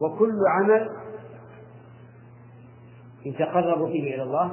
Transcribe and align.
وكل 0.00 0.38
عمل 0.48 0.90
يتقرب 3.24 3.86
فيه 3.92 4.14
إلى 4.14 4.22
الله 4.22 4.52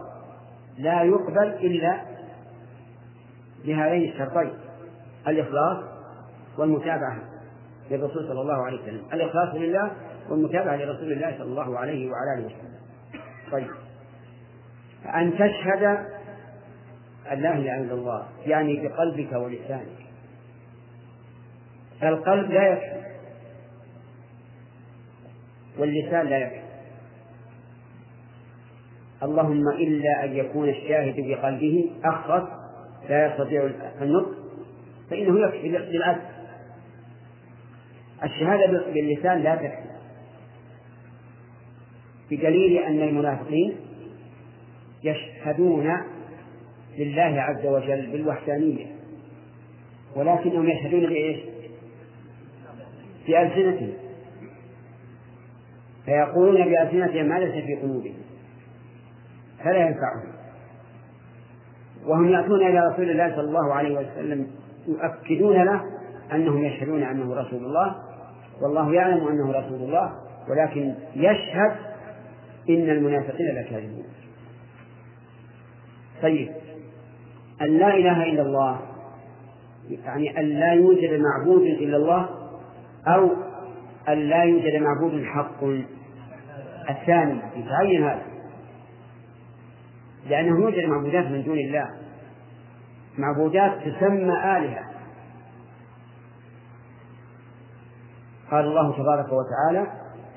لا 0.78 1.04
يقبل 1.04 1.48
إلا 1.48 2.02
بهذين 3.66 4.12
الشرطين 4.12 4.54
الإخلاص 5.28 5.84
والمتابعة 6.58 7.18
للرسول 7.92 8.28
صلى 8.28 8.42
الله 8.42 8.66
عليه 8.66 8.82
وسلم 8.82 9.06
الإخلاص 9.14 9.56
لله 9.56 9.92
والمتابعة 10.30 10.76
لرسول 10.76 11.12
الله 11.12 11.38
صلى 11.38 11.48
الله 11.48 11.80
عليه 11.80 12.12
وعلى 12.12 12.40
آله 12.40 12.46
وسلم. 12.46 12.74
طيب. 13.52 13.68
أن 15.16 15.34
تشهد 15.34 15.84
أن 17.32 17.40
لا 17.40 17.58
إله 17.58 17.82
إلا 17.82 17.94
الله 17.94 18.26
يعني 18.46 18.88
بقلبك 18.88 19.34
ولسانك. 19.34 20.04
القلب 22.04 22.52
لا 22.52 22.74
يكفي 22.74 23.03
واللسان 25.80 26.28
لا 26.28 26.38
يكفي 26.38 26.64
اللهم 29.24 29.70
إلا 29.70 30.24
أن 30.24 30.36
يكون 30.36 30.70
الشاهد 30.70 31.16
بقلبه 31.18 31.92
أخرس 32.04 32.44
لا 33.10 33.28
يستطيع 33.28 33.70
النطق 34.02 34.32
فإنه 35.10 35.40
يكفي 35.40 35.68
للأسف 35.68 36.34
الشهادة 38.24 38.86
باللسان 38.94 39.42
لا 39.42 39.56
تكفي. 39.56 39.94
بدليل 42.32 42.78
أن 42.78 43.02
المنافقين 43.02 43.76
يشهدون 45.04 45.98
لله 46.98 47.42
عز 47.42 47.66
وجل 47.66 48.12
بالوحدانية 48.12 48.86
ولكنهم 50.16 50.70
يشهدون 50.70 51.06
بإيش؟ 51.06 51.40
بألسنتهم. 53.28 54.03
فيقولون 56.06 56.66
بألسنتهم 56.66 57.26
ما 57.26 57.40
ليس 57.40 57.66
في 57.66 57.76
قلوبهم. 57.76 58.16
فلا 59.64 59.78
ينفعهم. 59.78 60.34
وهم 62.06 62.30
يأتون 62.30 62.68
إلى 62.68 62.80
رسول 62.88 63.10
الله 63.10 63.36
صلى 63.36 63.48
الله 63.48 63.74
عليه 63.74 63.98
وسلم 63.98 64.48
يؤكدون 64.88 65.64
له 65.64 65.82
أنهم 66.34 66.64
يشهدون 66.64 67.04
أنه 67.04 67.36
رسول 67.36 67.66
الله 67.66 67.96
والله 68.62 68.94
يعلم 68.94 69.28
أنه 69.28 69.52
رسول 69.52 69.82
الله 69.82 70.12
ولكن 70.50 70.94
يشهد 71.16 71.72
إن 72.70 72.90
المنافقين 72.90 73.56
لكاذبون. 73.56 74.06
طيب 76.22 76.52
أن 77.62 77.78
لا 77.78 77.96
إله 77.96 78.24
إلا 78.24 78.42
الله 78.42 78.80
يعني 80.06 80.40
أن 80.40 80.46
لا 80.46 80.74
يوجد 80.74 81.20
معبود 81.20 81.62
إلا 81.62 81.98
الله 81.98 82.30
أو 83.08 83.30
أن 84.10 84.18
لا 84.30 84.44
يوجد 84.44 84.82
معبود 84.82 85.24
حق. 85.24 85.64
الثاني 86.90 87.42
يتعين 87.56 88.04
هذا. 88.04 88.26
لأنه 90.30 90.60
يوجد 90.62 90.86
معبودات 90.86 91.26
من 91.26 91.44
دون 91.44 91.58
الله. 91.58 91.90
معبودات 93.18 93.72
تسمى 93.80 94.34
آلهة. 94.34 94.86
قال 98.52 98.66
الله 98.66 98.92
تبارك 98.98 99.26
وتعالى 99.26 99.88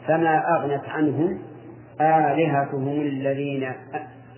فما 0.07 0.57
أغنت 0.57 0.89
عنهم 0.89 1.39
آلهتهم 2.01 3.01
الذين 3.01 3.73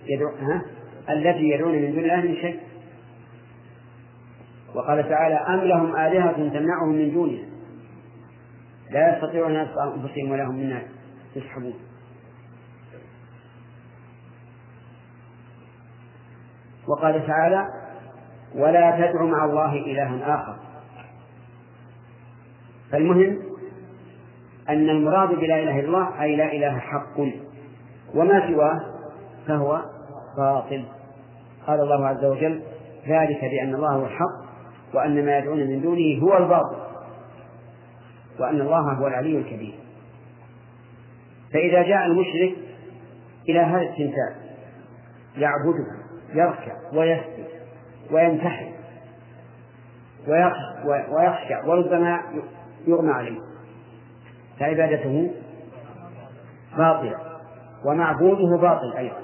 يدعون 0.05 0.61
التي 1.09 1.49
يدعون 1.49 1.75
من 1.75 1.91
دون 1.91 1.99
الله 1.99 2.21
من 2.21 2.35
شيء. 2.35 2.59
وقال 4.75 5.09
تعالى 5.09 5.35
أم 5.35 5.59
لهم 5.59 5.95
آلهة 5.95 6.31
تمنعهم 6.31 6.89
من 6.89 7.13
دونه 7.13 7.48
لا 8.89 9.15
يستطيعون 9.15 9.55
أن 9.55 9.67
أنفسهم 9.95 10.31
ولا 10.31 10.43
هم 10.43 10.55
منا 10.55 10.81
يسحبون. 11.35 11.73
وقال 16.87 17.27
تعالى 17.27 17.65
ولا 18.55 18.91
تدع 18.91 19.23
مع 19.23 19.45
الله 19.45 19.73
إلها 19.73 20.35
آخر. 20.35 20.59
فالمهم 22.91 23.39
أن 24.69 24.89
المراد 24.89 25.29
بلا 25.29 25.63
إله 25.63 25.79
إلا 25.79 25.87
الله 25.87 26.23
أي 26.23 26.35
لا 26.35 26.53
إله 26.53 26.79
حق 26.79 27.19
وما 28.15 28.47
سواه 28.47 28.79
فهو 29.47 29.81
باطل. 30.37 30.85
قال 31.67 31.79
الله 31.79 32.07
عز 32.07 32.25
وجل 32.25 32.61
ذلك 33.07 33.41
بأن 33.41 33.75
الله 33.75 33.95
هو 33.95 34.05
الحق 34.05 34.49
وأن 34.93 35.25
ما 35.25 35.37
يدعون 35.37 35.59
من 35.59 35.81
دونه 35.81 36.23
هو 36.23 36.37
الباطل. 36.37 36.88
وأن 38.39 38.61
الله 38.61 38.93
هو 38.93 39.07
العلي 39.07 39.37
الكبير. 39.37 39.79
فإذا 41.53 41.83
جاء 41.83 42.05
المشرك 42.05 42.55
إلى 43.49 43.59
هذا 43.59 43.81
التمثال 43.81 44.35
يعبده 45.37 45.85
يركع 46.33 46.75
ويسجد 46.93 47.47
وينتحر 48.11 48.71
ويخشع 51.11 51.65
وربما 51.65 52.21
يغمى 52.87 53.11
عليه. 53.11 53.39
فعبادته 54.59 55.31
باطلة 56.77 57.17
ومعبوده 57.85 58.57
باطل 58.57 58.93
أيضا. 58.97 59.21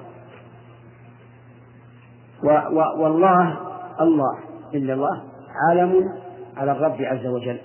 و 2.44 2.48
و 2.48 3.04
والله 3.04 3.58
الله 4.02 4.40
إلا 4.74 4.94
الله 4.94 5.24
عالم 5.70 6.14
على 6.58 6.72
الرب 6.72 7.02
عز 7.02 7.26
وجل. 7.26 7.60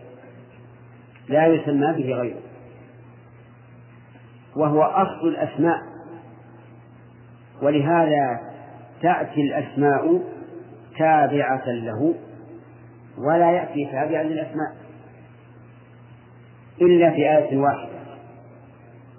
لا 1.31 1.47
يسمى 1.47 1.93
به 1.93 2.15
غيره. 2.15 2.41
وهو 4.57 4.83
أصل 4.83 5.29
الأسماء. 5.29 5.79
ولهذا 7.63 8.41
تأتي 9.03 9.41
الأسماء 9.41 10.21
تابعة 10.99 11.65
له 11.67 12.15
ولا 13.19 13.51
يأتي 13.51 13.85
تابعا 13.93 14.23
للأسماء 14.23 14.77
إلا 16.81 17.11
في 17.11 17.17
آية 17.17 17.59
واحدة. 17.59 18.01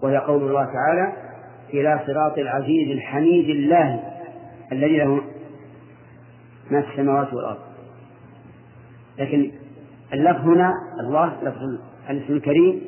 وهي 0.04 0.18
قول 0.18 0.44
الله 0.44 0.66
تعالى 0.66 1.14
إلى 1.74 2.00
صراط 2.08 2.38
العزيز 2.38 2.92
الحميد 2.92 3.50
الله 3.50 4.04
الذي 4.72 4.98
له 4.98 5.22
ما 6.72 6.82
في 6.82 6.92
السماوات 6.92 7.34
والأرض. 7.34 7.62
لكن 9.18 9.52
اللفظ 10.14 10.48
هنا 10.48 10.74
الله 11.00 11.44
لفظ 11.44 11.91
الاسم 12.12 12.34
الكريم 12.34 12.82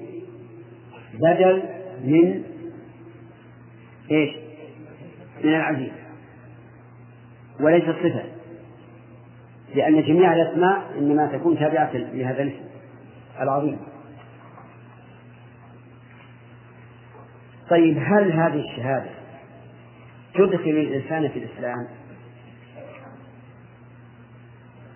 بدل 1.13 1.63
من 2.03 2.43
إيش؟ 4.11 4.35
من 5.43 5.49
العزيز. 5.49 5.91
وليس 7.59 7.83
صفة 7.83 8.23
لأن 9.75 10.03
جميع 10.03 10.33
الأسماء 10.33 10.97
إنما 10.97 11.37
تكون 11.37 11.59
تابعة 11.59 11.91
لهذا 11.93 12.43
الاسم 12.43 12.65
العظيم. 13.41 13.77
طيب 17.69 17.97
هل 17.97 18.31
هذه 18.31 18.59
الشهادة 18.59 19.09
تدخل 20.33 20.69
الإنسان 20.69 21.29
في 21.29 21.39
الإسلام؟ 21.39 21.87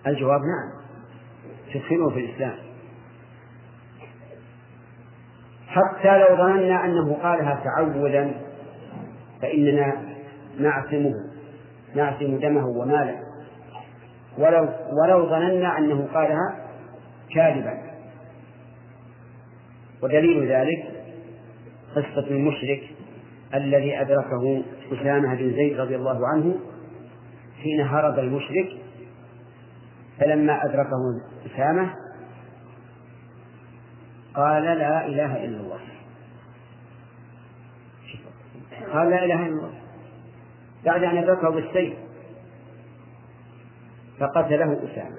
الجواب 0.06 0.40
نعم. 0.40 0.84
تدخله 1.74 2.10
في 2.10 2.20
الإسلام. 2.20 2.67
حتى 5.68 6.18
لو 6.18 6.36
ظننا 6.36 6.84
أنه 6.84 7.14
قالها 7.14 7.62
تعوذا 7.64 8.30
فإننا 9.42 10.02
نعصمه 10.58 11.14
نعصم 11.94 12.38
دمه 12.38 12.66
وماله. 12.66 13.16
ولو 14.38 14.68
ولو 15.02 15.26
ظننا 15.26 15.78
أنه 15.78 16.08
قالها 16.14 16.68
كاذبا. 17.34 17.78
ودليل 20.02 20.52
ذلك 20.52 20.86
قصة 21.96 22.26
المشرك 22.30 22.82
الذي 23.54 24.00
أدركه 24.00 24.62
أسامة 24.92 25.34
بن 25.34 25.52
زيد 25.52 25.80
رضي 25.80 25.96
الله 25.96 26.28
عنه 26.28 26.54
حين 27.62 27.80
هرب 27.80 28.18
المشرك. 28.18 28.68
فلما 30.20 30.64
أدركه 30.64 31.20
أسامة 31.46 31.90
قال 34.34 34.62
لا 34.62 35.06
إله 35.06 35.44
إلا 35.44 35.60
الله. 35.60 35.80
قال 38.92 39.10
لا 39.10 39.24
إله 39.24 39.46
إلا 39.46 39.46
الله. 39.46 39.80
بعد 40.84 41.02
أن 41.02 41.16
أدركه 41.16 41.50
بالسيف 41.50 41.98
فقتله 44.20 44.92
أسامة. 44.92 45.18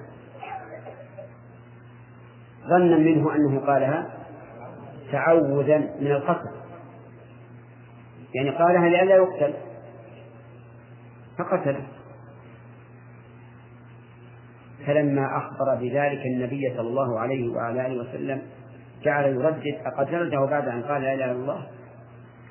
ظنا 2.68 2.96
منه 2.96 3.34
أنه 3.36 3.60
قالها 3.66 4.10
تعوذا 5.12 5.78
من 5.78 6.10
القتل. 6.10 6.50
يعني 8.34 8.50
قالها 8.50 8.88
لئلا 8.88 9.14
يقتل 9.14 9.54
فقتله 11.38 11.86
فلما 14.86 15.36
أخبر 15.36 15.74
بذلك 15.74 16.26
النبي 16.26 16.72
صلى 16.76 16.88
الله 16.88 17.20
عليه 17.20 17.48
وعلى 17.48 17.86
آله 17.86 18.00
وسلم 18.00 18.42
جعل 19.02 19.24
يردد 19.24 19.78
أقتلته 19.86 20.46
بعد 20.46 20.68
أن 20.68 20.82
قال 20.82 21.02
لا 21.02 21.14
إله 21.14 21.24
إلا 21.24 21.32
الله. 21.32 21.66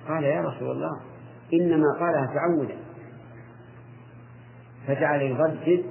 قال 0.07 0.23
يا 0.23 0.41
رسول 0.41 0.71
الله 0.71 1.01
إنما 1.53 1.85
قالها 1.99 2.33
تعودا. 2.33 2.75
فجعل 4.87 5.21
يردد 5.21 5.85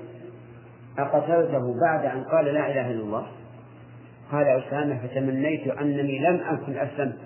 أقتلته 0.98 1.80
بعد 1.86 2.04
أن 2.04 2.24
قال 2.24 2.44
لا 2.44 2.70
إله 2.70 2.90
إلا 2.90 3.02
الله. 3.02 3.26
قال 4.32 4.46
أسامة 4.46 5.06
فتمنيت 5.06 5.68
أنني 5.68 6.18
لم 6.18 6.40
أكن 6.40 6.78
أسلمت. 6.78 7.18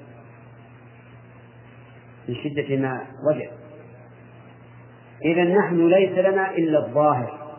من 2.28 2.34
شدة 2.34 2.76
ما 2.76 3.00
وجد. 3.30 3.50
إذا 5.24 5.44
نحن 5.44 5.88
ليس 5.88 6.18
لنا 6.18 6.50
إلا 6.50 6.86
الظاهر. 6.86 7.58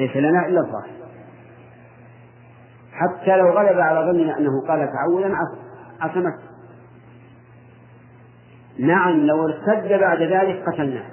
ليس 0.00 0.16
لنا 0.16 0.46
إلا 0.46 0.60
الظاهر. 0.60 1.05
حتى 2.96 3.36
لو 3.36 3.50
غلب 3.50 3.80
على 3.80 4.12
ظننا 4.12 4.38
أنه 4.38 4.66
قال 4.68 4.88
تعوذا 4.92 5.34
عصمت. 6.00 6.34
نعم 8.78 9.26
لو 9.26 9.48
ارتد 9.48 10.00
بعد 10.00 10.22
ذلك 10.22 10.64
قتلناه. 10.68 11.06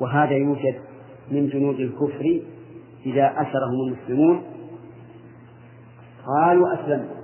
وهذا 0.00 0.32
يوجد 0.32 0.80
من 1.30 1.48
جنود 1.48 1.80
الكفر 1.80 2.40
إذا 3.06 3.32
أسرهم 3.32 3.88
المسلمون. 3.88 4.42
قالوا 6.26 6.74
أسلمنا 6.74 7.14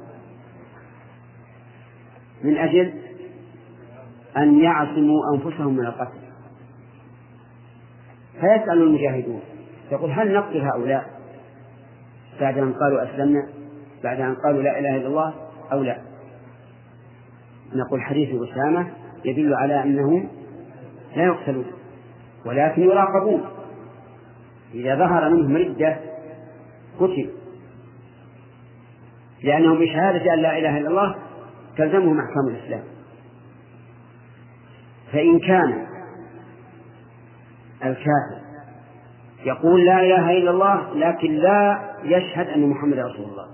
من 2.45 2.57
أجل 2.57 2.93
أن 4.37 4.61
يعصموا 4.61 5.21
أنفسهم 5.35 5.77
من 5.77 5.87
القتل. 5.87 6.21
فيسأل 8.35 8.83
المجاهدون 8.83 9.41
يقول 9.93 10.11
هل 10.11 10.35
نقتل 10.35 10.61
هؤلاء؟ 10.61 11.20
بعد 12.41 12.59
أن 12.59 12.73
قالوا 12.73 13.03
أسلمنا 13.03 13.49
بعد 14.05 14.21
أن 14.21 14.35
قالوا 14.35 14.63
لا 14.63 14.79
إله 14.79 14.97
إلا 14.97 15.07
الله 15.07 15.35
أو 15.73 15.83
لا. 15.83 15.99
نقول 17.75 18.03
حديث 18.03 18.29
أسامة 18.29 18.87
يدل 19.25 19.55
على 19.55 19.83
أنهم 19.83 20.29
لا 21.17 21.25
يقتلون 21.25 21.67
ولكن 22.47 22.83
يراقبون. 22.83 23.45
إذا 24.75 24.97
ظهر 24.97 25.31
منهم 25.31 25.57
ردة 25.57 25.97
قتل. 27.01 27.31
لأنهم 29.43 29.79
بشهادة 29.79 30.35
أن 30.35 30.39
لا 30.39 30.59
إله 30.59 30.79
إلا 30.79 30.89
الله 30.89 31.15
تلزمهم 31.77 32.19
أحكام 32.19 32.49
الإسلام. 32.49 32.83
فإن 35.13 35.39
كان 35.39 35.87
الكافر 37.85 38.40
يقول 39.45 39.87
لا 39.87 40.01
إله 40.01 40.31
إلا 40.31 40.51
الله 40.51 40.95
لكن 40.95 41.35
لا 41.35 41.79
يشهد 42.05 42.49
أن 42.49 42.67
محمد 42.67 42.99
رسول 42.99 43.25
الله 43.25 43.47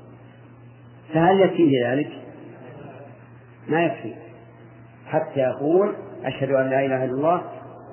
فهل 1.14 1.40
يكفيه 1.40 1.88
ذلك؟ 1.88 2.12
ما 3.68 3.82
يكفي 3.82 4.14
حتى 5.06 5.40
يقول 5.40 5.94
أشهد 6.24 6.50
أن 6.50 6.70
لا 6.70 6.86
إله 6.86 7.04
إلا 7.04 7.12
الله 7.12 7.42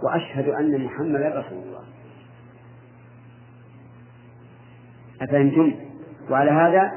وأشهد 0.03 0.47
أن 0.47 0.83
محمدا 0.85 1.29
رسول 1.29 1.63
الله 1.63 1.83
أفهمتم؟ 5.21 5.73
وعلى 6.29 6.51
هذا 6.51 6.91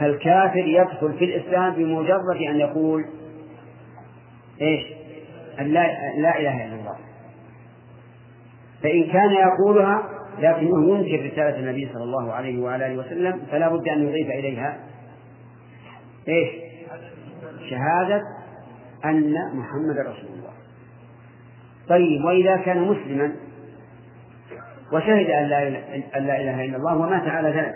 فالكافر 0.00 0.66
يدخل 0.66 1.12
في 1.12 1.24
الإسلام 1.24 1.74
بمجرد 1.74 2.36
أن 2.48 2.60
يقول 2.60 3.04
إيش؟ 4.60 4.98
أن 5.60 5.66
لا, 5.66 5.84
إله 6.18 6.66
إلا 6.66 6.74
الله 6.74 6.96
فإن 8.82 9.04
كان 9.04 9.30
يقولها 9.30 10.17
لكنه 10.40 10.98
ينكر 10.98 11.26
رسالة 11.26 11.58
النبي 11.58 11.88
صلى 11.92 12.02
الله 12.02 12.32
عليه 12.32 12.62
وعلى 12.62 12.86
آله 12.86 12.98
وسلم 12.98 13.40
فلا 13.50 13.68
بد 13.68 13.88
أن 13.88 14.08
يضيف 14.08 14.30
إليها 14.30 14.78
إيش؟ 16.28 16.48
شهادة 17.70 18.22
أن 19.04 19.34
محمد 19.54 19.98
رسول 19.98 20.30
الله 20.38 20.52
طيب 21.88 22.24
وإذا 22.24 22.56
كان 22.56 22.82
مسلما 22.82 23.36
وشهد 24.92 25.30
أن 25.30 25.44
لا 25.44 25.68
أن 26.16 26.26
لا 26.26 26.40
إله 26.40 26.64
إلا 26.64 26.76
الله 26.76 26.96
ومات 26.96 27.28
على 27.28 27.48
ذلك 27.48 27.74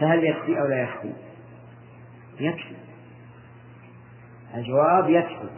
فهل 0.00 0.24
يكفي 0.24 0.60
أو 0.60 0.66
لا 0.66 0.82
يكفي؟ 0.82 1.12
يكفي 2.40 2.74
الجواب 4.54 5.10
يكفي 5.10 5.48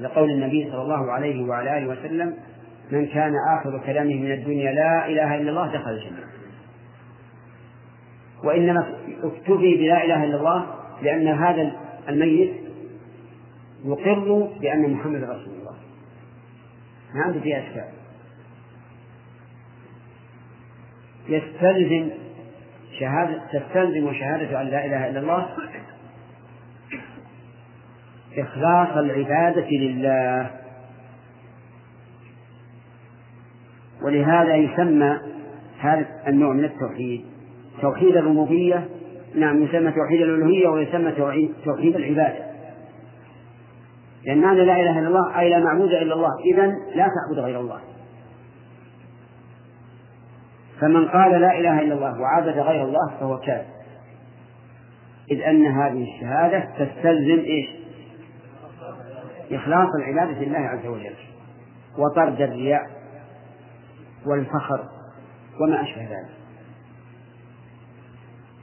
لقول 0.00 0.30
النبي 0.30 0.70
صلى 0.70 0.82
الله 0.82 1.12
عليه 1.12 1.44
وعلى 1.44 1.78
آله 1.78 1.86
وسلم 1.86 2.36
من 2.90 3.06
كان 3.06 3.32
آخر 3.58 3.82
كلامه 3.86 4.14
من 4.14 4.32
الدنيا 4.32 4.72
لا 4.72 5.08
إله 5.08 5.36
إلا 5.36 5.50
الله 5.50 5.72
دخل 5.72 5.90
الجنة. 5.90 6.24
وإنما 8.44 8.94
اكتفي 9.22 9.76
بلا 9.76 10.04
إله 10.04 10.24
إلا 10.24 10.36
الله 10.36 10.66
لأن 11.02 11.28
هذا 11.28 11.72
الميت 12.08 12.52
يقر 13.84 14.50
بأن 14.60 14.90
محمد 14.90 15.22
رسول 15.22 15.54
الله. 15.58 15.76
ما 17.14 17.22
عنده 17.22 17.40
فيها 17.40 17.58
أشكال. 17.58 17.88
يستلزم 21.28 22.10
شهادة 23.00 23.42
تستلزم 23.52 24.12
شهادة 24.12 24.60
أن 24.60 24.66
لا 24.66 24.86
إله 24.86 25.08
إلا 25.08 25.20
الله 25.20 25.48
إخلاص 28.38 28.96
العبادة 28.96 29.68
لله. 29.70 30.65
ولهذا 34.06 34.54
يسمى 34.54 35.18
هذا 35.78 36.06
النوع 36.28 36.52
من 36.52 36.64
التوحيد 36.64 37.24
توحيد 37.80 38.16
الربوبية. 38.16 38.88
نعم 39.34 39.62
يسمى 39.62 39.92
توحيد 39.92 40.20
الألوهية 40.20 40.68
ويسمى 40.68 41.12
توحيد 41.64 41.96
العبادة. 41.96 42.46
لأن 44.24 44.40
معنى 44.40 44.64
لا 44.64 44.80
إله 44.80 44.98
إلا 44.98 45.08
الله 45.08 45.40
أي 45.40 45.50
لا 45.50 45.58
معبود 45.58 45.88
إلا 45.88 46.14
الله. 46.14 46.30
إذا 46.44 46.66
لا 46.94 47.08
تعبد 47.08 47.38
غير 47.38 47.60
الله. 47.60 47.80
فمن 50.80 51.08
قال 51.08 51.40
لا 51.40 51.58
إله 51.58 51.80
إلا 51.80 51.94
الله 51.94 52.20
وعبد 52.20 52.58
غير 52.58 52.84
الله 52.84 53.16
فهو 53.20 53.38
كافر. 53.38 53.76
إذ 55.30 55.40
أن 55.42 55.66
هذه 55.66 56.02
الشهادة 56.14 56.68
تستلزم 56.78 57.44
إيش؟ 57.44 57.68
إخلاص 59.52 59.88
العبادة 60.00 60.44
لله 60.44 60.58
عز 60.58 60.86
وجل. 60.86 61.14
وطرد 61.98 62.40
الرياء. 62.40 62.95
والفخر 64.26 64.88
وما 65.60 65.82
أشبه 65.82 66.02
ذلك. 66.02 66.30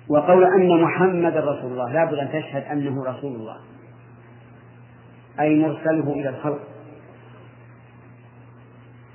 وقول 0.10 0.44
أن 0.44 0.84
محمد 0.84 1.38
رسول 1.38 1.72
الله 1.72 1.94
لابد 1.94 2.14
أن 2.14 2.30
تشهد 2.30 2.64
أنه 2.64 3.04
رسول 3.04 3.36
الله. 3.36 3.58
أي 5.40 5.60
مرسله 5.60 6.14
إلى 6.14 6.30
الخلق. 6.30 6.60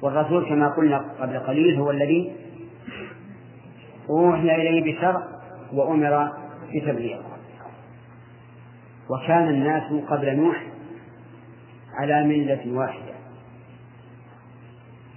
والرسول 0.02 0.49
كما 0.49 0.68
قلنا 0.68 1.04
قبل 1.20 1.38
قليل 1.38 1.76
هو 1.76 1.90
الذي 1.90 2.37
أوحي 4.11 4.54
إليه 4.54 4.94
بشرع 4.94 5.23
وأمر 5.73 6.32
بتبليغ. 6.75 7.20
وكان 9.11 9.49
الناس 9.49 9.92
قبل 10.08 10.37
نوح 10.37 10.66
على 11.94 12.25
ملة 12.25 12.73
واحدة. 12.78 13.07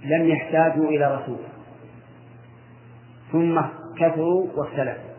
لم 0.04 0.28
يحتاجوا 0.28 0.88
إلى 0.88 1.14
رسول. 1.14 1.38
ثم 3.32 3.60
كثروا 3.98 4.46
واختلفوا. 4.56 5.12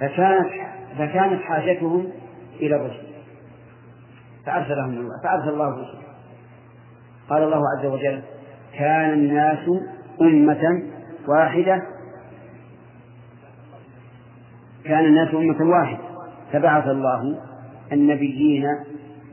فكانت 0.00 0.50
فكانت 0.98 1.42
حاجتهم 1.42 2.10
إلى 2.60 2.76
الرسل 2.76 3.08
فأرسلهم 4.46 4.90
الله 4.90 5.22
فأرسل 5.24 5.48
الله 5.48 5.68
الرسل 5.68 5.98
قال 7.28 7.42
الله 7.42 7.62
عز 7.78 7.86
وجل 7.86 8.22
كان 8.78 9.12
الناس 9.12 9.70
أمة 10.20 10.82
واحدة. 11.28 11.82
كان 14.84 15.04
الناس 15.04 15.34
أمة 15.34 15.70
واحدة. 15.70 15.98
فبعث 16.52 16.86
الله 16.86 17.40
النبيين 17.92 18.64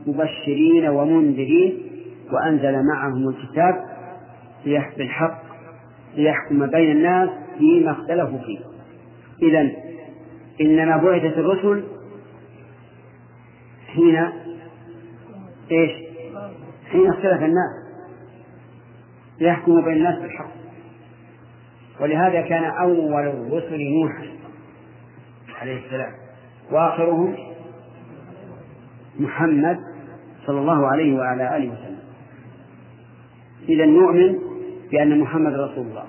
مبشرين 0.06 0.88
ومنذرين 0.88 1.85
وأنزل 2.32 2.86
معهم 2.86 3.28
الكتاب 3.28 3.84
بالحق 4.96 5.42
ليحكم 6.14 6.66
بين 6.66 6.96
الناس 6.96 7.30
فيما 7.58 7.90
اختلفوا 7.90 8.38
فيه. 8.38 8.58
إذا 9.42 9.70
إنما 10.60 10.96
بعثت 10.96 11.38
الرسل 11.38 11.84
حين 13.86 14.16
إيش؟ 15.70 15.90
حين 16.90 17.08
اختلف 17.10 17.42
الناس. 17.42 17.86
ليحكموا 19.40 19.82
بين 19.82 19.96
الناس 19.96 20.18
بالحق. 20.18 20.50
ولهذا 22.00 22.40
كان 22.40 22.64
أول 22.64 23.28
الرسل 23.28 23.78
نوح 23.78 24.12
عليه 25.60 25.86
السلام. 25.86 26.12
وآخرهم 26.72 27.36
محمد 29.18 29.78
صلى 30.46 30.60
الله 30.60 30.86
عليه 30.86 31.18
وعلى 31.18 31.56
آله 31.56 31.72
وسلم. 31.72 31.85
إذا 33.68 33.84
نؤمن 33.84 34.38
بأن 34.90 35.20
محمد 35.20 35.52
رسول 35.52 35.86
الله. 35.86 36.04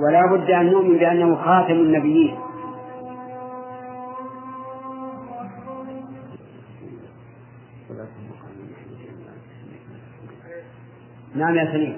ولا 0.00 0.26
بد 0.32 0.50
أن 0.50 0.66
نؤمن 0.70 0.98
بأنه 0.98 1.34
خاتم 1.34 1.72
النبيين. 1.72 2.34
نعم 11.34 11.54
يا 11.54 11.72
سليم. 11.72 11.96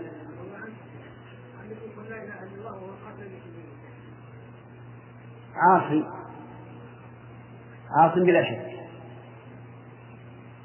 عاصم. 5.56 6.02
عاصم 8.00 8.24
بلا 8.24 8.44
شك. 8.44 8.66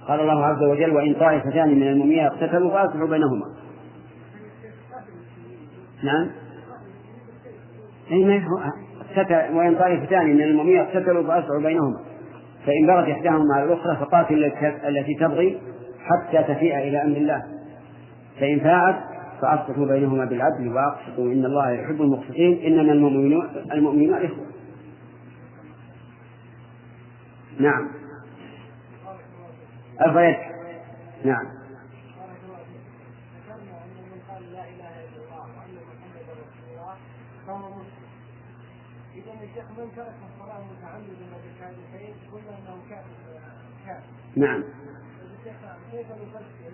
قال 0.07 0.19
الله 0.19 0.45
عز 0.45 0.63
وجل 0.63 0.91
وإن 0.91 1.13
طائفتان 1.13 1.69
من 1.75 1.87
المؤمنين 1.87 2.25
اقتتلوا 2.25 2.71
فأصلحوا 2.71 3.07
بينهما. 3.07 3.61
نعم. 6.03 6.27
أي 8.12 8.24
ما 8.24 8.41
وإن 9.53 9.75
طائفتان 9.75 10.25
من 10.25 10.41
المؤمنين 10.41 10.79
اقتتلوا 10.79 11.24
فأصلحوا 11.24 11.62
بينهما. 11.62 12.00
فإن 12.65 12.88
بغت 12.88 13.10
إحداهما 13.10 13.55
على 13.55 13.63
الأخرى 13.63 13.96
فقاتل 13.96 14.51
التي 14.88 15.15
تبغي 15.20 15.62
حتى 16.00 16.53
تفيء 16.53 16.77
إلى 16.77 17.03
أمر 17.03 17.17
الله. 17.17 17.41
فإن 18.39 18.60
فاعت 18.60 18.96
فأصلحوا 19.41 19.86
بينهما 19.86 20.25
بالعدل 20.25 20.67
وأقسطوا. 20.67 21.34
إن 21.34 21.46
الله 21.46 21.72
يحب 21.72 22.01
المقسطين. 22.01 22.60
إنما 22.65 22.91
المؤمنون 22.91 23.50
المؤمنون 23.72 24.13
إخوة. 24.13 24.46
نعم. 27.60 27.88
ارفع 30.01 30.36
نعم. 31.25 31.61
الشيخ 39.62 39.80
من 39.80 39.96
ترك 39.96 40.15
الصلاة 40.34 40.63
متعمدا 40.63 41.25
بكافرين 41.46 42.15
قلنا 42.32 42.58
أنه 42.58 42.82
كافر 42.89 44.01
نعم. 44.36 44.63
الشيخ 45.39 45.56
كيف 45.91 46.08
نفسر 46.12 46.74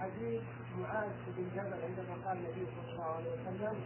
حديث 0.00 0.42
معاذ 0.78 1.10
بن 1.36 1.44
جبل 1.54 1.74
عندما 1.82 2.14
قال 2.24 2.38
النبي 2.38 2.66
صلى 2.76 2.92
الله 2.92 3.04
عليه 3.04 3.30
وسلم 3.30 3.80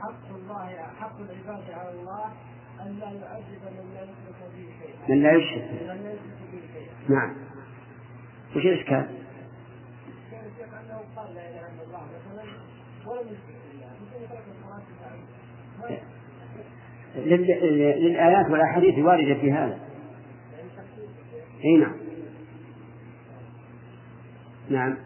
حق 0.00 0.34
الله 0.34 0.76
حق 1.00 1.16
العباد 1.20 1.70
على 1.70 1.90
الله 1.90 2.32
أن 2.80 2.98
لا 2.98 3.10
يعذب 3.10 3.62
من 3.64 3.94
لا 3.94 4.02
يشرك 4.02 4.40
به 4.54 4.72
شيئا. 4.80 5.08
من 5.08 5.22
لا 5.22 5.32
يشرك 5.32 5.82
من 5.82 6.02
لا 6.02 6.12
يشرك 6.12 6.40
به 6.52 6.62
شيئا. 6.72 6.92
نعم. 7.08 7.36
وش 8.56 8.66
الإشكال؟ 8.66 9.06
كان 10.30 10.44
الشيخ 10.46 10.74
أنه 10.74 11.00
قال 11.16 11.34
لا 11.34 11.48
إله 11.50 11.66
إلا 11.66 11.82
الله 11.82 12.02
مثلا 12.06 12.44
ولم 13.06 13.26
يشرك 13.26 13.56
بالله 13.70 13.90
مثل 14.00 14.28
ترك 14.28 14.44
الصلاة 14.58 16.00
للآيات 17.16 18.50
والأحاديث 18.50 18.98
واردة 18.98 19.34
في 19.34 19.52
هذا 19.52 19.78
أي 21.64 21.76
نعم 21.76 21.96
نعم 24.70 24.96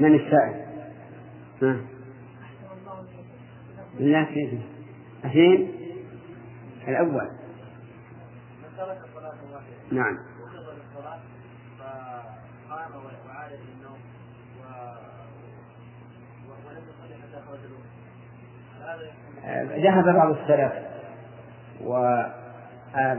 من 0.00 0.14
السائل؟ 0.14 0.66
ها؟ 1.62 1.80
لا 3.98 4.24
كيف؟ 4.24 4.60
أثنين 5.24 5.72
الأول 6.88 7.30
نعم 9.92 10.18
الصلاة 10.96 11.20
فقام 11.78 12.92
وعاد 13.26 13.52
النوم 13.52 13.98
ولم 16.48 16.84
يصلي 16.88 17.14
حتى 17.22 17.42
خرج 17.46 17.60
ذهب 19.82 20.14
بعض 20.14 20.30
السلف 20.30 20.72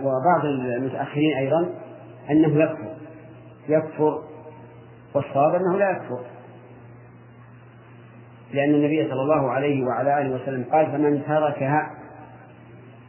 وبعض 0.04 0.46
المتأخرين 0.46 1.38
أيضا 1.38 1.70
أنه 2.30 2.64
يكفر. 2.64 2.96
يكفر 3.70 4.24
والصواب 5.14 5.56
أنه 5.56 5.78
لا 5.78 5.92
يكفر. 5.92 6.22
لأن 8.54 8.70
النبي 8.70 9.10
صلى 9.10 9.22
الله 9.22 9.52
عليه 9.52 9.86
وعلى 9.86 10.22
آله 10.22 10.36
وسلم 10.36 10.66
قال 10.72 10.86
فمن 10.92 11.24
تركها 11.28 11.90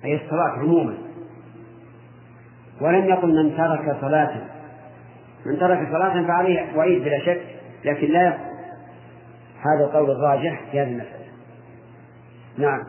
أي 0.04 0.14
الصلاة 0.14 0.50
عموما. 0.50 0.94
ولم 2.80 3.04
يقل 3.04 3.44
من 3.44 3.56
ترك 3.56 3.96
صلاة 4.00 4.34
من 5.46 5.58
ترك 5.58 5.88
صلاة 5.92 6.26
فعليه 6.26 6.76
وعيد 6.76 7.04
بلا 7.04 7.18
شك 7.18 7.40
لكن 7.84 8.06
لا 8.06 8.28
هذا 9.58 9.84
القول 9.84 10.10
الراجح 10.10 10.60
في 10.70 10.80
هذه 10.80 10.88
المسألة. 10.88 11.27
نعم. 12.58 12.84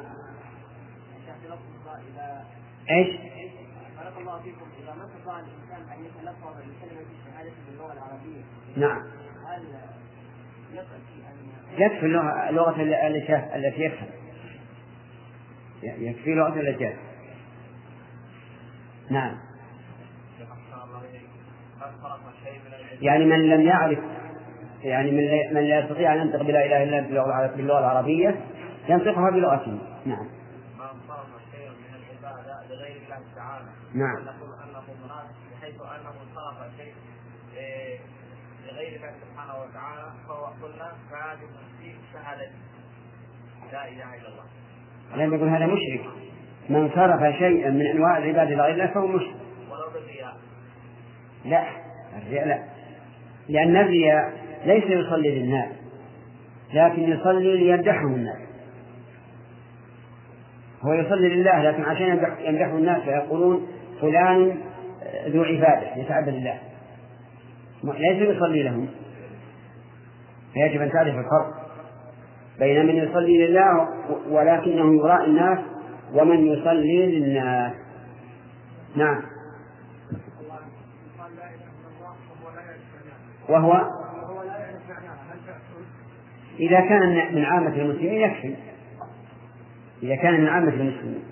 إيش؟ 2.90 3.08
بارك 3.98 4.18
الله 4.18 4.42
فيكم. 4.42 4.66
إذا 4.84 4.94
ما 4.94 5.06
استطاع 5.06 5.40
الإنسان 5.40 5.94
أن 5.94 6.06
يتلفظ 6.06 6.54
بكلمة 6.54 7.06
الشهاده 7.20 7.52
باللغة 7.68 7.94
العربية 7.94 8.42
نعم. 8.78 9.02
هل 9.48 9.64
يكفي 11.78 12.06
اللغة 12.06 12.50
اللغة 12.50 12.82
التي 13.56 13.82
يفهم. 13.82 14.10
يكفي 15.84 16.36
لغة 16.36 16.60
التي 16.60 16.84
يفهم 16.84 17.10
نعم. 19.10 19.38
يعني 23.02 23.26
من 23.26 23.50
لم 23.50 23.62
يعرف 23.62 24.00
يعني 24.84 25.12
من 25.12 25.54
من 25.54 25.62
لا 25.62 25.80
يستطيع 25.80 26.14
أن 26.14 26.20
ينطق 26.22 26.44
بلا 26.44 26.66
إله 26.66 26.84
إلا 26.84 27.02
باللغة 27.50 27.80
العربية 27.80 28.36
ينطقها 28.90 29.30
بلغته 29.30 29.80
نعم. 30.06 30.28
شيء 31.52 31.70
من 31.70 31.96
العبادة 31.96 32.68
لغير 32.70 32.96
الله 32.96 33.20
تعالى. 33.36 33.66
نعم. 33.94 34.16
نقول 34.16 34.50
أنه 34.64 34.84
مناسب 35.04 35.36
بحيث 35.52 35.76
أنه 35.82 36.14
صرف 36.36 36.78
شيء 36.78 36.94
لغير 38.68 38.96
الله 38.96 39.14
سبحانه 39.22 39.54
وتعالى 39.54 40.14
فهو 40.28 40.46
قلنا 40.46 40.92
فهذه 41.12 41.50
في 41.80 41.94
شهادة 42.14 42.52
لا 43.72 43.88
إله 43.88 44.16
إلا 44.16 44.28
الله. 44.28 44.46
لأن 45.16 45.34
يقول 45.34 45.50
هذا 45.50 45.66
مشرك 45.66 46.06
من 46.70 46.90
صرف 46.90 47.36
شيئا 47.36 47.70
من 47.70 47.86
أنواع 47.86 48.18
العبادة 48.18 48.56
لغير 48.56 48.74
الله 48.74 48.88
فهو 48.88 49.08
مشرك. 49.08 49.36
ولو 49.72 49.90
بالرياء. 49.94 50.38
لا 51.46 51.68
الرياء 52.18 52.48
لا 52.48 52.64
لأن 53.50 53.78
الرياء 53.78 54.34
ليس 54.66 54.84
يصلي 54.84 55.40
للناس 55.40 55.70
لكن 56.74 57.02
يصلي 57.02 57.58
ليمدحه 57.58 58.08
الناس 58.08 58.49
هو 60.82 60.94
يصلي 60.94 61.30
لله 61.30 61.64
لكن 61.64 61.84
عشان 61.84 62.08
يمدحه 62.40 62.78
الناس 62.78 63.02
فيقولون 63.04 63.68
فلان 64.02 64.58
ذو 65.28 65.44
عبادة 65.44 65.96
يتعبد 65.96 66.30
لله. 66.30 66.60
ليس 67.84 68.36
يصلي 68.36 68.64
لهم. 68.64 68.88
فيجب 70.54 70.82
أن 70.82 70.92
تعرف 70.92 71.16
الفرق 71.16 71.70
بين 72.60 72.86
من 72.86 72.96
يصلي 72.96 73.48
لله 73.48 73.88
ولكنه 74.30 74.96
يراء 74.96 75.26
الناس 75.26 75.60
ومن 76.14 76.48
يصلي 76.48 77.06
للناس. 77.06 77.74
نعم. 78.96 79.22
وهو؟ 83.50 83.82
إذا 86.60 86.80
كان 86.80 87.36
من 87.36 87.46
عامة 87.46 87.76
المسلمين 87.76 88.22
يكفي. 88.22 88.69
إذا 90.04 90.16
كان 90.16 90.42
من 90.42 90.48
عامة 90.48 90.74
المسلمين. 90.74 91.24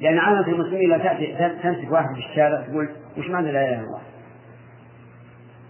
لأن 0.00 0.18
عامة 0.18 0.48
المسلمين 0.48 0.90
لا 0.90 0.98
تأتي 0.98 1.26
تمسك 1.62 1.92
واحد 1.92 2.14
في 2.14 2.30
الشارع 2.30 2.62
تقول 2.62 2.88
وش 3.18 3.28
معنى 3.28 3.52
لا 3.52 3.68
إله 3.68 3.74
إلا 3.74 3.84
الله؟ 3.84 4.00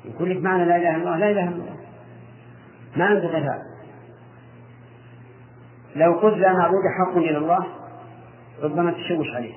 يقول 0.05 0.31
لك 0.31 0.37
معنى 0.43 0.65
لا 0.65 0.77
إله 0.77 0.97
إلا 0.97 0.97
الله 0.97 1.17
لا 1.17 1.31
إله 1.31 1.49
إلا 1.49 1.55
الله. 1.55 1.77
ما 2.97 3.05
عندك 3.05 3.25
غير 3.25 3.49
لو 5.97 6.13
قلت 6.13 6.37
لا 6.39 6.53
معبود 6.53 6.83
حق 6.99 7.17
إلى 7.17 7.39
الله 7.39 7.67
ربما 8.63 8.91
تشوش 8.91 9.35
عليه. 9.35 9.55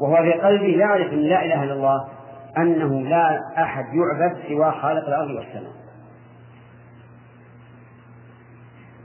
وهو 0.00 0.16
في 0.16 0.32
قلبه 0.32 0.78
يعرف 0.78 1.12
أن 1.12 1.18
لا 1.18 1.44
إله 1.44 1.64
إلا 1.64 1.72
الله 1.72 2.08
أنه 2.58 3.02
لا 3.02 3.38
أحد 3.58 3.84
يعبد 3.84 4.36
سوى 4.48 4.72
خالق 4.72 5.06
الأرض 5.08 5.30
والسماء. 5.30 5.72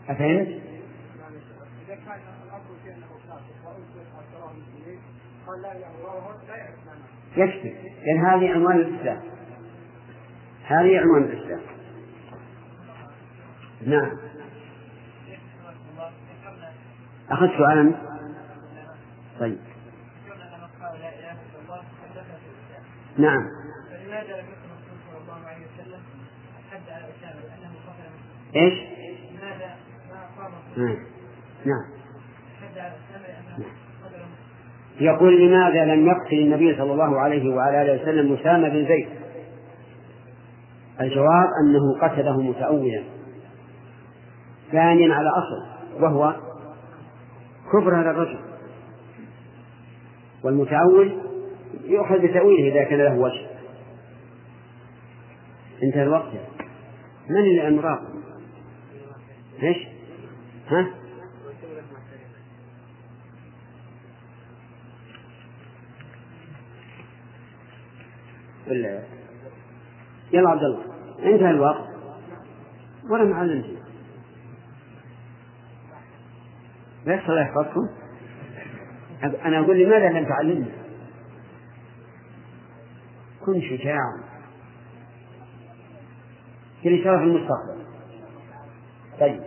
أفهمت؟ 0.10 0.63
يكفي. 7.38 7.76
لأن 8.06 8.26
هذه 8.26 8.52
عنوان 8.52 8.76
الإسلام. 8.76 9.22
هذه 10.66 11.00
عنوان 11.00 11.24
الإسلام. 11.24 11.62
نعم. 13.86 14.18
أخذت 17.30 17.52
سؤالا؟ 17.58 17.92
طيب. 19.40 19.60
نعم. 23.18 23.48
فلماذا 23.90 24.42
لم 24.42 24.46
يكن 24.46 24.70
الرسول 24.70 24.98
صلى 25.10 25.18
الله 25.22 25.48
عليه 25.48 25.66
وسلم 25.66 26.02
حد 26.72 26.90
على 26.90 27.06
الإسلام 27.06 27.34
لأنه 27.44 27.74
إيش؟ 28.56 28.74
نعم. 30.78 30.98
نعم. 31.66 32.03
يقول 35.04 35.48
لماذا 35.48 35.86
لم 35.86 36.08
يقتل 36.08 36.40
النبي 36.40 36.78
صلى 36.78 36.92
الله 36.92 37.20
عليه 37.20 37.56
وعلى 37.56 37.82
آله 37.82 38.02
وسلم 38.02 38.34
أسامة 38.34 38.70
بن 38.70 38.88
زيد؟ 38.88 39.08
الجواب 41.02 41.48
أنه 41.64 42.00
قتله 42.02 42.42
متأولا. 42.42 43.04
ثانيا 44.72 45.14
على 45.14 45.30
أصل 45.30 45.74
وهو 46.04 46.36
كفر 47.74 48.02
هذا 48.02 48.12
الرجل. 48.12 48.40
والمتأول 50.44 51.18
يؤخذ 51.86 52.20
بتأويله 52.20 52.72
إذا 52.72 52.84
كان 52.84 53.00
له 53.00 53.20
وجه. 53.20 53.46
انتهى 55.84 56.04
الوقت. 56.04 56.32
من 57.30 57.38
اللي 57.38 57.68
المراقب 57.68 58.14
إيش؟ 59.64 59.78
ها؟ 60.68 60.88
ولا 68.68 69.04
يلا 70.34 70.50
عبد 70.50 70.64
الله 70.64 70.84
انتهى 71.20 71.50
الوقت. 71.50 71.88
ولا 73.10 73.24
معلم 73.24 73.78
لا 77.06 77.14
يحصل 77.14 77.38
يحفظكم 77.38 77.90
أنا 79.46 79.60
أقول 79.60 79.80
لماذا 79.80 80.10
لم 80.10 80.26
تعلمني؟ 80.26 80.72
كن 83.46 83.62
شجاعا. 83.62 84.24
في 86.82 87.04
شرف 87.04 87.22
المستقبل. 87.22 87.84
طيب. 89.20 89.42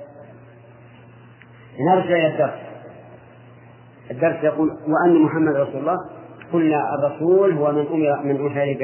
نرجع 1.81 2.17
إلى 2.17 2.27
الدرس 2.27 2.67
الدرس 4.11 4.45
يقول 4.45 4.69
وأن 4.69 5.23
محمد 5.23 5.57
رسول 5.57 5.81
الله 5.81 6.16
قلنا 6.53 6.95
الرسول 6.95 7.53
هو 7.53 7.73
من 7.73 7.87
أمر 7.87 8.25
من 8.25 8.37
أمر 8.37 8.77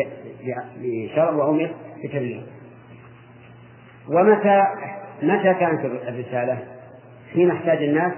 بشرع 0.80 1.30
وأمر 1.30 1.74
بتبليغ 2.04 2.42
ومتى 4.08 4.62
متى 5.22 5.54
كانت 5.54 5.84
الرسالة؟ 5.84 6.58
حين 7.32 7.50
احتاج 7.50 7.82
الناس؟ 7.82 8.12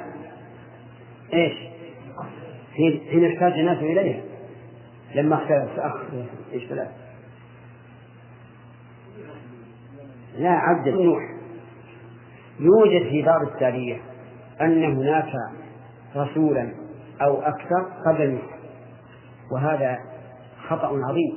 إيش؟ 1.32 1.52
حين 3.10 3.24
احتاج 3.24 3.52
الناس 3.52 3.78
إليها 3.78 4.20
لما 5.14 5.34
اختلف 5.34 5.78
أخ 5.78 5.96
إيش 6.52 6.64
ثلاث 6.64 6.88
لا 10.38 10.50
عبد 10.50 10.88
نوح 10.88 11.22
يوجد 12.60 13.08
في 13.08 13.22
بعض 13.22 13.42
التاريخ 13.42 13.98
أن 14.60 14.84
هناك 14.84 15.32
رسولا 16.16 16.68
أو 17.22 17.42
أكثر 17.42 17.86
قبل 18.06 18.30
نوح 18.30 18.63
وهذا 19.52 19.98
خطأ 20.68 21.00
عظيم. 21.08 21.34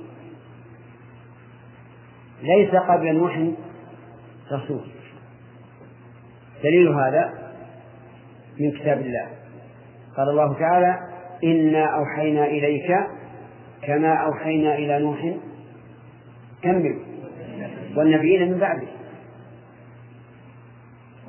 ليس 2.42 2.76
قبل 2.76 3.16
نوح 3.16 3.50
رسول. 4.52 4.88
دليل 6.64 6.88
هذا 6.88 7.34
من 8.60 8.72
كتاب 8.72 8.98
الله. 9.02 9.28
قال 10.18 10.30
الله 10.30 10.60
تعالى 10.60 11.00
إنا 11.44 11.86
أوحينا 11.86 12.46
إليك 12.46 12.98
كما 13.82 14.14
أوحينا 14.14 14.76
إلى 14.76 15.00
نوح 15.00 15.36
كمل 16.62 17.00
والنبيين 17.96 18.52
من 18.52 18.60
بعده. 18.60 18.88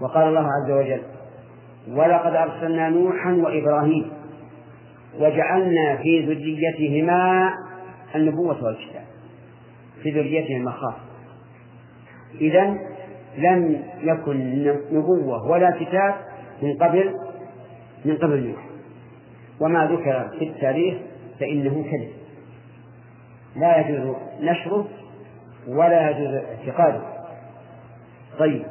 وقال 0.01 0.29
الله 0.29 0.47
عز 0.47 0.71
وجل 0.71 1.03
ولقد 1.89 2.35
أرسلنا 2.35 2.89
نوحا 2.89 3.33
وإبراهيم 3.33 4.18
وجعلنا 5.19 5.97
في 5.97 6.21
ذريتهما 6.21 7.53
النبوة 8.15 8.65
والكتاب. 8.65 9.05
في 10.03 10.11
ذريتهما 10.11 10.71
خاصة 10.71 11.09
إذا 12.41 12.79
لم 13.39 13.83
يكن 14.01 14.65
نبوة 14.93 15.51
ولا 15.51 15.71
كتاب 15.71 16.15
من 16.63 16.77
قبل 16.77 17.15
من 18.05 18.17
قبل 18.17 18.47
نوح. 18.47 18.65
وما 19.61 19.87
ذكر 19.87 20.29
في 20.39 20.45
التاريخ 20.45 20.99
فإنه 21.41 21.85
كذب. 21.91 22.13
لا 23.57 23.81
يجوز 23.81 24.17
نشره 24.41 24.89
ولا 25.69 26.11
يجوز 26.11 26.35
اعتقاده. 26.35 27.01
طيب. 28.39 28.63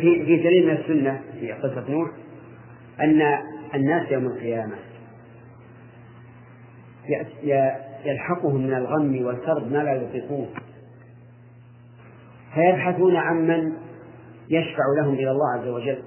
في 0.00 0.24
في 0.24 0.36
دليل 0.36 0.66
من 0.66 0.72
السنة 0.76 1.20
في 1.40 1.52
قصة 1.52 1.84
نوح 1.88 2.10
أن 3.00 3.22
الناس 3.74 4.12
يوم 4.12 4.26
القيامة 4.26 4.74
يلحقهم 8.04 8.56
من 8.56 8.74
الغم 8.74 9.26
والكرب 9.26 9.72
ما 9.72 9.78
لا 9.78 9.92
يطيقون. 9.92 10.48
فيبحثون 12.54 13.16
عن 13.16 13.46
من 13.46 13.72
يشفع 14.48 14.82
لهم 14.98 15.14
إلى 15.14 15.30
الله 15.30 15.60
عز 15.60 15.68
وجل. 15.68 16.02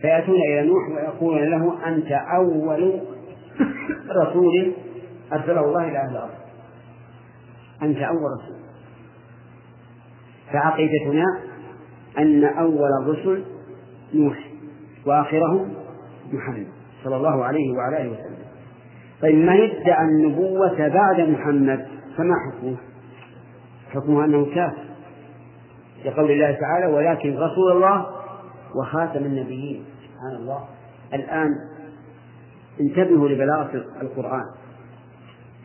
فيأتون 0.00 0.34
إلى 0.34 0.66
نوح 0.66 0.88
ويقولون 0.88 1.50
له 1.50 1.88
أنت 1.88 2.12
أول 2.12 3.00
رسول 4.22 4.72
أرسله 5.32 5.60
الله 5.64 5.88
إلى 5.88 5.98
أهل 5.98 6.10
الأرض. 6.10 6.34
أنت 7.82 7.98
أول 7.98 8.30
رسول. 8.42 8.56
فعقيدتنا 10.52 11.24
أن 12.18 12.44
أول 12.44 12.88
الرسل 13.02 13.44
نوح 14.14 14.50
وآخره 15.06 15.66
محمد 16.32 16.66
صلى 17.04 17.16
الله 17.16 17.44
عليه 17.44 17.72
وعلى 17.72 18.02
آله 18.02 18.12
وسلم. 18.12 18.42
طيب 19.22 19.34
من 19.34 19.48
ادعى 19.48 20.04
النبوة 20.04 20.88
بعد 20.88 21.20
محمد؟ 21.20 21.86
فما 22.16 22.34
حكمه؟ 22.46 22.76
حكمه 23.92 24.24
أنه 24.24 24.54
كافر 24.54 24.84
لقول 26.04 26.30
الله 26.30 26.58
تعالى 26.60 26.86
ولكن 26.94 27.36
رسول 27.36 27.72
الله 27.72 28.06
وخاتم 28.74 29.24
النبيين 29.24 29.84
سبحان 30.02 30.42
الله. 30.42 30.64
الآن 31.14 31.50
انتبهوا 32.80 33.28
لبلاغة 33.28 33.84
القرآن. 34.02 34.44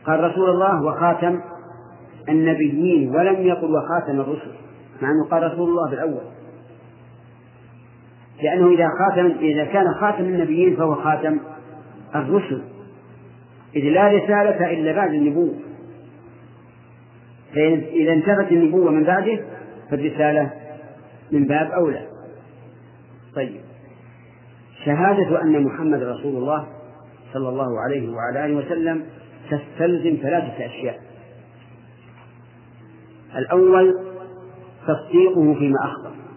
قال 0.06 0.24
رسول 0.24 0.50
الله 0.50 0.84
وخاتم 0.84 1.40
النبيين 2.28 3.16
ولم 3.16 3.46
يقل 3.46 3.74
وخاتم 3.76 4.20
الرسل 4.20 4.52
مع 5.02 5.10
أنه 5.10 5.28
قال 5.30 5.52
رسول 5.52 5.68
الله 5.68 5.90
بالأول. 5.90 6.37
لأنه 8.42 8.70
إذا 8.70 8.88
خاتم 8.98 9.26
إذا 9.40 9.64
كان 9.64 9.94
خاتم 9.94 10.24
النبيين 10.24 10.76
فهو 10.76 10.94
خاتم 10.94 11.38
الرسل. 12.14 12.62
إذ 13.76 13.82
لا 13.82 14.08
رسالة 14.08 14.70
إلا 14.70 14.92
بعد 14.92 15.12
النبوة. 15.14 15.54
فإذا 17.54 18.12
انتفت 18.12 18.52
النبوة 18.52 18.90
من 18.90 19.04
بعده 19.04 19.40
فالرسالة 19.90 20.50
من 21.32 21.44
باب 21.44 21.70
أولى. 21.70 22.06
طيب. 23.34 23.60
شهادة 24.84 25.42
أن 25.42 25.62
محمد 25.62 26.02
رسول 26.02 26.36
الله 26.36 26.66
صلى 27.32 27.48
الله 27.48 27.80
عليه 27.80 28.08
وعلى 28.10 28.46
آله 28.46 28.56
وسلم 28.56 29.04
تستلزم 29.50 30.16
ثلاثة 30.22 30.66
أشياء. 30.66 31.00
الأول 33.36 33.94
تصديقه 34.86 35.54
فيما 35.54 35.78
أخبر. 35.84 36.27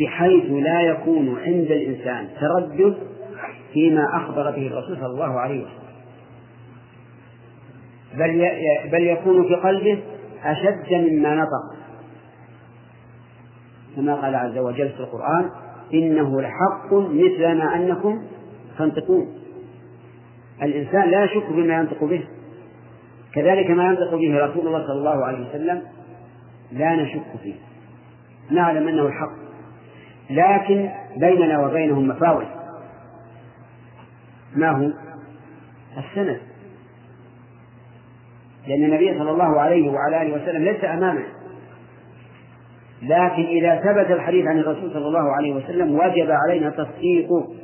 بحيث 0.00 0.50
لا 0.50 0.80
يكون 0.80 1.38
عند 1.38 1.70
الإنسان 1.70 2.28
تردد 2.40 2.96
فيما 3.72 4.16
أخبر 4.16 4.50
به 4.50 4.66
الرسول 4.66 4.96
صلى 4.96 5.06
الله 5.06 5.40
عليه 5.40 5.64
وسلم. 5.64 5.88
بل 8.14 8.50
بل 8.92 9.02
يكون 9.02 9.48
في 9.48 9.54
قلبه 9.54 10.02
أشد 10.44 10.92
مما 10.94 11.34
نطق. 11.34 11.78
كما 13.96 14.14
قال 14.14 14.34
عز 14.34 14.58
وجل 14.58 14.88
في 14.88 15.00
القرآن 15.00 15.50
إنه 15.94 16.40
لحق 16.40 16.92
مثل 16.92 17.52
ما 17.52 17.76
أنكم 17.76 18.22
تنطقون. 18.78 19.28
الإنسان 20.62 21.10
لا 21.10 21.24
يشك 21.24 21.46
بما 21.50 21.74
ينطق 21.74 22.04
به. 22.04 22.24
كذلك 23.34 23.70
ما 23.70 23.88
ينطق 23.88 24.14
به 24.14 24.46
رسول 24.46 24.66
الله 24.66 24.86
صلى 24.86 24.98
الله 24.98 25.24
عليه 25.24 25.48
وسلم 25.48 25.82
لا 26.72 26.96
نشك 26.96 27.22
فيه. 27.42 27.54
نعلم 28.50 28.88
أنه 28.88 29.06
الحق 29.06 29.47
لكن 30.30 30.90
بيننا 31.16 31.66
وبينهم 31.66 32.08
مفاوز 32.08 32.46
ما 34.56 34.70
هو؟ 34.70 34.90
السند. 35.98 36.40
لأن 38.66 38.84
النبي 38.84 39.18
صلى 39.18 39.30
الله 39.30 39.60
عليه 39.60 39.90
وعلى 39.90 40.22
آله 40.22 40.42
وسلم 40.42 40.64
ليس 40.64 40.84
أمامه. 40.84 41.24
لكن 43.02 43.42
إذا 43.42 43.76
ثبت 43.76 44.10
الحديث 44.10 44.46
عن 44.46 44.58
الرسول 44.58 44.92
صلى 44.92 45.06
الله 45.06 45.32
عليه 45.36 45.54
وسلم 45.54 45.94
وجب 45.94 46.30
علينا 46.30 46.70
تصديقه 46.70 47.54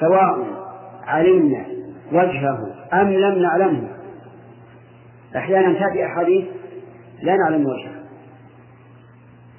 سواء 0.00 0.46
علمنا 1.04 1.66
وجهه 2.12 2.58
أم 2.92 3.12
لم 3.12 3.42
نعلمه. 3.42 3.88
أحيانا 5.36 5.78
تأتي 5.78 6.06
أحاديث 6.06 6.44
لا 7.22 7.36
نعلم 7.36 7.66
وجهه. 7.66 8.02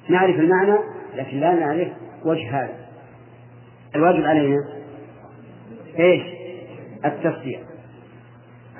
نعرف 0.08 0.36
المعنى 0.36 0.93
لكن 1.14 1.40
لا 1.40 1.54
نعرف 1.54 1.88
وجه 2.24 2.60
هذا. 2.60 2.86
الواجب 3.94 4.24
علينا 4.24 4.56
إيش؟ 5.98 6.22
التصديق 7.04 7.60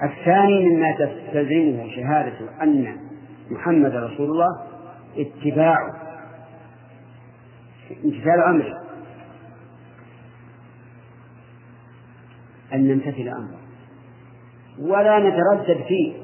الثاني 0.03 0.69
مما 0.69 0.93
تستلزمه 0.93 1.91
شهادة 1.97 2.63
أن 2.63 2.97
محمد 3.51 3.95
رسول 3.95 4.31
الله 4.31 4.67
اتباعه 5.17 6.05
امتثال 8.05 8.41
أمره. 8.47 8.85
أن 12.73 12.89
نمتثل 12.89 13.29
أمره. 13.29 13.59
ولا 14.79 15.19
نتردد 15.19 15.83
فيه. 15.83 16.15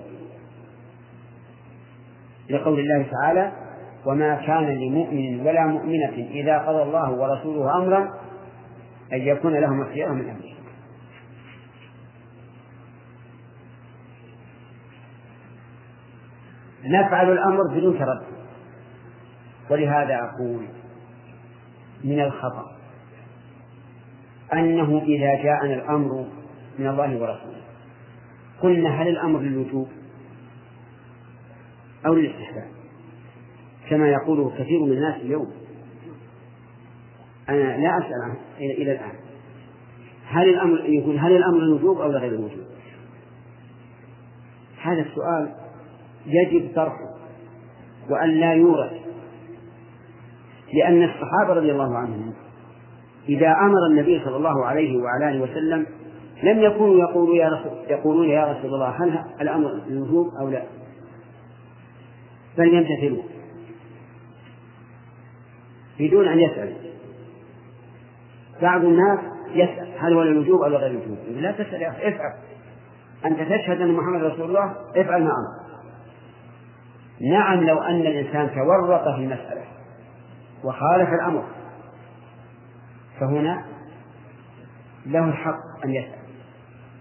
لقول 2.51 2.81
الله 2.81 3.07
تعالى 3.11 3.53
وما 4.07 4.35
كان 4.35 4.65
لمؤمن 4.65 5.41
ولا 5.41 5.67
مؤمنة 5.67 6.29
إذا 6.31 6.59
قضى 6.59 6.83
الله 6.83 7.11
ورسوله 7.11 7.77
أمرا 7.77 7.99
أن 9.13 9.19
يكون 9.19 9.55
لهم 9.55 9.83
الخيار 9.83 10.13
من 10.13 10.29
أمره. 10.29 10.51
نفعل 16.85 17.33
الأمر 17.33 17.75
بدون 17.75 17.99
تردد. 17.99 18.41
ولهذا 19.71 20.15
أقول 20.15 20.67
من 22.05 22.21
الخطأ 22.21 22.77
أنه 24.53 24.99
إذا 24.99 25.43
جاءنا 25.43 25.75
الأمر 25.75 26.27
من 26.79 26.87
الله 26.89 27.17
ورسوله 27.17 27.63
قلنا 28.61 29.03
هل 29.03 29.09
الأمر 29.09 29.41
للوجوب 29.41 29.89
أو 32.07 32.15
للاستحباب؟ 32.15 32.80
كما 33.91 34.09
يقوله 34.09 34.51
كثير 34.59 34.83
من 34.83 34.93
الناس 34.93 35.21
اليوم 35.21 35.51
أنا 37.49 37.77
لا 37.77 37.99
أسأل 37.99 38.23
عنه 38.25 38.37
إلى 38.59 38.93
الآن 38.93 39.13
هل 40.27 40.49
الأمر 40.49 40.81
يقول 40.85 41.19
هل 41.19 41.37
الأمر 41.37 41.59
للوجوب 41.59 42.01
أو 42.01 42.11
لغير 42.11 42.33
الوجوب؟ 42.33 42.65
هذا 44.83 45.01
السؤال 45.01 45.55
يجب 46.27 46.75
طرحه 46.75 47.11
وأن 48.11 48.31
لا 48.31 48.53
يورث 48.53 48.93
لأن 50.73 51.03
الصحابة 51.03 51.53
رضي 51.53 51.73
الله 51.73 51.99
عنهم 51.99 52.33
إذا 53.29 53.53
أمر 53.53 53.87
النبي 53.91 54.25
صلى 54.25 54.37
الله 54.37 54.67
عليه 54.67 54.99
وعلى 55.03 55.31
آله 55.31 55.43
وسلم 55.43 55.87
لم 56.43 56.63
يكونوا 56.63 56.99
يقولوا 56.99 57.35
يا 57.35 57.49
رسول 57.49 57.73
يقولون 57.89 58.29
يا 58.29 58.45
رسول 58.45 58.75
الله 58.75 58.89
هل 58.89 59.25
الأمر 59.41 59.71
للوجوب 59.89 60.27
أو 60.41 60.49
لا؟ 60.49 60.63
بل 62.59 62.75
يمتثلون 62.75 63.30
بدون 66.01 66.29
أن 66.29 66.39
يسأل 66.39 66.75
بعض 68.63 68.85
الناس 68.85 69.19
يسأل 69.55 69.89
هل 69.99 70.13
هو 70.15 70.23
للوجوب 70.23 70.63
أو 70.63 70.69
لغير 70.69 70.91
الوجوب؟ 70.91 71.19
لا 71.37 71.53
تسأل 71.53 71.83
يا 71.83 71.89
أخي 71.89 72.09
افعل. 72.09 72.33
أنت 73.27 73.41
تشهد 73.41 73.81
أن 73.81 73.93
محمد 73.93 74.23
رسول 74.23 74.49
الله؟ 74.49 74.75
افعل 74.97 75.23
ما 75.23 75.31
أمر 75.31 75.61
نعم 77.21 77.65
لو 77.65 77.79
أن 77.79 78.01
الإنسان 78.01 78.51
تورط 78.55 79.03
في 79.03 79.21
المسألة 79.21 79.63
وخالف 80.65 81.09
الأمر 81.09 81.45
فهنا 83.21 83.65
له 85.07 85.25
الحق 85.25 85.85
أن 85.85 85.91
يسأل. 85.91 86.21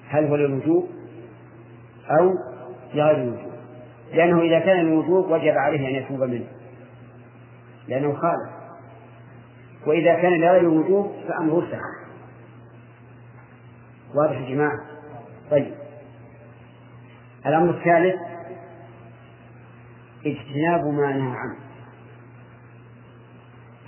هل 0.10 0.26
هو 0.26 0.36
للوجوب 0.36 0.90
أو 2.20 2.34
لغير 2.94 3.16
الوجوب؟ 3.16 3.50
لأنه 4.14 4.42
إذا 4.42 4.60
كان 4.60 4.86
للوجوب 4.86 5.32
وجب 5.32 5.54
عليه 5.58 5.90
أن 5.90 6.04
يتوب 6.04 6.24
منه 6.24 6.48
لأنه 7.88 8.14
خالف. 8.14 8.59
وإذا 9.88 10.22
كان 10.22 10.32
لغير 10.32 10.60
الوجوب 10.60 11.12
فأمره 11.28 11.62
سهل 11.72 12.00
واضح 14.16 14.42
يا 14.42 14.50
جماعة؟ 14.56 14.80
طيب. 15.52 15.74
الأمر 17.46 17.70
الثالث 17.70 18.16
اجتناب 20.26 20.86
ما 20.86 21.14
نهى 21.14 21.36
عنه. 21.38 21.60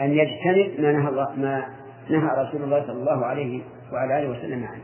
أن 0.02 0.12
يجتنب 0.12 0.82
ما 0.82 0.92
نهى 0.92 1.12
ما 1.38 1.66
نهى 2.10 2.48
رسول 2.48 2.64
الله 2.64 2.82
صلى 2.88 3.00
الله 3.00 3.26
عليه 3.26 3.64
وعلى 3.94 4.20
آله 4.20 4.30
وسلم 4.30 4.64
عنه. 4.64 4.84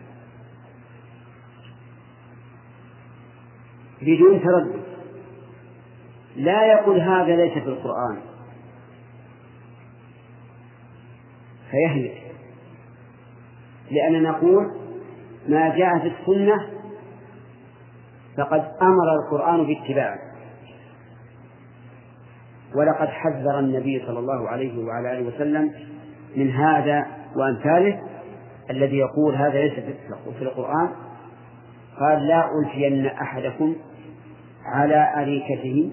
بدون 4.01 4.41
تردد. 4.43 4.83
لا 6.35 6.65
يقول 6.65 7.01
هذا 7.01 7.35
ليس 7.35 7.53
في 7.53 7.69
القرآن. 7.69 8.26
فيهلك. 11.71 12.21
لأننا 13.91 14.29
نقول 14.29 14.71
ما 15.47 15.77
جاء 15.77 15.99
في 15.99 16.07
السنة 16.07 16.67
فقد 18.37 18.71
أمر 18.81 19.15
القرآن 19.23 19.65
باتباعه. 19.67 20.19
ولقد 22.75 23.07
حذر 23.07 23.59
النبي 23.59 24.03
صلى 24.07 24.19
الله 24.19 24.49
عليه 24.49 24.85
وعلى 24.85 25.19
آله 25.19 25.27
وسلم 25.27 25.71
من 26.35 26.51
هذا 26.51 27.05
وأمثاله 27.35 28.01
الذي 28.69 28.97
يقول 28.97 29.35
هذا 29.35 29.61
ليس 29.61 29.73
في 30.37 30.41
القرآن. 30.41 30.89
قال 31.99 32.27
لا 32.27 32.49
ألفين 32.59 33.05
أحدكم 33.05 33.75
على 34.65 35.13
أريكته 35.21 35.91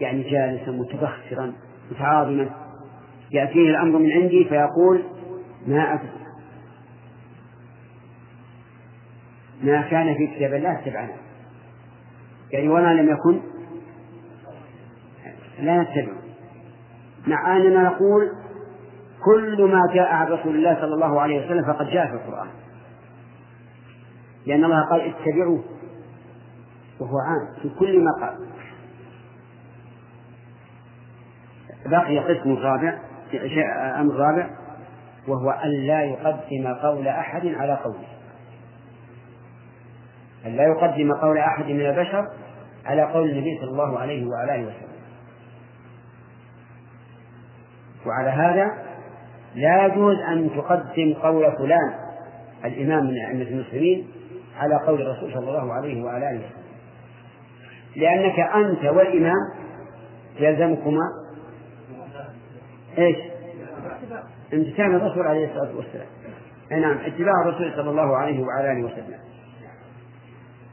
يعني 0.00 0.22
جالسا 0.22 0.70
متبخرا 0.70 1.52
متعاظما. 1.90 2.50
يأتيه 3.32 3.70
الأمر 3.70 3.98
من 3.98 4.12
عندي 4.12 4.44
فيقول 4.44 5.02
ما 5.66 5.94
أدري 5.94 6.20
ما 9.62 9.82
كان 9.82 10.14
في 10.14 10.26
كتاب 10.26 10.54
الله 10.54 10.78
اتبعنا 10.78 11.16
يعني 12.50 12.68
وما 12.68 12.94
لم 12.94 13.08
يكن 13.08 13.40
لا 15.60 15.82
نتبعه 15.82 16.20
مع 17.26 17.56
أننا 17.56 17.82
نقول 17.82 18.32
كل 19.24 19.64
ما 19.64 19.94
جاء 19.94 20.12
عن 20.12 20.26
رسول 20.26 20.56
الله 20.56 20.74
صلى 20.74 20.94
الله 20.94 21.20
عليه 21.20 21.46
وسلم 21.46 21.64
فقد 21.64 21.86
جاء 21.86 22.06
في 22.06 22.12
القرآن. 22.12 22.48
لأن 24.46 24.64
الله 24.64 24.90
قال 24.90 25.00
اتبعوه 25.00 25.64
وهو 27.00 27.18
عام 27.18 27.62
في 27.62 27.68
كل 27.78 28.04
ما 28.04 28.10
قال. 28.20 28.46
بقي 31.86 32.18
قسم 32.18 32.56
رابع. 32.56 32.98
أمر 34.00 34.14
رابع 34.14 34.50
وهو 35.28 35.50
أن 35.50 35.70
لا 35.86 36.02
يقدم 36.02 36.74
قول 36.82 37.08
أحد 37.08 37.46
على 37.46 37.74
قوله. 37.84 38.06
أن 40.46 40.56
لا 40.56 40.64
يقدم 40.64 41.12
قول 41.12 41.38
أحد 41.38 41.64
من 41.64 41.86
البشر 41.86 42.28
على 42.86 43.02
قول 43.02 43.30
النبي 43.30 43.58
صلى 43.60 43.70
الله 43.70 43.98
عليه 43.98 44.26
وعلى 44.26 44.54
آله 44.54 44.62
وسلم. 44.62 44.90
وعلى 48.06 48.30
هذا 48.30 48.70
لا 49.54 49.86
يجوز 49.86 50.16
أن 50.18 50.50
تقدم 50.56 51.14
قول 51.22 51.52
فلان 51.52 51.94
الإمام 52.64 53.04
من 53.04 53.14
أئمة 53.26 53.42
المسلمين 53.42 54.06
على 54.58 54.74
قول 54.86 55.02
الرسول 55.02 55.32
صلى 55.32 55.48
الله 55.48 55.72
عليه 55.72 56.02
وعلى 56.02 56.30
آله 56.30 56.38
وسلم. 56.38 56.60
لأنك 57.96 58.40
أنت 58.40 58.84
والإمام 58.84 59.50
يلزمكما 60.38 61.19
إيش؟ 62.98 63.16
امتثال 64.52 64.94
الرسول 64.94 65.26
عليه 65.26 65.46
الصلاة 65.46 65.76
والسلام. 65.76 66.06
أي 66.72 66.80
نعم 66.80 66.98
اتباع 66.98 67.32
الرسول 67.44 67.72
صلى 67.76 67.90
الله 67.90 68.16
عليه 68.16 68.42
وعلى 68.42 68.72
آله 68.72 68.84
وسلم. 68.84 69.18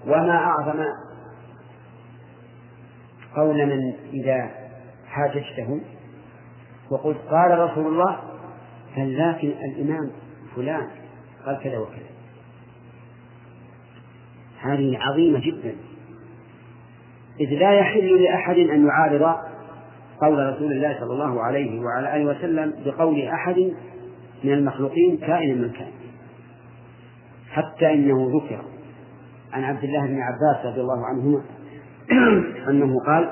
وما 0.05 0.35
أعظم 0.35 0.83
قول 3.35 3.65
من 3.65 3.93
إذا 4.13 4.49
حاججته 5.07 5.81
وقلت 6.89 7.17
قال 7.17 7.59
رسول 7.59 7.87
الله 7.87 8.19
لكن 8.97 9.47
الإمام 9.47 10.11
فلان؟ 10.55 10.87
قال 11.45 11.59
كذا 11.63 11.77
وكذا. 11.77 12.07
هذه 14.61 14.97
عظيمة 15.01 15.39
جدا. 15.39 15.75
إذ 17.39 17.49
لا 17.49 17.71
يحل 17.71 18.23
لأحد 18.23 18.55
أن 18.57 18.87
يعارض 18.87 19.37
قول 20.21 20.53
رسول 20.53 20.71
الله 20.71 20.99
صلى 20.99 21.13
الله 21.13 21.41
عليه 21.41 21.81
وعلى 21.81 22.15
آله 22.15 22.25
وسلم 22.25 22.73
بقول 22.85 23.21
أحد 23.21 23.73
من 24.43 24.53
المخلوقين 24.53 25.17
كائنا 25.17 25.53
من 25.53 25.69
كان 25.69 25.91
حتى 27.49 27.93
إنه 27.93 28.31
ذكر 28.35 28.61
عن 29.53 29.63
عبد 29.63 29.83
الله 29.83 30.07
بن 30.07 30.21
عباس 30.21 30.65
رضي 30.65 30.81
الله 30.81 31.05
عنهما 31.05 31.41
أنه 32.69 32.99
قال 33.05 33.29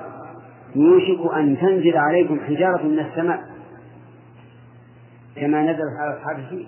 يوشك 0.76 1.34
أن 1.36 1.58
تنزل 1.58 1.98
عليكم 1.98 2.40
حجارة 2.40 2.84
من 2.84 3.00
السماء 3.00 3.40
كما 5.36 5.64
نزلت 5.64 6.00
على 6.00 6.18
أصحاب 6.18 6.66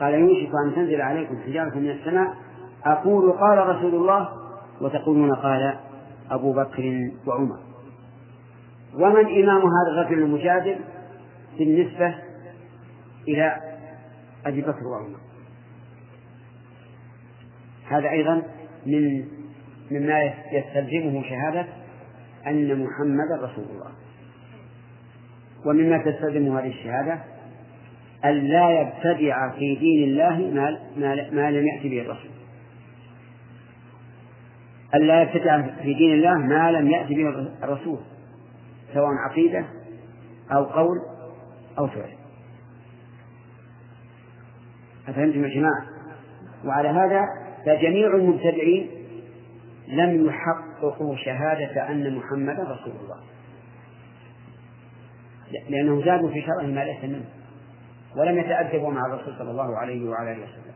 قال 0.00 0.14
يوشك 0.14 0.50
أن 0.66 0.74
تنزل 0.74 1.00
عليكم 1.00 1.38
حجارة 1.46 1.78
من 1.78 1.90
السماء. 1.90 2.34
أقول 2.84 3.32
قال 3.32 3.68
رسول 3.68 3.94
الله. 3.94 4.28
وتقولون 4.80 5.34
قال 5.34 5.74
أبو 6.30 6.52
بكر 6.52 7.10
وعمر. 7.26 7.67
ومن 8.94 9.42
إمام 9.42 9.60
هذا 9.60 9.90
الرجل 9.92 10.18
المجادل 10.18 10.76
بالنسبة 11.58 12.14
إلى 13.28 13.56
أبي 14.46 14.60
بكر 14.60 14.86
وعمر. 14.86 15.18
هذا 17.88 18.10
أيضا 18.10 18.42
من 18.86 19.24
مما 19.90 20.22
يستلزمه 20.52 21.22
شهادة 21.22 21.66
أن 22.46 22.84
محمدا 22.84 23.36
رسول 23.42 23.64
الله. 23.70 23.92
ومما 25.66 25.98
تستلزمه 25.98 26.60
هذه 26.60 26.68
الشهادة 26.68 27.18
أن 28.24 28.34
لا 28.34 28.80
يبتدع 28.80 29.50
في 29.50 29.74
دين 29.74 30.08
الله 30.08 30.38
ما, 30.38 31.30
ما, 31.32 31.50
لم 31.50 31.66
يأتي 31.66 31.88
به 31.88 32.00
الرسول. 32.00 32.30
أن 34.94 35.00
لا 35.00 35.22
يبتدع 35.22 35.62
في 35.62 35.94
دين 35.94 36.12
الله 36.12 36.38
ما 36.38 36.72
لم 36.72 36.90
يأتي 36.90 37.14
به 37.14 37.28
الرسول. 37.62 37.98
سواء 38.94 39.10
عقيدة 39.30 39.66
أو 40.52 40.64
قول 40.64 40.98
أو 41.78 41.86
فعل 41.86 42.18
أفهمتم 45.08 45.44
يا 45.44 45.54
جماعة 45.54 45.86
وعلى 46.64 46.88
هذا 46.88 47.22
فجميع 47.66 48.14
المبتدعين 48.14 48.90
لم 49.88 50.26
يحققوا 50.26 51.16
شهادة 51.16 51.90
أن 51.90 52.16
محمدا 52.16 52.62
رسول 52.62 52.92
الله 53.02 53.20
لأنهم 55.68 56.04
زادوا 56.04 56.30
في 56.30 56.42
شرعه 56.42 56.66
ما 56.66 56.84
ليس 56.84 57.04
منه 57.04 57.24
ولم 58.16 58.38
يتأدبوا 58.38 58.92
مع 58.92 59.06
الرسول 59.06 59.34
صلى 59.38 59.50
الله 59.50 59.76
عليه 59.76 60.08
وعلى 60.10 60.32
آله 60.32 60.42
وسلم 60.42 60.74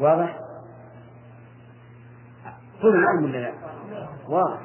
واضح؟ 0.00 0.38
كل 2.82 2.88
الأمر 2.88 3.24
ولا 3.24 3.38
لا؟ 3.38 3.69
واضح. 4.30 4.60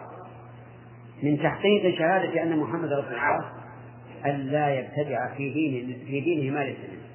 من 1.24 1.38
تحقيق 1.38 1.98
شهادة 1.98 2.44
أن 2.44 2.58
محمد 2.58 2.90
رسول 2.92 3.14
الله 3.14 3.52
أن 4.26 4.32
لا 4.32 4.80
يبتدع 4.80 5.36
في 5.38 5.54
دينه 5.54 5.98
في 6.06 6.22
دينه 6.22 6.54
ما 6.54 6.64
ليس 6.64 6.78
منه. 6.78 7.06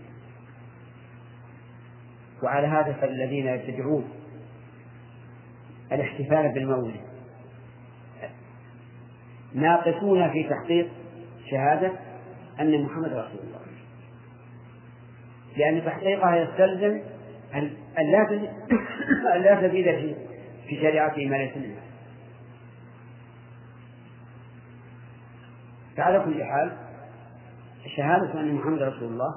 وعلى 2.42 2.66
هذا 2.66 2.92
فالذين 2.92 3.46
يبتدعون 3.46 4.04
الاحتفال 5.92 6.52
بالمولد. 6.54 7.00
ناقصون 9.54 10.30
في 10.30 10.48
تحقيق 10.48 10.88
شهادة 11.50 11.92
أن 12.60 12.82
محمد 12.82 13.12
رسول 13.12 13.40
الله. 13.40 13.60
لأن 15.56 15.84
تحقيقها 15.84 16.36
يستلزم 16.36 17.00
أن 17.54 18.12
لا 19.44 19.68
تزيد 19.68 19.84
في 19.84 20.14
في 20.68 20.76
شريعته 20.76 21.26
ما 21.26 21.36
ليس 21.36 21.56
منها. 21.56 21.89
فعلى 26.00 26.24
كل 26.24 26.44
حال 26.44 26.72
شهادة 27.96 28.40
أن 28.40 28.54
محمد 28.54 28.82
رسول 28.82 29.08
الله 29.08 29.34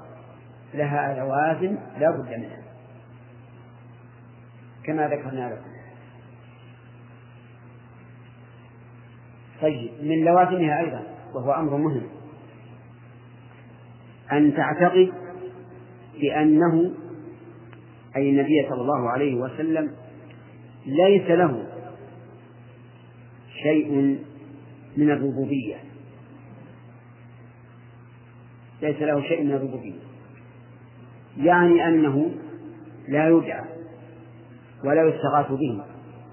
لها 0.74 1.16
لوازم 1.20 1.78
لا 2.00 2.12
بد 2.12 2.28
منها. 2.30 2.64
كما 4.84 5.08
ذكرنا 5.08 5.50
لكم. 5.54 5.74
طيب 9.62 9.92
من 10.02 10.26
لوازمها 10.26 10.80
أيضا 10.80 11.04
وهو 11.36 11.52
أمر 11.52 11.78
مهم. 11.78 12.08
أن 14.32 14.56
تعتقد 14.56 15.12
بأنه 16.22 16.92
أي 18.16 18.30
النبي 18.30 18.68
صلى 18.70 18.82
الله 18.82 19.10
عليه 19.10 19.36
وسلم 19.36 19.96
ليس 20.86 21.30
له 21.30 21.68
شيء 23.64 24.20
من 24.98 25.12
الربوبية. 25.12 25.93
ليس 28.84 29.02
له 29.02 29.22
شيء 29.22 29.44
من 29.44 29.52
الربوبية. 29.52 30.00
يعني 31.38 31.88
أنه 31.88 32.32
لا 33.08 33.30
يدعى 33.30 33.66
ولا 34.86 35.04
يستغاث 35.04 35.52
به 35.52 35.84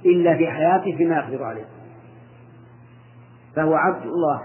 إلا 0.04 0.36
في 0.36 0.50
حياته 0.50 0.96
فيما 0.96 1.16
يقدر 1.16 1.44
عليه. 1.44 1.64
فهو 3.56 3.74
عبد 3.74 4.06
الله 4.06 4.40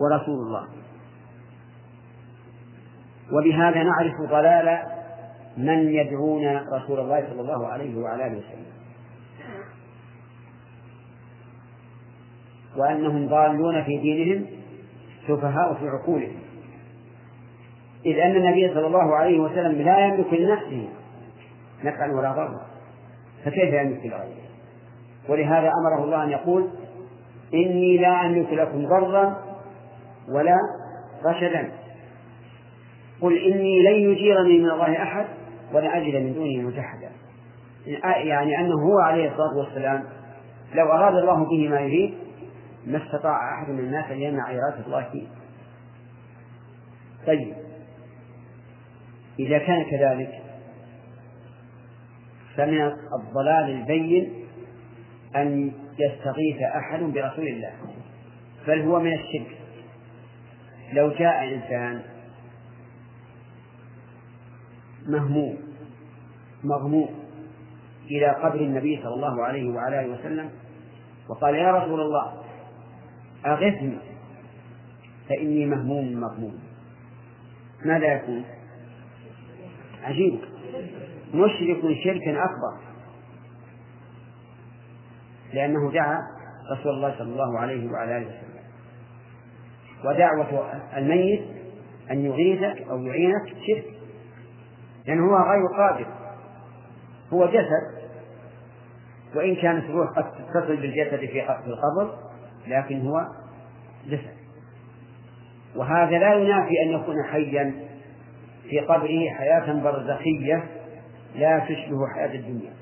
ورسول 0.00 0.34
الله. 0.46 0.66
وبهذا 3.32 3.82
نعرف 3.82 4.30
ضلال 4.30 4.82
من 5.56 5.78
يدعون 5.88 6.56
رسول 6.56 7.00
الله 7.00 7.26
صلى 7.30 7.40
الله 7.40 7.66
عليه 7.66 7.96
وعلى 7.98 8.26
آله 8.26 8.38
وسلم. 8.38 8.66
وأنهم 12.76 13.28
ضالون 13.28 13.84
في 13.84 13.98
دينهم 13.98 14.46
سفهاء 15.28 15.74
في 15.74 15.88
عقولهم. 15.88 16.45
إذ 18.06 18.18
أن 18.18 18.36
النبي 18.36 18.74
صلى 18.74 18.86
الله 18.86 19.16
عليه 19.16 19.40
وسلم 19.40 19.82
لا 19.82 19.98
يملك 19.98 20.32
لنفسه 20.32 20.88
نفعا 21.84 22.12
ولا 22.12 22.32
ضرا. 22.32 22.60
فكيف 23.44 23.74
يملك 23.74 24.06
لغيره؟ 24.06 24.46
ولهذا 25.28 25.70
أمره 25.80 26.04
الله 26.04 26.24
أن 26.24 26.30
يقول 26.30 26.68
إني 27.54 27.98
لا 27.98 28.26
أملك 28.26 28.52
لكم 28.52 28.86
ضرا 28.86 29.42
ولا 30.28 30.56
رشدا. 31.24 31.72
قل 33.20 33.38
إني 33.38 33.82
لن 33.82 34.10
يجيرني 34.10 34.58
من 34.58 34.70
الله 34.70 35.02
أحد 35.02 35.26
ولا 35.72 35.96
أجد 35.96 36.14
من 36.14 36.34
دونه 36.34 36.62
ملتحدا 36.62 37.10
يعني 38.24 38.60
أنه 38.60 38.74
هو 38.74 38.98
عليه 38.98 39.30
الصلاة 39.30 39.56
والسلام 39.56 40.04
لو 40.74 40.92
أراد 40.92 41.14
الله 41.14 41.44
به 41.44 41.68
ما 41.68 41.80
يريد 41.80 42.14
ما 42.86 43.06
استطاع 43.06 43.54
أحد 43.54 43.70
من 43.70 43.78
الناس 43.78 44.10
أن 44.10 44.22
يمنع 44.22 44.50
إرادة 44.50 44.86
الله 44.86 45.08
فيه. 45.12 45.26
طيب. 47.26 47.65
إذا 49.38 49.58
كان 49.58 49.84
كذلك 49.90 50.42
فمن 52.56 52.92
الضلال 53.20 53.70
البين 53.70 54.32
أن 55.36 55.72
يستغيث 55.98 56.62
أحد 56.76 57.00
برسول 57.00 57.48
الله 57.48 57.72
بل 58.66 58.80
هو 58.80 59.00
من 59.00 59.12
الشرك 59.12 59.58
لو 60.92 61.10
جاء 61.10 61.54
إنسان 61.54 62.02
مهموم 65.06 65.58
مغموم 66.64 67.08
إلى 68.10 68.26
قبر 68.26 68.60
النبي 68.60 69.00
صلى 69.02 69.14
الله 69.14 69.44
عليه 69.44 69.70
وعلى 69.70 70.00
آله 70.00 70.18
وسلم 70.18 70.50
وقال 71.28 71.54
يا 71.54 71.70
رسول 71.72 72.00
الله 72.00 72.42
أغثني 73.46 73.98
فإني 75.28 75.66
مهموم 75.66 76.20
مغموم 76.20 76.58
ماذا 77.84 78.06
يكون؟ 78.06 78.44
عجيب. 80.02 80.40
مشرك 81.34 81.96
شركا 82.04 82.44
أكبر. 82.44 82.86
لأنه 85.54 85.92
دعا 85.92 86.18
رسول 86.72 86.92
الله 86.92 87.18
صلى 87.18 87.32
الله 87.32 87.58
عليه 87.58 87.90
وعلى 87.90 88.18
آله 88.18 88.26
وسلم. 88.26 88.46
ودعوة 90.04 90.72
الميت 90.96 91.42
أن 92.10 92.24
يغيثك 92.24 92.82
أو 92.90 93.02
يعينك 93.02 93.48
شرك. 93.66 93.84
لأنه 95.06 95.22
هو 95.22 95.36
غير 95.36 95.66
قادر. 95.76 96.06
هو 97.32 97.46
جسد. 97.46 98.06
وإن 99.34 99.54
كانت 99.54 99.84
الروح 99.84 100.08
قد 100.18 100.24
تتصل 100.32 100.76
بالجسد 100.76 101.18
في 101.18 101.42
القبر 101.66 102.18
لكن 102.66 103.06
هو 103.06 103.26
جسد. 104.06 104.36
وهذا 105.76 106.18
لا 106.18 106.34
ينافي 106.34 106.82
أن 106.86 106.90
يكون 107.00 107.24
حيا 107.24 107.85
في 108.70 108.80
قبره 108.80 109.30
حياة 109.38 109.82
برزخية 109.82 110.64
لا 111.34 111.58
تشبه 111.58 112.06
حياة 112.14 112.34
الدنيا. 112.34 112.72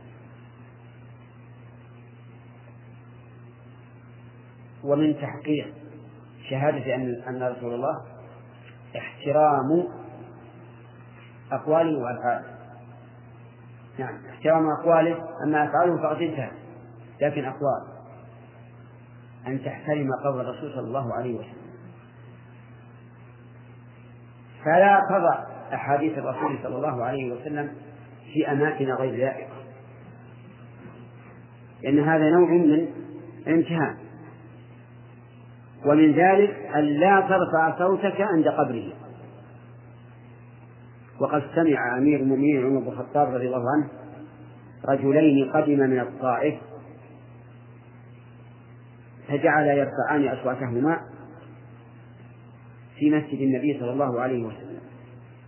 ومن 4.85 5.16
تحقيق 5.20 5.75
شهادة 6.51 6.94
أن 6.94 7.23
أن 7.29 7.42
رسول 7.42 7.75
الله 7.75 8.05
احترام 8.97 9.88
أقواله 11.53 11.99
وأفعاله. 11.99 12.55
نعم 13.99 14.27
احترام 14.27 14.62
أقواله 14.81 15.18
أما 15.47 15.64
أفعاله 15.64 16.03
فقد 16.03 16.23
انتهى 16.23 16.51
لكن 17.20 17.44
أقواله 17.44 17.94
أن 19.47 19.64
تحترم 19.64 20.09
قول 20.25 20.40
الرسول 20.40 20.73
صلى 20.73 20.87
الله 20.87 21.14
عليه 21.14 21.35
وسلم. 21.35 21.64
فلا 24.64 25.01
تضع 25.11 25.54
أحاديث 25.72 26.18
الرسول 26.18 26.59
صلى 26.62 26.77
الله 26.77 27.05
عليه 27.05 27.33
وسلم 27.33 27.70
في 28.33 28.53
أماكن 28.53 28.85
غير 28.85 29.16
لائقة. 29.16 29.55
لأن 31.83 31.98
هذا 31.98 32.31
نوع 32.31 32.50
من 32.50 32.88
الامتهان 33.46 33.96
ومن 35.87 36.12
ذلك 36.12 36.50
أن 36.74 36.85
لا 36.85 37.20
ترفع 37.20 37.79
صوتك 37.79 38.20
عند 38.20 38.48
قبره. 38.48 38.92
وقد 41.20 41.42
سمع 41.55 41.98
أمير 41.98 42.20
المؤمنين 42.20 42.66
عمر 42.66 42.81
بن 42.81 42.88
الخطاب 42.88 43.35
رضي 43.35 43.46
الله 43.46 43.64
عنه 43.77 43.88
رجلين 44.88 45.50
قدم 45.50 45.79
من 45.79 46.00
الطائف 46.00 46.55
فجعل 49.29 49.66
يرفعان 49.66 50.38
أصواتهما 50.38 51.00
في 52.98 53.11
مسجد 53.11 53.40
النبي 53.40 53.79
صلى 53.81 53.90
الله 53.92 54.20
عليه 54.20 54.44
وسلم. 54.44 54.74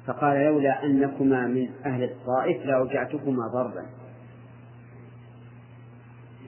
فقال 0.06 0.44
لولا 0.44 0.84
أنكما 0.84 1.46
من 1.46 1.68
أهل 1.86 2.02
الطائف 2.04 2.66
لأوجعتكما 2.66 3.46
ضربا. 3.54 3.86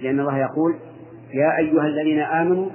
لأن 0.01 0.21
الله 0.21 0.39
يقول 0.39 0.79
يا 1.35 1.59
أيها 1.59 1.87
الذين 1.87 2.21
آمنوا 2.21 2.71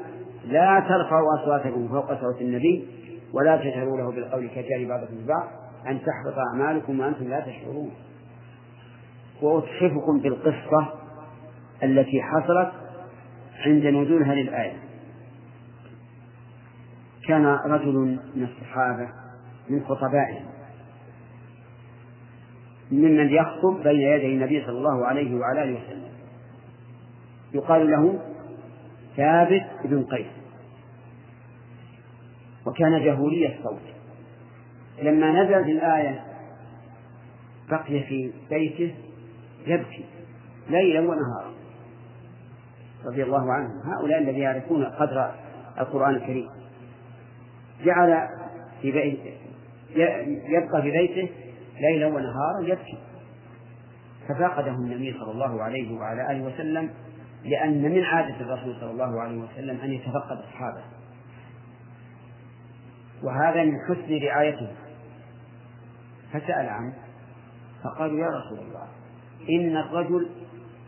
لا 0.46 0.80
ترفعوا 0.80 1.28
أصواتكم 1.42 1.88
فوق 1.88 2.22
صوت 2.22 2.42
النبي 2.42 2.88
ولا 3.34 3.58
تجهروا 3.58 3.98
له 3.98 4.12
بالقول 4.12 4.48
كجار 4.48 4.86
بعضكم 4.88 5.16
ببعض 5.16 5.48
أن 5.88 6.00
تحبط 6.00 6.38
أعمالكم 6.38 7.00
وأنتم 7.00 7.30
لا 7.30 7.40
تشعرون. 7.40 7.92
وأتحفكم 9.42 10.20
بالقصة 10.24 10.94
التي 11.84 12.22
حصلت 12.22 12.72
عند 13.66 13.86
نزول 13.86 14.24
هذه 14.24 14.42
الآية. 14.42 14.78
كان 17.28 17.46
رجل 17.46 18.20
من 18.36 18.44
الصحابة 18.44 19.10
من 19.70 19.84
خطبائهم. 19.84 20.53
ممن 22.94 23.30
يخطب 23.30 23.84
بين 23.84 24.02
يدي 24.02 24.26
النبي 24.26 24.62
صلى 24.66 24.78
الله 24.78 25.06
عليه 25.06 25.36
وعلى 25.36 25.64
آله 25.64 25.80
وسلم. 25.84 26.12
يقال 27.54 27.92
له 27.92 28.20
ثابت 29.18 29.66
بن 29.86 30.04
قيس. 30.04 30.28
وكان 32.66 33.04
جهولي 33.06 33.56
الصوت. 33.56 33.82
لما 35.02 35.44
نزلت 35.44 35.68
الآية 35.68 36.24
بقي 37.70 38.04
في 38.04 38.32
بيته 38.50 38.96
يبكي 39.68 40.06
ليلا 40.70 41.00
ونهارا. 41.00 41.54
رضي 43.06 43.24
الله 43.24 43.54
عنهم. 43.54 43.82
هؤلاء 43.94 44.20
الذين 44.20 44.42
يعرفون 44.42 44.86
قدر 44.86 45.32
القرآن 45.80 46.16
الكريم. 46.16 46.50
جعل 47.86 48.28
في 48.82 48.92
بيته 48.92 49.34
يبقى 50.50 50.82
في 50.82 50.92
بيته 50.92 51.30
ليلا 51.82 52.08
ونهارا 52.08 52.62
يبكي. 52.62 52.98
ففقده 54.30 54.72
النبي 54.72 55.14
صلى 55.20 55.32
الله 55.32 55.64
عليه 55.64 55.98
وعلى 55.98 56.32
آله 56.32 56.44
وسلم 56.44 56.90
لأن 57.44 57.82
من 57.82 58.04
عادة 58.04 58.36
الرسول 58.42 58.76
صلى 58.80 58.92
الله 58.92 59.22
عليه 59.22 59.38
وسلم 59.38 59.82
أن 59.82 59.92
يتفقد 59.92 60.38
أصحابه. 60.38 60.84
وهذا 63.24 63.64
من 63.64 63.74
حسن 63.90 64.26
رعايته. 64.26 64.72
فسأل 66.34 66.70
عنه 66.70 66.94
فقالوا 67.84 68.20
يا 68.20 68.28
رسول 68.28 68.60
الله 68.60 68.88
إن 69.50 69.78
الرجل 69.78 70.30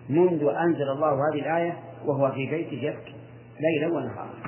منذ 0.09 0.43
أنزل 0.43 0.89
الله 0.89 1.13
هذه 1.13 1.39
الآية 1.39 1.79
وهو 2.05 2.31
في 2.31 2.49
بيته 2.49 2.73
يبكي 2.73 3.15
ليلا 3.59 3.87
ونهارا. 3.87 4.44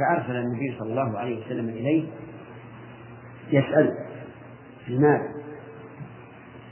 فأرسل 0.00 0.36
النبي 0.36 0.76
صلى 0.78 0.90
الله 0.90 1.18
عليه 1.18 1.46
وسلم 1.46 1.68
إليه 1.68 2.04
يسأل 3.52 3.94
لماذا؟ 4.88 5.28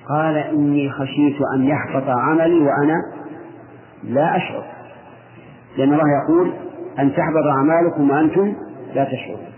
قال 0.08 0.36
إني 0.36 0.90
خشيت 0.90 1.36
أن 1.54 1.64
يحبط 1.64 2.08
عملي 2.08 2.58
وأنا 2.58 2.94
لا 4.04 4.36
أشعر. 4.36 4.64
لأن 5.76 5.92
الله 5.92 6.04
يقول 6.24 6.52
أن 6.98 7.12
تحبط 7.12 7.46
أعمالكم 7.56 8.10
وأنتم 8.10 8.54
لا 8.94 9.04
تشعرون. 9.04 9.52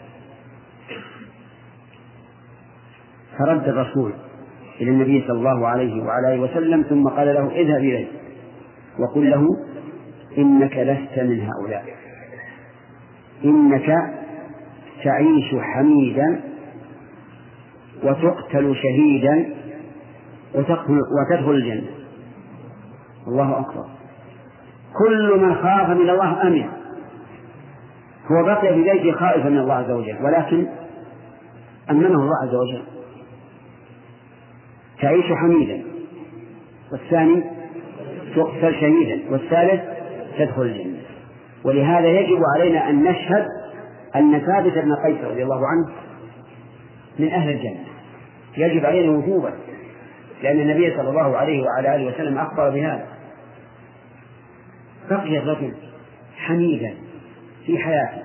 فرد 3.39 3.69
الرسول 3.69 4.13
إلى 4.81 4.91
النبي 4.91 5.25
صلى 5.29 5.39
الله 5.39 5.69
عليه 5.69 6.03
وعلى 6.03 6.35
آله 6.35 6.43
وسلم 6.43 6.83
ثم 6.83 7.09
قال 7.09 7.27
له 7.27 7.51
اذهب 7.51 7.79
إليه 7.79 8.07
وقل 8.99 9.31
له 9.31 9.47
إنك 10.39 10.77
لست 10.77 11.19
من 11.19 11.41
هؤلاء. 11.41 11.85
إنك 13.44 13.87
تعيش 15.05 15.55
حميدا 15.61 16.40
وتقتل 18.03 18.76
شهيدا 18.76 19.55
وتدخل, 20.55 21.50
الجنة. 21.50 21.90
الله 23.29 23.61
أكبر. 23.61 23.85
كل 24.98 25.40
من 25.40 25.55
خاف 25.55 25.90
من 25.90 26.11
الله 26.11 26.42
أمن. 26.42 26.68
هو 28.31 28.44
بقي 28.44 28.74
في 28.74 28.83
بيته 28.83 29.12
خائفا 29.12 29.48
من 29.48 29.59
الله 29.59 29.74
عز 29.74 29.90
وجل 29.90 30.16
ولكن 30.24 30.66
أمنه 31.90 32.07
الله 32.09 32.37
عز 32.42 32.55
وجل. 32.55 32.83
تعيش 35.00 35.33
حميدا. 35.33 35.83
والثاني 36.92 37.44
تقتل 38.37 38.74
شهيدا 38.74 39.31
والثالث 39.31 39.81
تدخل 40.38 40.62
الجنة. 40.62 41.00
ولهذا 41.64 42.07
يجب 42.07 42.42
علينا 42.57 42.90
أن 42.90 43.05
نشهد 43.05 43.46
أن 44.16 44.40
ثابت 44.40 44.79
بن 44.79 44.94
قيس 44.94 45.25
رضي 45.25 45.42
الله 45.42 45.66
عنه 45.66 45.94
من 47.18 47.29
أهل 47.29 47.51
الجنة. 47.51 47.85
يجب 48.57 48.87
علينا 48.87 49.11
وجوبا 49.11 49.53
لأن 50.42 50.61
النبي 50.61 50.96
صلى 50.96 51.11
الله 51.11 51.37
عليه 51.37 51.62
وعلى 51.62 51.96
آله 51.96 52.07
وسلم 52.07 52.38
أخبر 52.38 52.70
بهذا. 52.70 53.07
بقي 55.11 55.38
الرجل 55.38 55.75
حميدا 56.37 56.94
في 57.66 57.79
حياته 57.79 58.23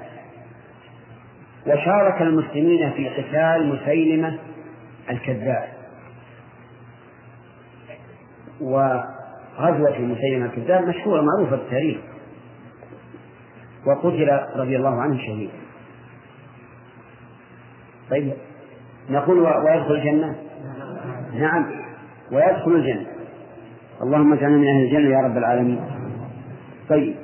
وشارك 1.68 2.22
المسلمين 2.22 2.92
في 2.92 3.10
قتال 3.10 3.76
مسيلمة 3.76 4.40
الكذاب. 5.10 5.68
وغزوة 8.62 10.00
مسيلمة 10.00 10.46
الكذاب 10.46 10.88
مشهورة 10.88 11.22
معروفة 11.22 11.58
في 11.58 11.64
التاريخ. 11.64 11.98
وقتل 13.86 14.40
رضي 14.56 14.76
الله 14.76 15.02
عنه 15.02 15.18
شهيدا 15.18 15.54
طيب 18.10 18.34
نقول 19.10 19.40
ويدخل 19.40 19.96
الجنة؟ 19.96 20.36
نعم 21.34 21.66
ويدخل 22.32 22.72
الجنة. 22.72 23.06
اللهم 24.02 24.34
اجعلنا 24.34 24.58
من 24.58 24.68
أهل 24.68 24.84
الجنة 24.84 25.10
يا 25.10 25.22
رب 25.22 25.38
العالمين. 25.38 25.80
طيب 26.90 27.16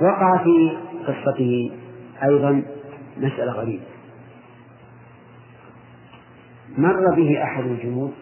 وقع 0.00 0.44
في 0.44 0.78
قصته 1.06 1.70
أيضا 2.22 2.62
مسألة 3.16 3.52
غريبة. 3.52 3.82
مر 6.78 7.14
به 7.16 7.42
أحد 7.42 7.64
الجنود 7.64 8.12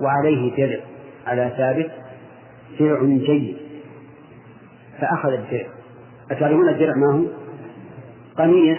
وعليه 0.00 0.56
درع 0.56 0.80
على 1.26 1.52
ثابت 1.56 1.90
درع 2.80 3.04
جيد 3.04 3.56
فأخذ 5.00 5.32
الدرع. 5.32 5.75
أتعلمون 6.30 6.68
الدرع 6.68 6.94
ما 6.96 7.12
هو؟ 7.12 7.24
قميص 8.38 8.78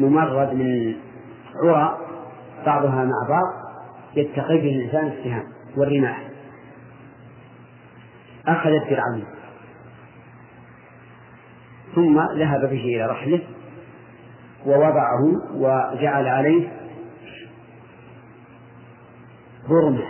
ممرد 0.00 0.54
من 0.54 0.94
عرى 1.54 1.98
بعضها 2.66 3.04
مع 3.04 3.28
بعض 3.28 3.46
يتقي 4.16 4.58
به 4.58 4.70
الإنسان 4.70 5.06
السهام 5.06 5.44
والرماح. 5.76 6.28
أخذ 8.46 8.70
الدرع 8.70 9.04
ثم 11.94 12.20
ذهب 12.38 12.60
به 12.60 12.84
إلى 12.84 13.06
رحله 13.06 13.40
ووضعه 14.66 15.22
وجعل 15.54 16.26
عليه 16.28 16.68
برمة. 19.68 20.04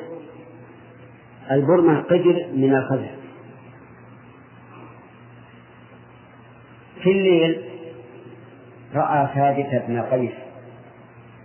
البرمة 1.51 2.01
قدر 2.01 2.47
من 2.55 2.75
الخزف 2.75 3.20
في 7.03 7.11
الليل 7.11 7.65
رأى 8.95 9.29
ثابت 9.35 9.85
بن 9.89 10.03
قيس 10.03 10.33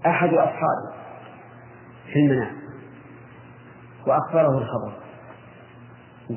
أحد 0.06 0.30
أصحابه 0.34 0.96
في 2.14 2.20
المنام 2.20 2.56
وأخبره 4.08 4.58
الخبر. 4.58 4.94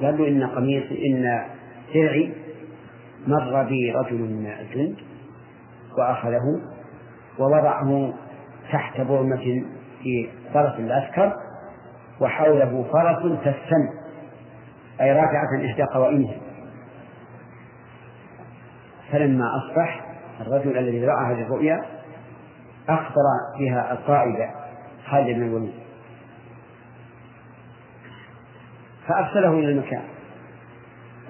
قال 0.02 0.18
له 0.18 0.28
إن 0.28 0.46
قميص 0.46 0.84
إن 0.92 1.44
درعي 1.94 2.32
مر 3.26 3.62
بي 3.62 3.92
رجل 3.92 4.18
من 4.18 4.46
الجند 4.46 4.96
وأخذه 5.98 6.60
ووضعه 7.38 8.12
تحت 8.72 9.00
برمة 9.00 9.64
في 10.02 10.28
طرف 10.54 10.78
العسكر 10.78 11.32
وحوله 12.20 12.84
فرس 12.92 13.38
تستن 13.40 13.88
أي 15.00 15.12
رافعة 15.12 15.66
إحدى 15.66 15.82
قوائمها 15.94 16.34
فلما 19.12 19.44
أصبح 19.56 20.06
الرجل 20.40 20.78
الذي 20.78 21.04
رأى 21.06 21.34
هذه 21.34 21.42
الرؤيا 21.42 21.80
أخبر 22.88 23.22
بها 23.59 23.92
القائد 23.92 24.50
خالد 25.11 25.36
بن 25.36 25.42
الوليد. 25.42 25.74
فأرسله 29.06 29.50
إلى 29.50 29.72
المكان. 29.72 30.02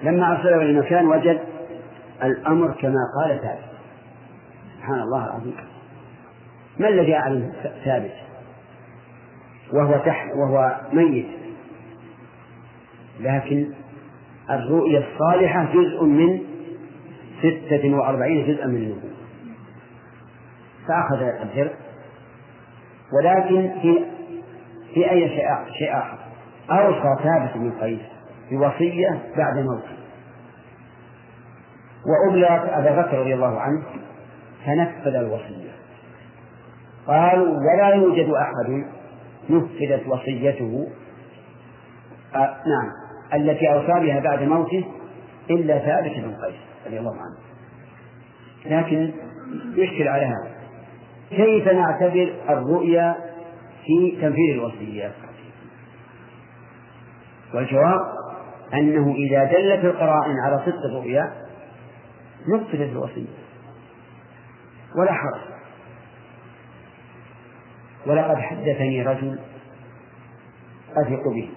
لما 0.03 0.31
أرسله 0.31 0.55
إلى 0.55 0.71
المكان 0.71 1.07
وجد 1.07 1.39
الأمر 2.23 2.71
كما 2.71 2.99
قال 3.21 3.41
ثابت. 3.41 3.69
سبحان 4.77 4.99
الله 4.99 5.25
العظيم. 5.25 5.55
ما 6.79 6.87
الذي 6.87 7.15
أعلم 7.15 7.53
ثابت؟ 7.85 8.13
وهو 9.73 9.97
تحت 9.97 10.27
وهو 10.35 10.75
ميت. 10.93 11.27
لكن 13.19 13.73
الرؤيا 14.49 15.03
الصالحة 15.07 15.73
جزء 15.73 16.03
من 16.03 16.48
ستة 17.39 17.95
وأربعين 17.95 18.47
جزءا 18.47 18.67
من 18.67 18.75
النبوة 18.75 19.11
فأخذ 20.87 21.21
الدرع 21.21 21.71
ولكن 23.13 23.71
في 23.81 24.05
في 24.93 25.11
أي 25.11 25.29
شيء 25.29 25.47
شيء 25.79 25.97
آخر؟ 25.97 26.17
أوصى 26.71 27.23
ثابت 27.23 27.57
بن 27.57 27.71
قيس 27.81 27.99
بوصية 28.51 29.19
بعد 29.37 29.57
موته 29.57 29.99
وأبلغ 32.05 32.79
أبا 32.79 33.01
بكر 33.01 33.19
رضي 33.19 33.33
الله 33.33 33.59
عنه 33.59 33.83
فنفذ 34.65 35.15
الوصية. 35.15 35.69
قالوا 37.07 37.57
ولا 37.57 37.89
يوجد 37.89 38.29
أحد 38.29 38.85
نفذت 39.49 40.07
وصيته. 40.07 40.87
آه 42.35 42.57
نعم. 42.67 42.91
التي 43.33 43.73
أوصى 43.73 44.05
بها 44.05 44.19
بعد 44.19 44.43
موته 44.43 44.85
إلا 45.49 45.79
ثابت 45.79 46.11
بن 46.11 46.35
قيس. 46.35 46.68
رضي 46.89 46.99
الله 46.99 47.15
عنه. 47.15 47.37
لكن 48.65 49.11
يشكل 49.75 50.07
على 50.07 50.25
هذا. 50.25 50.51
كيف 51.29 51.67
نعتبر 51.67 52.33
الرؤيا 52.49 53.15
في 53.85 54.17
تنفيذ 54.21 54.53
الوصيات 54.53 55.13
والجواب 57.53 57.99
أنه 58.73 59.13
إذا 59.15 59.43
دلت 59.43 59.85
القرائن 59.85 60.35
على 60.45 60.61
صدق 60.65 60.85
الرؤيا 60.85 61.33
نفذت 62.47 62.91
الوصية 62.91 63.39
ولا 64.95 65.13
حرج. 65.13 65.41
ولقد 68.07 68.37
حدثني 68.37 69.03
رجل 69.03 69.39
أثق 70.91 71.23
به. 71.35 71.49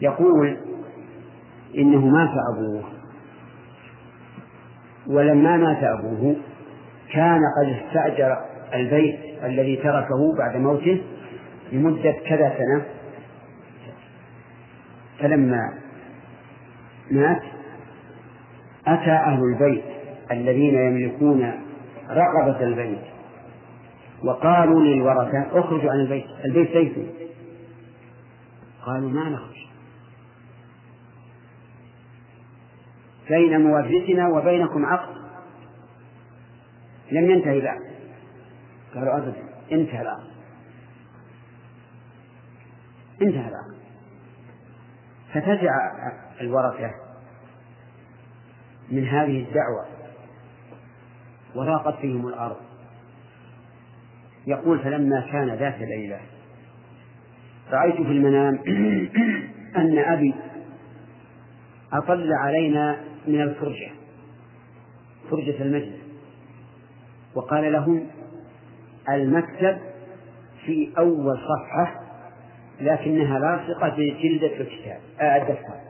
يقول 0.00 0.56
إنه 1.78 2.06
مات 2.06 2.30
أبوه 2.54 2.95
ولما 5.08 5.56
مات 5.56 5.82
أبوه 5.82 6.36
كان 7.12 7.40
قد 7.60 7.68
استأجر 7.68 8.36
البيت 8.74 9.18
الذي 9.44 9.76
تركه 9.76 10.36
بعد 10.38 10.56
موته 10.56 11.02
لمدة 11.72 12.12
كذا 12.12 12.54
سنة. 12.58 12.84
فلما 15.18 15.74
مات 17.10 17.42
أتى 18.86 19.10
أهل 19.10 19.42
البيت 19.42 19.84
الذين 20.30 20.74
يملكون 20.74 21.52
رقبة 22.10 22.62
البيت 22.62 23.02
وقالوا 24.24 24.80
للورثة 24.80 25.46
اخرجوا 25.52 25.90
عن 25.90 26.00
البيت 26.00 26.26
البيت 26.44 26.76
بيتي 26.76 27.06
قالوا 28.86 29.10
ما 29.10 29.28
نخرج؟ 29.28 29.66
بين 33.28 33.60
مورثنا 33.60 34.28
وبينكم 34.28 34.86
عقد. 34.86 35.16
لم 37.12 37.30
ينتهي 37.30 37.60
بعد 37.60 37.80
قالوا 38.94 39.16
أبدا 39.16 39.42
انتهى 39.72 40.02
العقد. 40.02 40.30
انتهى 43.22 43.48
العقد. 43.48 43.76
ففزع 45.32 45.92
الورثة 46.40 46.90
من 48.90 49.06
هذه 49.06 49.42
الدعوة 49.48 49.86
وضاقت 51.54 52.00
فيهم 52.00 52.28
الأرض. 52.28 52.56
يقول 54.46 54.78
فلما 54.78 55.20
كان 55.20 55.48
ذات 55.48 55.78
ليلة 55.78 56.20
رأيت 57.70 57.96
في 57.96 58.12
المنام 58.12 58.54
أن 59.76 59.98
أبي 59.98 60.34
أطل 61.92 62.32
علينا 62.32 62.96
من 63.26 63.40
الفرجة 63.42 63.90
فرجة 65.30 65.62
المجلس. 65.62 66.00
وقال 67.34 67.72
لهم 67.72 68.06
المكتب 69.08 69.78
في 70.66 70.92
أول 70.98 71.38
صفحة 71.38 72.00
لكنها 72.80 73.38
لاصقة 73.38 73.88
بجلدة 73.88 74.56
الكتاب 74.60 75.00
آه 75.20 75.36
الدفتر. 75.36 75.80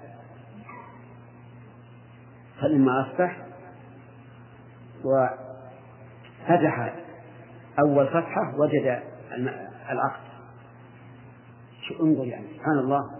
فلما 2.60 3.06
أصبح 3.06 3.36
وفتح 5.04 6.94
أول 7.78 8.06
صفحة 8.06 8.54
وجد 8.58 9.02
العقد. 9.90 10.26
انظر 12.00 12.24
يعني 12.24 12.46
سبحان 12.56 12.78
الله. 12.78 13.10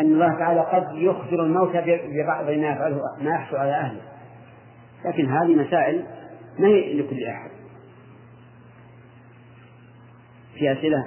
أن 0.00 0.06
الله 0.06 0.38
تعالى 0.38 0.60
قد 0.60 0.94
يخبر 0.94 1.44
الموتى 1.44 1.80
ببعض 2.08 2.44
ما 2.44 2.50
يفعله 2.50 3.00
ما 3.20 3.30
يحصل 3.30 3.56
على 3.56 3.72
أهله. 3.72 4.02
لكن 5.04 5.26
هذه 5.26 5.54
مسائل 5.54 6.04
ما 6.58 6.68
هي 6.68 6.94
لكل 6.94 7.24
أحد. 7.24 7.50
في 10.54 10.72
أسئلة؟ 10.72 11.06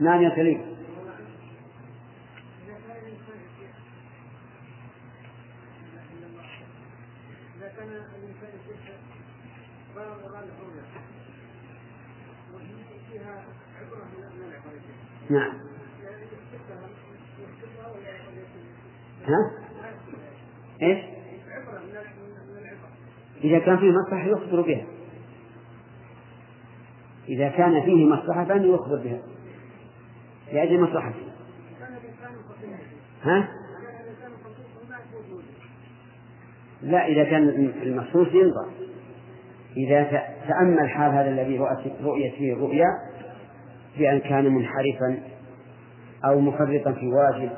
نعم 0.00 0.22
يا 0.22 0.30
سليم 0.36 0.76
نعم 15.30 15.52
ها؟ 19.24 19.50
إيش؟ 20.82 21.04
إذا 23.46 23.58
كان 23.58 23.78
فيه 23.78 23.90
مصلحة 23.90 24.28
يخبر 24.28 24.60
بها. 24.60 24.86
إذا 27.28 27.48
كان 27.48 27.82
فيه 27.82 28.06
مصلحة 28.06 28.44
فإنه 28.44 28.74
يخبر 28.74 28.96
بها. 28.96 29.22
لأجل 30.52 30.80
مصلحته 30.80 31.26
ها؟ 33.22 33.48
لا 36.82 37.06
إذا 37.06 37.24
كان 37.24 37.48
المخصوص 37.82 38.28
ينظر. 38.28 38.70
إذا 39.76 40.02
تأمل 40.48 40.88
حال 40.88 41.12
هذا 41.12 41.30
الذي 41.30 41.58
رؤيت 42.02 42.34
فيه 42.34 42.52
الرؤيا 42.52 42.86
بأن 43.98 44.18
كان 44.18 44.54
منحرفا 44.54 45.22
أو 46.24 46.40
مفرطا 46.40 46.92
في 46.92 47.06
واجب 47.06 47.50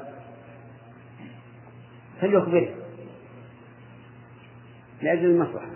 فليخبره. 2.20 2.68
لأجل 5.02 5.24
المصلحة 5.24 5.70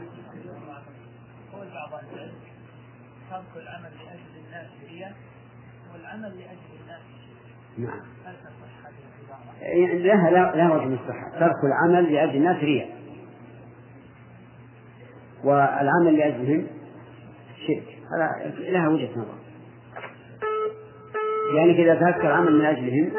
قول 1.52 1.66
بعض 1.74 2.00
العلم 2.12 2.32
ترك 3.32 3.62
العمل 3.62 3.90
لأجل 3.96 4.46
الناس 4.46 4.66
هي 4.88 5.12
والعمل 5.92 6.38
لأجل 6.38 6.58
الناس 6.82 7.00
نعم. 7.78 8.00
يعني 9.60 9.98
لها 9.98 10.30
لا 10.30 10.72
وجه 10.72 10.94
الصحة 10.94 11.30
ترك 11.30 11.64
العمل 11.64 12.12
لأجل 12.12 12.36
الناس 12.36 12.56
رياء 12.56 12.88
والعمل 15.44 16.18
لأجلهم 16.18 16.66
شرك. 17.66 17.98
هذا 18.12 18.54
لها 18.70 18.88
وجهة 18.88 19.10
نظر. 19.10 19.38
يعني 21.54 21.82
إذا 21.82 21.94
تركت 21.94 22.24
العمل 22.24 22.58
من 22.58 22.64
أجلهم 22.64 23.12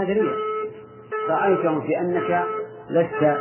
هذا 0.00 0.12
رياء 0.12 0.38
رأيتهم 1.28 1.80
في 1.80 2.00
أنك 2.00 2.44
لست 2.90 3.38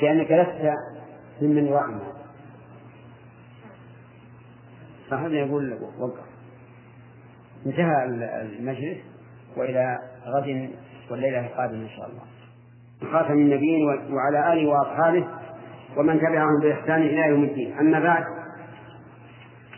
في 0.00 0.10
أنك 0.10 0.30
لست 0.30 0.74
ممن 1.42 1.66
يعمل 1.66 2.11
صاحبنا 5.16 5.38
يقول 5.38 5.72
وقف. 6.00 6.20
انتهى 7.66 8.04
المجلس 8.58 8.98
وإلى 9.56 9.98
غد 10.26 10.70
والليلة 11.10 11.46
القادمة 11.46 11.82
إن 11.82 11.88
شاء 11.88 12.08
الله. 12.08 12.22
خاتم 13.12 13.32
النبيين 13.32 13.84
وعلى 13.86 14.52
آله 14.52 14.68
وأصحابه 14.68 15.26
ومن 15.96 16.20
تبعهم 16.20 16.60
بإحسان 16.62 17.02
إلى 17.02 17.28
يوم 17.28 17.44
الدين. 17.44 17.78
أما 17.78 18.00
بعد 18.00 18.24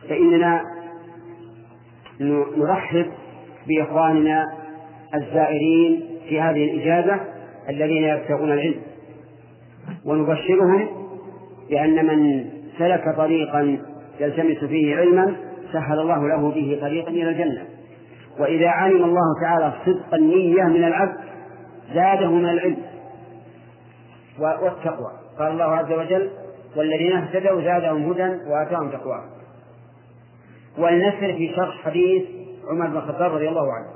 فإننا 0.08 0.60
نرحب 2.56 3.06
بإخواننا 3.68 4.44
الزائرين 5.14 6.18
في 6.28 6.40
هذه 6.40 6.64
الإجازة 6.64 7.20
الذين 7.68 8.02
يبتغون 8.04 8.52
العلم. 8.52 8.80
ونبشرهم 10.04 10.88
بأن 11.70 12.06
من 12.06 12.50
سلك 12.78 13.16
طريقا 13.16 13.78
يلتمس 14.20 14.64
فيه 14.64 14.96
علما 14.96 15.36
سهل 15.72 15.98
الله 15.98 16.28
له 16.28 16.50
به 16.50 16.78
طريقا 16.80 17.10
إلى 17.10 17.30
الجنة. 17.30 17.64
وإذا 18.38 18.68
علم 18.68 19.04
الله 19.04 19.40
تعالى 19.42 19.72
صدق 19.86 20.14
النية 20.14 20.62
من 20.62 20.84
العبد 20.84 21.16
زاده 21.94 22.30
من 22.30 22.48
العلم. 22.48 22.76
والتقوى. 24.38 25.12
قال 25.38 25.52
الله 25.52 25.64
عز 25.64 25.92
وجل 25.92 26.30
والذين 26.76 27.12
اهتدوا 27.12 27.60
زادهم 27.60 28.10
هدى 28.10 28.50
وآتاهم 28.50 28.90
تقواهم 28.90 29.30
ولنسر 30.78 31.32
في 31.32 31.52
شرح 31.56 31.84
حديث 31.84 32.22
عمر 32.70 32.86
بن 32.86 32.96
الخطاب 32.96 33.34
رضي 33.34 33.48
الله 33.48 33.72
عنه. 33.72 33.86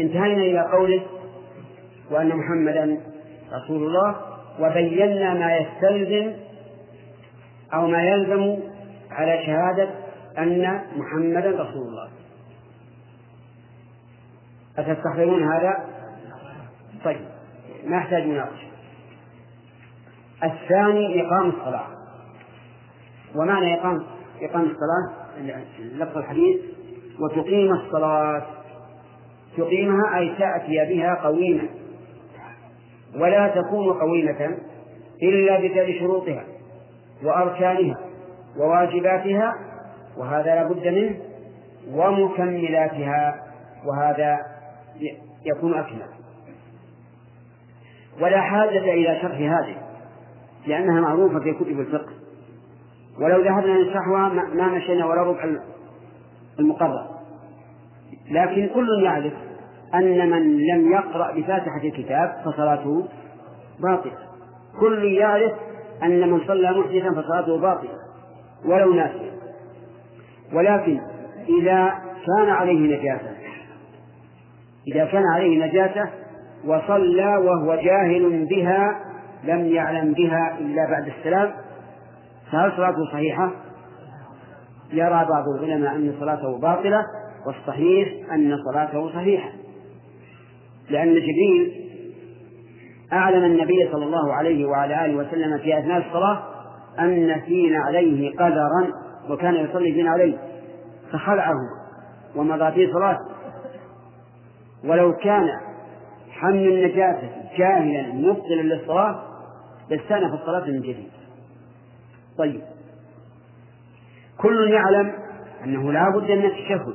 انتهينا 0.00 0.42
إلى 0.42 0.70
قوله 0.72 1.02
وأن 2.10 2.36
محمدا 2.36 3.00
رسول 3.52 3.86
الله. 3.86 4.16
وبينا 4.60 5.34
ما 5.34 5.56
يستلزم 5.56 6.32
أو 7.74 7.86
ما 7.86 8.02
يلزم 8.02 8.56
على 9.10 9.46
شهادة 9.46 9.90
أن 10.38 10.80
محمدا 10.96 11.50
رسول 11.50 11.88
الله. 11.88 12.08
أتستحضرون 14.78 15.42
هذا؟ 15.52 15.84
طيب 17.04 17.20
ما 17.86 17.96
يحتاج 17.96 18.26
مناقشة 18.26 18.70
الثاني 20.44 21.22
إقام 21.22 21.48
الصلاة. 21.48 21.86
ومعنى 23.36 23.74
إقام 23.74 24.06
إقام 24.42 24.62
الصلاة؟ 24.62 25.30
لفظ 25.78 26.18
الحديث 26.18 26.60
وتقيم 27.20 27.72
الصلاة. 27.72 28.42
تقيمها 29.56 30.18
أي 30.18 30.34
تأتي 30.38 30.94
بها 30.94 31.14
قويمة 31.14 31.68
ولا 33.14 33.48
تكون 33.48 34.00
قويمة 34.00 34.58
إلا 35.22 35.60
بفعل 35.60 35.98
شروطها 35.98 36.44
وأركانها. 37.22 38.09
وواجباتها 38.58 39.54
وهذا 40.16 40.54
لا 40.54 40.68
بد 40.68 40.88
منه 40.88 41.16
ومكملاتها 41.94 43.34
وهذا 43.86 44.38
يكون 45.44 45.74
أكمل. 45.74 46.06
ولا 48.20 48.40
حاجة 48.40 48.92
إلى 48.92 49.18
شرح 49.22 49.36
هذه 49.36 49.76
لأنها 50.66 51.00
معروفة 51.00 51.40
في 51.40 51.52
كتب 51.52 51.80
الفقه. 51.80 52.12
ولو 53.20 53.42
ذهبنا 53.42 53.78
نشرحها 53.78 54.28
ما 54.28 54.68
مشينا 54.68 55.06
ولا 55.06 55.22
ربع 55.22 55.44
المقرر. 56.58 57.06
لكن 58.30 58.70
كل 58.74 59.02
يعرف 59.04 59.32
أن 59.94 60.30
من 60.30 60.58
لم 60.58 60.92
يقرأ 60.92 61.32
بفاتحة 61.32 61.80
الكتاب 61.84 62.42
فصلاته 62.44 63.08
باطلة. 63.80 64.18
كل 64.80 65.04
يعرف 65.04 65.52
أن 66.02 66.30
من 66.30 66.40
صلى 66.46 66.70
محدثا 66.70 67.22
فصلاته 67.22 67.60
باطلة. 67.60 68.09
ولو 68.64 68.94
ناسيا 68.94 69.30
ولكن 70.52 71.00
إذا 71.48 71.94
كان 72.26 72.50
عليه 72.50 72.96
نجاسة 72.96 73.36
إذا 74.88 75.04
كان 75.04 75.22
عليه 75.34 75.66
نجاسة 75.66 76.08
وصلى 76.64 77.36
وهو 77.36 77.74
جاهل 77.74 78.46
بها 78.50 79.00
لم 79.44 79.66
يعلم 79.66 80.12
بها 80.12 80.58
إلا 80.58 80.90
بعد 80.90 81.12
السلام 81.18 81.52
فهل 82.52 82.72
صلاته 82.76 83.12
صحيحة؟ 83.12 83.50
يرى 84.92 85.26
بعض 85.30 85.44
العلماء 85.58 85.96
أن 85.96 86.14
صلاته 86.20 86.58
باطلة 86.58 87.04
والصحيح 87.46 88.08
أن 88.32 88.56
صلاته 88.70 89.12
صحيحة 89.12 89.50
لأن 90.90 91.14
جبريل 91.14 91.72
أعلم 93.12 93.44
النبي 93.44 93.88
صلى 93.92 94.04
الله 94.04 94.32
عليه 94.34 94.66
وعلى 94.66 95.04
آله 95.04 95.16
وسلم 95.16 95.58
في 95.58 95.78
أثناء 95.78 95.98
الصلاة 95.98 96.42
أن 96.98 97.40
في 97.40 97.76
عليه 97.76 98.36
قدرا 98.36 98.92
وكان 99.28 99.54
يصلي 99.54 99.92
بنا 99.92 100.10
عليه 100.10 100.38
فخلعه 101.12 101.56
ومضى 102.36 102.72
في 102.72 102.92
صلاته. 102.92 103.24
ولو 104.84 105.16
كان 105.16 105.48
حمل 106.30 106.68
النجاسة 106.68 107.30
جاهلا 107.58 108.12
مبطلا 108.12 108.62
للصلاة 108.62 109.22
لاستأنف 109.90 110.32
الصلاة 110.34 110.66
من 110.66 110.80
جديد. 110.80 111.10
طيب. 112.38 112.62
كل 114.38 114.70
يعلم 114.70 115.12
أنه 115.64 115.92
لا 115.92 116.10
بد 116.16 116.30
من 116.30 116.44
التشهد. 116.44 116.94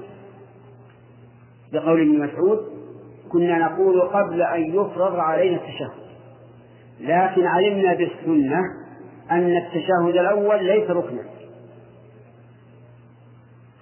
بقول 1.73 2.01
ابن 2.01 2.19
مسعود 2.19 2.59
كنا 3.31 3.57
نقول 3.57 4.01
قبل 4.01 4.41
أن 4.41 4.61
يفرض 4.61 5.15
علينا 5.15 5.55
التشهد 5.55 6.05
لكن 6.99 7.45
علمنا 7.45 7.93
بالسنة 7.93 8.59
أن 9.31 9.57
التشهد 9.57 10.15
الأول 10.15 10.65
ليس 10.65 10.89
ركنا. 10.89 11.23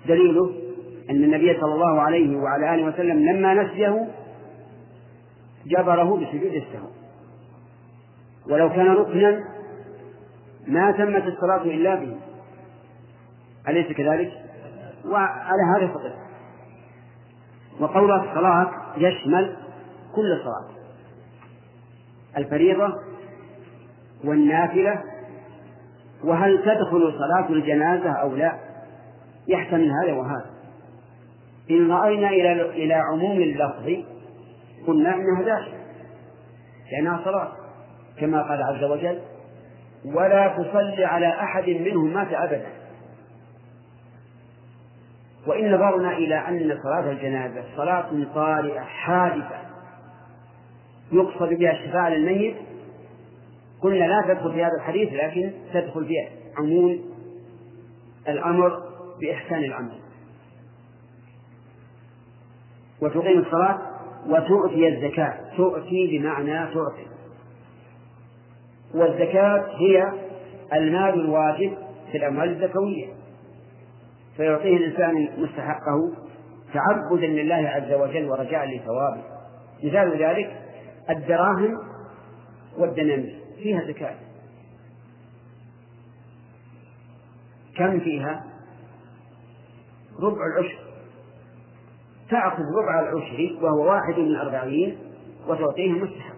دليله 0.07 0.51
أن 1.09 1.23
النبي 1.23 1.59
صلى 1.61 1.73
الله 1.73 2.01
عليه 2.01 2.37
وعلى 2.37 2.75
آله 2.75 2.83
وسلم 2.87 3.29
لما 3.29 3.53
نسيه 3.53 4.07
جبره 5.65 6.17
بسجود 6.17 6.53
السهو. 6.53 6.87
ولو 8.49 8.69
كان 8.69 8.87
ركنا 8.87 9.43
ما 10.67 10.91
تمت 10.91 11.23
الصلاة 11.23 11.61
إلا 11.61 11.95
به. 11.95 12.15
أليس 13.67 13.97
كذلك؟ 13.97 14.31
وعلى 15.05 15.63
هذا 15.77 15.87
فقط. 15.87 16.11
وقول 17.79 18.11
الصلاة 18.11 18.71
يشمل 18.97 19.55
كل 20.15 20.41
صلاة 20.43 20.69
الفريضة 22.37 22.93
والنافلة 24.23 25.12
وهل 26.23 26.57
تدخل 26.57 27.13
صلاة 27.17 27.49
الجنازة 27.49 28.11
أو 28.11 28.35
لا؟ 28.35 28.53
يحتمل 29.47 29.91
هذا 30.03 30.13
وهذا. 30.13 30.45
إن 31.71 31.91
رأينا 31.91 32.29
إلى 32.29 32.61
إلى 32.61 32.93
عموم 32.93 33.41
اللفظ 33.41 34.05
قلنا 34.87 35.15
إنها 35.15 35.41
داخلة 35.41 35.77
لأنها 36.91 37.21
صلاة 37.25 37.51
كما 38.19 38.41
قال 38.41 38.63
عز 38.63 38.83
وجل 38.83 39.19
ولا 40.05 40.47
تصلي 40.47 41.05
على 41.05 41.27
أحد 41.27 41.69
منهم 41.69 42.13
مات 42.13 42.33
أبدا. 42.33 42.67
وإن 45.47 45.75
نظرنا 45.75 46.11
إلى 46.11 46.35
أن 46.35 46.79
صلاة 46.83 47.11
الجنازة 47.11 47.63
صلاة 47.77 48.09
طارئة 48.35 48.79
حادثة 48.79 49.63
يقصد 51.11 51.49
بها 51.49 51.71
الشفاعة 51.71 52.09
للميت 52.09 52.55
قلنا 53.83 54.05
لا 54.05 54.33
تدخل 54.33 54.53
في 54.53 54.63
هذا 54.63 54.75
الحديث 54.79 55.13
لكن 55.13 55.51
تدخل 55.73 56.05
في 56.05 56.15
عموم 56.57 56.99
الأمر 58.27 58.83
بإحسان 59.21 59.63
العمل. 59.63 59.99
وتقيم 63.01 63.39
الصلاة 63.39 63.81
وتؤتي 64.27 64.87
الزكاة. 64.87 65.33
تؤتي 65.57 66.17
بمعنى 66.17 66.73
تعطي 66.73 67.05
والزكاة 68.95 69.65
هي 69.79 70.11
المال 70.73 71.13
الواجب 71.13 71.77
في 72.11 72.17
الأموال 72.17 72.49
الزكوية. 72.49 73.07
فيعطيه 74.37 74.77
الإنسان 74.77 75.29
مستحقه 75.37 76.11
تعبدا 76.73 77.27
لله 77.27 77.69
عز 77.69 77.93
وجل 77.93 78.29
ورجاء 78.29 78.65
لثوابه. 78.65 79.23
مثال 79.83 80.23
ذلك 80.23 80.57
الدراهم 81.09 81.77
والدنانير. 82.77 83.42
فيها 83.55 83.87
زكاة. 83.87 84.15
كم 87.77 87.99
فيها؟ 87.99 88.43
ربع 90.19 90.41
العشر. 90.45 90.79
تأخذ 92.29 92.63
ربع 92.81 92.99
العشر 92.99 93.57
وهو 93.61 93.85
واحد 93.91 94.19
من 94.19 94.35
أربعين 94.35 94.97
وتعطيه 95.47 95.91
مستحق 95.91 96.33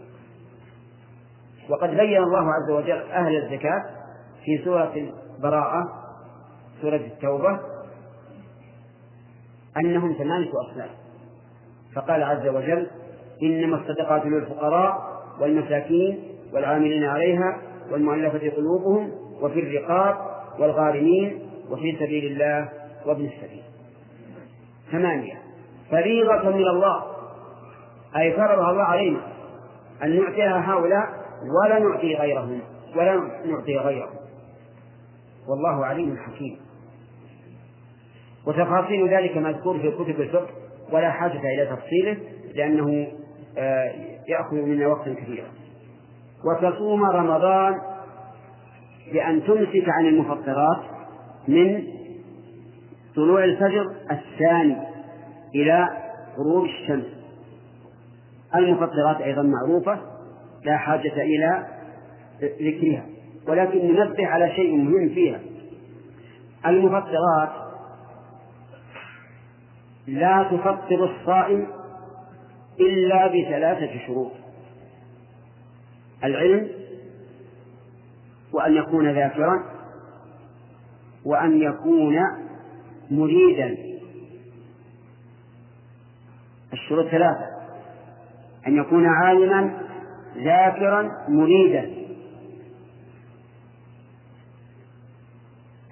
وقد 1.69 1.89
بين 1.89 2.23
الله 2.23 2.53
عز 2.53 2.71
وجل 2.71 3.11
أهل 3.11 3.35
الزكاة 3.35 3.83
في 4.45 4.63
سورة 4.63 5.11
البراءة 5.37 5.83
سورة 6.81 6.95
التوبة 6.95 7.59
أنهم 9.77 10.13
ثمانية 10.13 10.51
أصناف. 10.69 10.89
فقال 11.95 12.23
عز 12.23 12.47
وجل 12.47 12.87
إنما 13.43 13.77
الصدقات 13.77 14.25
للفقراء 14.25 15.21
والمساكين 15.39 16.34
والعاملين 16.55 17.03
عليها 17.03 17.57
والمؤلفة 17.91 18.49
قلوبهم 18.49 19.11
وفي 19.41 19.59
الرقاب 19.59 20.15
والغارمين 20.59 21.39
وفي 21.69 21.95
سبيل 21.99 22.31
الله 22.31 22.69
وابن 23.05 23.25
السبيل. 23.25 23.63
ثمانية. 24.91 25.41
فريضة 25.91 26.49
من 26.49 26.67
الله. 26.67 27.03
أي 28.17 28.33
فرضها 28.33 28.71
الله 28.71 28.83
علينا. 28.83 29.19
أن 30.03 30.19
نعطيها 30.19 30.73
هؤلاء 30.73 31.07
ولا 31.63 31.79
نعطي 31.79 32.15
غيرهم. 32.15 32.59
ولا 32.95 33.15
نعطي 33.45 33.77
غيرهم. 33.77 34.15
والله 35.47 35.85
عليم 35.85 36.17
حكيم. 36.17 36.57
وتفاصيل 38.47 39.09
ذلك 39.09 39.37
مذكور 39.37 39.79
في 39.79 39.91
كتب 39.91 40.21
الفقه 40.21 40.49
ولا 40.91 41.11
حاجة 41.11 41.39
إلى 41.39 41.65
تفصيله 41.65 42.17
لأنه 42.55 43.07
آه، 43.57 43.93
يأخذ 44.27 44.55
منا 44.55 44.87
وقتا 44.87 45.13
كثيرا 45.13 45.47
وتصوم 46.45 47.05
رمضان 47.05 47.81
بأن 49.13 49.43
تمسك 49.43 49.89
عن 49.89 50.05
المفطرات 50.05 50.83
من 51.47 51.83
طلوع 53.15 53.43
الفجر 53.43 53.95
الثاني 54.11 54.77
إلى 55.55 55.89
غروب 56.37 56.65
الشمس. 56.65 57.05
المفطرات 58.55 59.21
أيضا 59.21 59.41
معروفة 59.41 59.99
لا 60.65 60.77
حاجة 60.77 61.13
إلى 61.21 61.67
ذكرها 62.41 63.05
ولكن 63.47 63.87
ننبه 63.87 64.27
على 64.27 64.51
شيء 64.55 64.75
مهم 64.75 65.09
فيها. 65.09 65.39
المفطرات 66.65 67.49
لا 70.07 70.43
تفطر 70.51 71.03
الصائم 71.05 71.67
إلا 72.79 73.27
بثلاثة 73.27 73.99
شروط. 74.07 74.31
العلم 76.23 76.69
وأن 78.53 78.73
يكون 78.73 79.13
ذاكرا 79.13 79.63
وأن 81.25 81.61
يكون 81.61 82.15
مريدا. 83.11 83.77
الشروط 86.73 87.07
ثلاثة. 87.07 87.45
أن 88.67 88.77
يكون 88.77 89.05
عالما 89.05 89.77
ذاكرا 90.37 91.11
مريدا. 91.29 91.91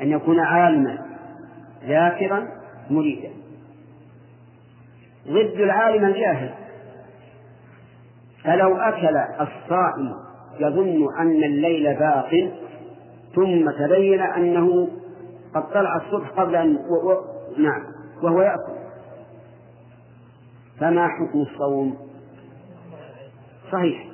أن 0.01 0.11
يكون 0.11 0.39
عالما 0.39 1.05
ذاكرا 1.85 2.47
مريدا. 2.89 3.29
ضد 5.27 5.59
العالم 5.59 6.05
الجاهل. 6.05 6.62
فلو 8.43 8.77
أكل 8.77 9.17
الصائم 9.17 10.15
يظن 10.59 11.17
أن 11.19 11.43
الليل 11.43 11.95
باق 11.99 12.51
ثم 13.35 13.71
تبين 13.85 14.21
أنه 14.21 14.87
قد 15.55 15.69
طلع 15.73 15.95
الصبح 15.95 16.29
قبل 16.29 16.55
أن 16.55 16.75
و... 16.75 17.11
و... 17.11 17.21
نعم 17.57 17.83
وهو 18.23 18.41
يأكل. 18.41 18.73
فما 20.79 21.07
حكم 21.07 21.41
الصوم؟ 21.41 21.97
صحيح. 23.71 24.07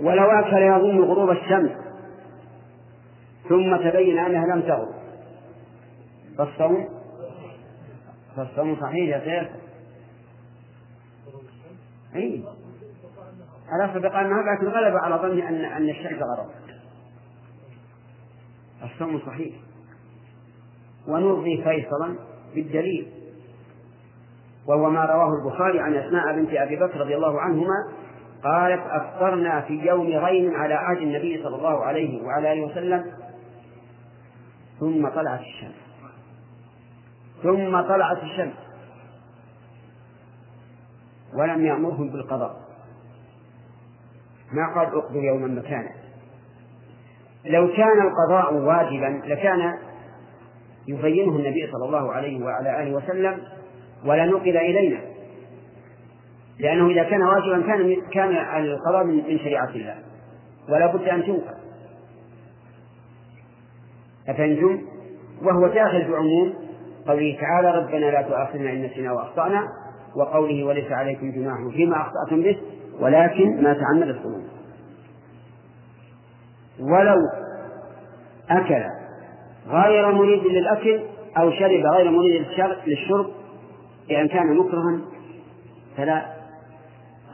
ولو 0.00 0.30
أكل 0.30 0.62
يظن 0.62 1.00
غروب 1.00 1.30
الشمس 1.30 1.70
ثم 3.48 3.76
تبين 3.76 4.18
أنها 4.18 4.56
لم 4.56 4.62
تغرب. 4.62 4.94
فالصوم 6.38 6.88
فالصوم 8.36 8.76
صحيح 8.80 9.16
يا 9.16 9.20
شيخ. 9.24 9.48
أي 12.16 12.44
ألا 13.74 13.94
سبق 13.94 14.14
أنها 14.14 14.42
لكن 14.42 14.66
غلب 14.66 14.96
على 14.96 15.16
ظني 15.16 15.48
أن 15.48 15.64
أن 15.64 15.90
الشمس 15.90 16.22
غرب 16.22 16.46
الصوم 18.84 19.20
صحيح. 19.26 19.54
ونرضي 21.08 21.56
فيصلا 21.56 22.14
بالدليل. 22.54 23.12
وهو 24.68 24.90
ما 24.90 25.04
رواه 25.04 25.32
البخاري 25.34 25.80
عن 25.80 25.94
أسماء 25.94 26.36
بنت 26.36 26.50
أبي 26.50 26.76
بكر 26.76 27.00
رضي 27.00 27.16
الله 27.16 27.40
عنهما 27.40 27.92
قالت 28.44 28.82
أفطرنا 28.86 29.60
في 29.60 29.72
يوم 29.72 30.06
غيم 30.06 30.54
على 30.54 30.74
عهد 30.74 30.98
النبي 31.02 31.42
صلى 31.42 31.56
الله 31.56 31.84
عليه 31.84 32.22
وعلى 32.22 32.52
آله 32.52 32.62
وسلم. 32.62 33.04
ثم 34.80 35.08
طلعت 35.08 35.40
الشمس. 35.40 35.86
ثم 37.42 37.80
طلعت 37.80 38.22
الشمس. 38.22 38.65
ولم 41.38 41.66
يأمرهم 41.66 42.10
بالقضاء. 42.10 42.56
ما 44.52 44.74
قال 44.74 44.86
اقضوا 44.86 45.22
يوما 45.22 45.46
مكانه 45.46 45.90
لو 47.44 47.68
كان 47.76 48.06
القضاء 48.06 48.54
واجبا 48.54 49.22
لكان 49.26 49.78
يبينه 50.88 51.36
النبي 51.36 51.72
صلى 51.72 51.84
الله 51.84 52.12
عليه 52.12 52.44
وعلى 52.44 52.82
آله 52.82 52.96
وسلم 52.96 53.38
ولا 54.04 54.26
نقل 54.26 54.56
إلينا. 54.56 55.00
لأنه 56.58 56.88
إذا 56.90 57.02
كان 57.02 57.22
واجبا 57.22 57.66
كان 57.66 57.96
كان 58.12 58.36
القضاء 58.64 59.04
من 59.04 59.38
شريعة 59.38 59.68
الله. 59.68 59.98
ولا 60.68 60.86
بد 60.86 61.08
أن 61.08 61.22
تنقل. 61.22 61.56
أفهمتم؟ 64.28 64.82
وهو 65.42 65.66
داخل 65.66 66.10
بعموم 66.10 66.54
قوله 67.06 67.38
تعالى 67.40 67.70
ربنا 67.78 68.10
لا 68.10 68.22
تؤاخذنا 68.22 68.72
إن 68.72 68.82
نسينا 68.82 69.12
وأخطأنا. 69.12 69.68
وقوله 70.16 70.64
وليس 70.64 70.92
عليكم 70.92 71.30
جناح 71.30 71.56
فيما 71.72 71.96
أخطأتم 71.96 72.42
به 72.42 72.56
ولكن 73.00 73.62
ما 73.62 73.72
تعمد 73.72 74.08
الصدور 74.08 74.42
ولو 76.80 77.16
أكل 78.50 78.84
غير 79.68 80.12
مريد 80.12 80.42
للأكل 80.42 81.00
أو 81.38 81.50
شرب 81.50 81.82
غير 81.94 82.10
مريد 82.10 82.46
للشرب 82.86 83.26
بأن 84.08 84.28
كان 84.28 84.56
مكرها 84.56 85.00
فلا 85.96 86.26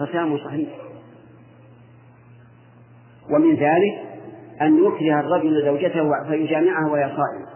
فصيامه 0.01 0.39
صحيح. 0.45 0.69
ومن 3.31 3.55
ذلك 3.55 4.03
أن 4.63 4.79
يكره 4.79 5.21
الرجل 5.21 5.65
زوجته 5.65 6.11
فيجامعها 6.29 6.91
وهي 6.91 7.03
صائمة. 7.03 7.47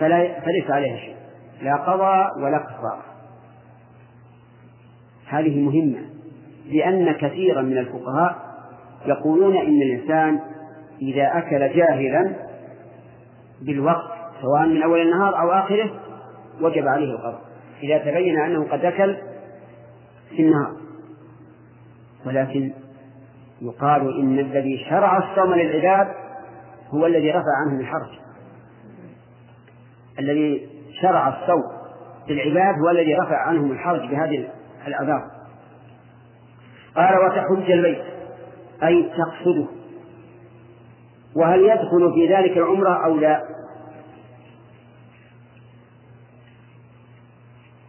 فلا 0.00 0.40
فليس 0.40 0.70
عليها 0.70 0.96
شيء. 0.96 1.16
لا 1.62 1.76
قضاء 1.76 2.38
ولا 2.38 2.58
كفارة 2.58 3.04
هذه 5.26 5.60
مهمة 5.60 6.16
لأن 6.66 7.12
كثيرا 7.12 7.62
من 7.62 7.78
الفقهاء 7.78 8.46
يقولون 9.06 9.56
إن 9.56 9.82
الإنسان 9.82 10.40
إذا 11.02 11.38
أكل 11.38 11.76
جاهلا 11.76 12.36
بالوقت 13.62 14.16
سواء 14.42 14.66
من 14.66 14.82
أول 14.82 15.00
النهار 15.00 15.40
أو 15.40 15.50
آخره 15.50 15.90
وجب 16.60 16.88
عليه 16.88 17.10
القضاء. 17.10 17.40
إذا 17.82 17.98
تبين 17.98 18.40
أنه 18.40 18.64
قد 18.64 18.84
أكل 18.84 19.16
في 20.30 20.42
النهار. 20.42 20.76
ولكن 22.26 22.72
يقال 23.62 24.20
إن 24.20 24.38
الذي 24.38 24.84
شرع 24.90 25.18
الصوم 25.18 25.54
للعباد 25.54 26.08
هو 26.88 27.06
الذي 27.06 27.30
رفع 27.30 27.56
عنهم 27.64 27.80
الحرج. 27.80 28.18
الذي 30.18 30.68
شرع 31.02 31.28
الصوم 31.28 31.62
للعباد 32.28 32.74
هو 32.84 32.90
الذي 32.90 33.14
رفع 33.14 33.36
عنهم 33.36 33.72
الحرج 33.72 34.00
بهذه 34.00 34.48
الأعذار 34.86 35.36
قال 36.96 37.18
وتحج 37.18 37.70
البيت 37.70 38.04
أي 38.82 39.02
تقصده. 39.02 39.66
وهل 41.36 41.60
يدخل 41.60 42.12
في 42.14 42.34
ذلك 42.34 42.58
العمرة 42.58 43.04
أو 43.04 43.16
لا؟ 43.16 43.42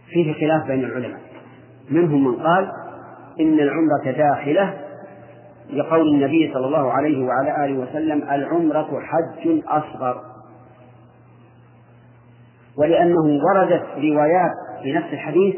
فيه 0.09 0.33
خلاف 0.33 0.67
بين 0.67 0.83
العلماء. 0.83 1.19
منهم 1.89 2.23
من 2.23 2.35
قال 2.35 2.71
إن 3.39 3.59
العمرة 3.59 4.11
داخلة. 4.17 4.77
لقول 5.69 6.07
النبي 6.07 6.53
صلى 6.53 6.65
الله 6.65 6.91
عليه 6.93 7.25
وعلى 7.25 7.65
آله 7.65 7.79
وسلم 7.79 8.23
العمرة 8.23 9.01
حج 9.01 9.61
أصغر. 9.67 10.36
ولأنه 12.77 13.43
وردت 13.43 13.85
روايات 13.97 14.51
في 14.83 14.93
نفس 14.93 15.13
الحديث 15.13 15.55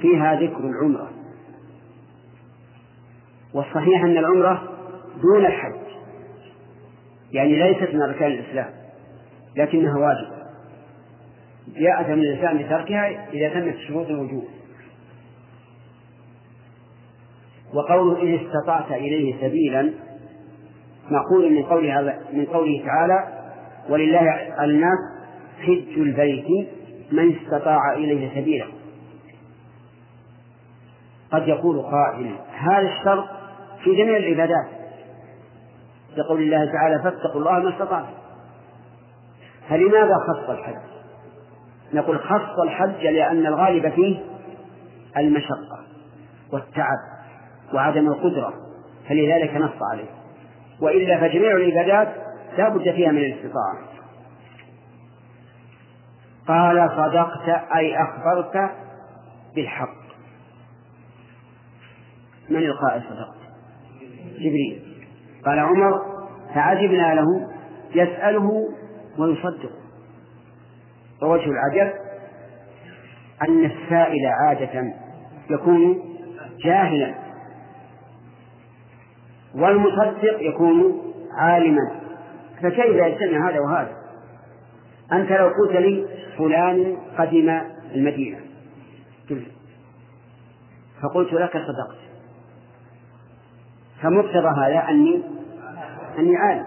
فيها 0.00 0.34
ذكر 0.34 0.58
العمرة. 0.58 1.10
والصحيح 3.54 4.04
أن 4.04 4.18
العمرة 4.18 4.62
دون 5.22 5.46
الحج. 5.46 5.84
يعني 7.32 7.56
ليست 7.56 7.94
من 7.94 8.02
أركان 8.02 8.32
الإسلام 8.32 8.70
لكنها 9.56 9.98
واجبة 9.98 10.44
يأثم 11.76 12.12
الإنسان 12.12 12.58
بتركها 12.58 13.28
إذا 13.32 13.48
تمت 13.48 13.76
شروط 13.88 14.06
الوجوب. 14.06 14.44
وقوله 17.74 18.22
إن 18.22 18.34
استطعت 18.34 18.92
إليه 18.92 19.40
سبيلا 19.40 19.92
معقول 21.10 21.52
من 21.52 21.62
قوله 21.62 22.18
من 22.32 22.44
قوله 22.44 22.84
تعالى 22.86 23.28
ولله 23.88 24.64
الناس 24.64 24.98
حج 25.66 25.98
البيت 25.98 26.68
من 27.12 27.36
استطاع 27.36 27.92
إليه 27.92 28.40
سبيلا. 28.40 28.66
قد 31.32 31.48
يقول 31.48 31.82
قائل 31.82 32.34
هذا 32.52 32.88
الشرط 32.88 33.24
في 33.84 33.96
جميع 33.96 34.16
العبادات. 34.16 34.66
يقول 36.16 36.42
الله 36.42 36.72
تعالى 36.72 37.02
فاتقوا 37.02 37.40
الله 37.40 37.58
ما 37.58 37.68
استطعتم. 37.68 38.14
فلماذا 39.68 40.14
خص 40.28 40.50
الحج؟ 40.50 40.76
نقول 41.92 42.18
خص 42.18 42.58
الحج 42.64 43.06
لأن 43.06 43.46
الغالب 43.46 43.88
فيه 43.88 44.16
المشقة 45.16 45.84
والتعب 46.52 46.98
وعدم 47.74 48.06
القدرة 48.06 48.52
فلذلك 49.08 49.56
نص 49.56 49.82
عليه. 49.92 50.10
وإلا 50.80 51.20
فجميع 51.20 51.56
العبادات 51.56 52.14
لا 52.58 52.68
بد 52.68 52.82
فيها 52.82 53.12
من 53.12 53.18
الاستطاعة. 53.18 53.93
قال 56.48 56.90
صدقت 56.96 57.48
أي 57.76 57.96
أخبرت 58.02 58.70
بالحق. 59.54 60.04
من 62.50 62.56
القائل 62.56 63.02
صدقت؟ 63.02 63.44
جبريل. 64.38 64.82
قال 65.46 65.58
عمر 65.58 66.02
فعجبنا 66.54 67.14
له 67.14 67.50
يسأله 67.94 68.68
ويصدق. 69.18 69.70
ووجه 71.22 71.50
العجب 71.50 71.92
أن 73.48 73.64
السائل 73.64 74.26
عادة 74.26 74.94
يكون 75.50 75.98
جاهلا 76.64 77.14
والمصدق 79.54 80.36
يكون 80.40 81.02
عالما. 81.38 82.00
فكيف 82.62 82.96
يجتمع 82.96 83.50
هذا 83.50 83.60
وهذا؟ 83.60 84.03
أنت 85.12 85.30
لو 85.30 85.48
قلت 85.48 85.76
لي 85.76 86.06
فلان 86.38 86.96
قدم 87.18 87.60
المدينة. 87.94 88.38
قلت 89.30 89.46
فقلت 91.02 91.32
لك 91.32 91.52
صدقت. 91.52 91.98
فمقتضى 94.02 94.48
هذا 94.60 94.88
أني 94.88 95.22
أني 96.18 96.36
عالم. 96.36 96.66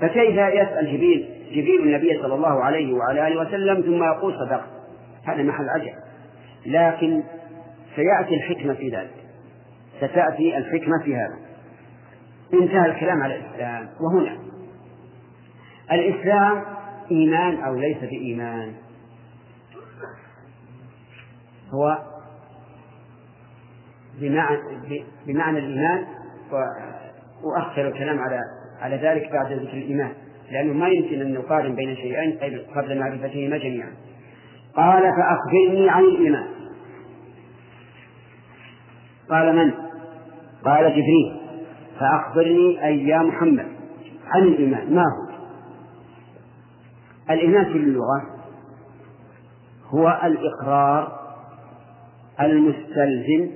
فكيف 0.00 0.34
يسأل 0.34 0.86
جبريل؟ 0.86 1.28
جبريل 1.50 1.80
النبي 1.80 2.22
صلى 2.22 2.34
الله 2.34 2.64
عليه 2.64 2.94
وعلى 2.94 3.28
آله 3.28 3.40
وسلم 3.40 3.82
ثم 3.82 4.04
يقول 4.04 4.34
صدقت. 4.46 4.70
هذا 5.24 5.42
محل 5.42 5.68
عجب. 5.68 5.94
لكن 6.66 7.22
سيأتي 7.96 8.34
الحكمة 8.34 8.74
في 8.74 8.88
ذلك. 8.88 9.14
ستأتي 9.96 10.56
الحكمة 10.56 11.02
في 11.04 11.16
هذا. 11.16 11.38
انتهى 12.54 12.90
الكلام 12.90 13.22
على 13.22 13.36
الإسلام. 13.36 13.88
وهنا 14.00 14.38
الإسلام 15.92 16.79
إيمان 17.10 17.62
أو 17.64 17.74
ليس 17.74 17.98
بإيمان؟ 17.98 18.72
هو 21.70 21.98
بمعنى, 24.20 24.58
بمعنى 25.26 25.58
الإيمان 25.58 26.06
وأخر 27.42 27.88
الكلام 27.88 28.18
على 28.18 28.40
على 28.80 28.96
ذلك 28.96 29.32
بعد 29.32 29.52
ذكر 29.52 29.72
الإيمان. 29.72 30.12
لأنه 30.50 30.72
ما 30.72 30.88
يمكن 30.88 31.20
أن 31.20 31.34
نقارن 31.34 31.74
بين 31.74 31.96
شيئين 31.96 32.38
قبل 32.76 32.98
معرفتهما 32.98 33.58
جميعا. 33.58 33.92
قال 34.76 35.02
فأخبرني 35.02 35.90
عن 35.90 36.04
الإيمان. 36.04 36.46
قال 39.30 39.56
من؟ 39.56 39.72
قال 40.64 40.90
جبريل. 40.90 41.40
فأخبرني 42.00 42.86
أي 42.86 43.08
يا 43.08 43.18
محمد 43.18 43.66
عن 44.26 44.42
الإيمان. 44.42 44.94
ما 44.94 45.02
هو؟ 45.02 45.29
الإيمان 47.30 47.64
في 47.64 47.78
اللغة 47.78 48.22
هو 49.86 50.20
الإقرار 50.24 51.20
المستلزم 52.40 53.50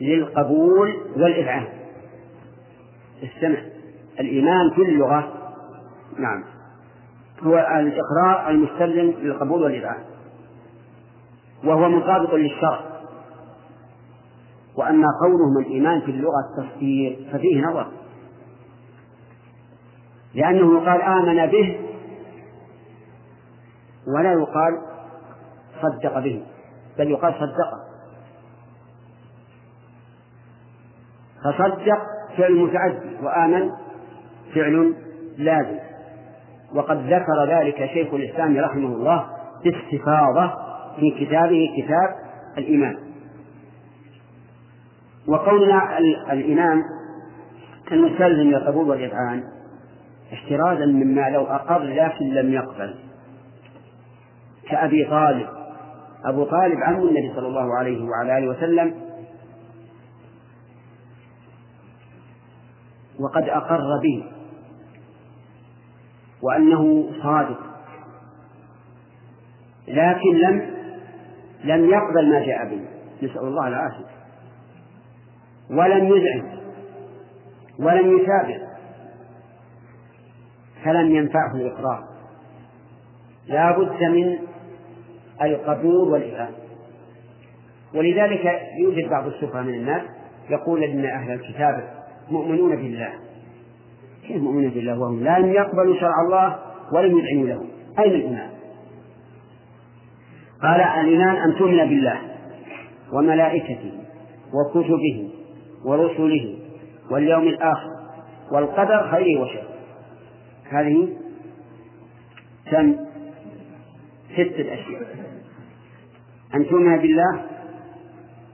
للقبول 0.00 0.94
والإذعان 1.16 1.66
استمع. 3.22 3.58
الإيمان 4.20 4.70
في 4.70 4.82
اللغة 4.82 5.32
نعم 6.18 6.44
هو 7.42 7.58
الإقرار 7.58 8.50
المستلزم 8.50 9.12
للقبول 9.22 9.62
والإذعان 9.62 10.04
وهو 11.64 11.88
مطابق 11.88 12.34
للشرع. 12.34 12.80
وأما 14.76 15.06
قولهم 15.22 15.66
الإيمان 15.66 16.00
في 16.00 16.10
اللغة 16.10 16.34
التصديق 16.50 17.18
ففيه 17.32 17.60
نظر. 17.60 17.86
لأنه 20.34 20.82
يقال 20.82 21.02
آمن 21.02 21.46
به 21.46 21.83
ولا 24.08 24.32
يقال 24.32 24.78
صدق 25.82 26.18
به 26.18 26.42
بل 26.98 27.10
يقال 27.10 27.34
صدقه 27.34 27.94
فصدق 31.44 31.98
فعل 32.36 32.52
متعدي 32.52 33.16
وآمن 33.22 33.70
فعل 34.54 34.94
لازم. 35.38 35.78
وقد 36.74 36.96
ذكر 36.96 37.44
ذلك 37.48 37.76
شيخ 37.76 38.14
الإسلام 38.14 38.56
رحمه 38.56 38.88
الله 38.88 39.26
باستفاضة 39.64 40.52
في 40.96 41.10
كتابه 41.10 41.68
كتاب 41.76 42.14
الإيمان. 42.58 42.96
وقولنا 45.28 45.98
الإمام 46.32 46.82
المستلزم 47.92 48.50
للقبول 48.50 48.88
والإذعان 48.88 49.44
احترازا 50.32 50.86
مما 50.86 51.30
لو 51.30 51.44
أقر 51.44 51.82
لكن 51.82 52.24
لم 52.34 52.52
يقبل. 52.52 52.94
كأبي 54.70 55.04
طالب. 55.04 55.48
أبو 56.24 56.44
طالب 56.44 56.78
عم 56.82 56.94
النبي 56.94 57.32
صلى 57.34 57.46
الله 57.46 57.78
عليه 57.78 58.04
وعلى 58.04 58.38
آله 58.38 58.48
وسلم. 58.48 58.94
وقد 63.20 63.48
أقر 63.48 64.00
به. 64.02 64.24
وأنه 66.42 67.10
صادق. 67.22 67.60
لكن 69.88 70.34
لم 70.34 70.74
لم 71.64 71.90
يقبل 71.90 72.30
ما 72.30 72.46
جاء 72.46 72.68
به. 72.68 72.84
نسأل 73.22 73.44
الله 73.44 73.68
العافية. 73.68 74.14
ولم 75.70 76.04
يذعن 76.04 76.58
ولم 77.78 78.18
يتابع 78.18 78.58
فلم 80.84 81.10
ينفعه 81.10 81.54
الإقرار. 81.54 82.04
لا 83.46 83.78
بد 83.78 84.02
من 84.02 84.38
القبول 85.42 86.12
والإيمان. 86.12 86.52
ولذلك 87.94 88.60
يوجد 88.78 89.10
بعض 89.10 89.26
السفهاء 89.26 89.62
من 89.62 89.74
الناس 89.74 90.02
يقول 90.50 90.84
إن 90.84 91.04
أهل 91.04 91.32
الكتاب 91.32 91.90
مؤمنون 92.30 92.76
بالله. 92.76 93.12
كيف 94.28 94.36
مؤمنون 94.36 94.70
بالله؟ 94.70 94.98
وهم 94.98 95.24
لم 95.24 95.52
يقبلوا 95.52 96.00
شرع 96.00 96.14
الله 96.26 96.58
ولم 96.92 97.18
يذعنوا 97.18 97.46
له. 97.46 97.64
أين 97.98 98.12
الإيمان؟ 98.12 98.50
قال 100.62 100.80
الإيمان 100.80 101.36
أن 101.36 101.54
تؤمن 101.58 101.76
بالله 101.76 102.20
وملائكته 103.12 103.92
وكتبه 104.54 105.30
ورسله 105.84 106.56
واليوم 107.10 107.42
الآخر 107.42 107.90
والقدر 108.52 109.08
خيره 109.10 109.40
وشره 109.40 109.68
هذه 110.70 111.08
كم؟ 112.70 112.96
ستة 114.34 114.74
أشياء. 114.74 115.02
أن 116.54 116.66
تؤمن 116.66 116.98
بالله 116.98 117.42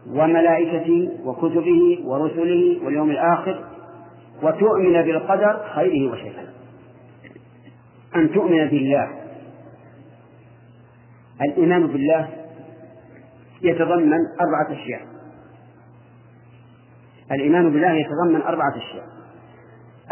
وملائكته 0.08 1.18
وكتبه 1.24 1.98
ورسله 2.04 2.84
واليوم 2.84 3.10
الآخر 3.10 3.64
وتؤمن 4.42 5.02
بالقدر 5.02 5.64
خيره 5.74 6.12
وشره. 6.12 6.48
أن 8.16 8.32
تؤمن 8.32 8.68
بالله. 8.68 9.08
الإيمان 11.42 11.86
بالله 11.86 12.28
يتضمن 13.62 14.18
أربعة 14.40 14.82
أشياء. 14.82 15.00
الإيمان 17.32 17.72
بالله 17.72 17.92
يتضمن 17.92 18.42
أربعة 18.42 18.76
أشياء. 18.76 19.04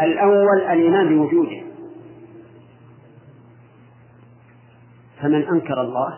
الأول 0.01 0.61
الإيمان 0.61 1.17
بوجوده. 1.17 1.68
فمن 5.21 5.47
أنكر 5.47 5.81
الله 5.81 6.17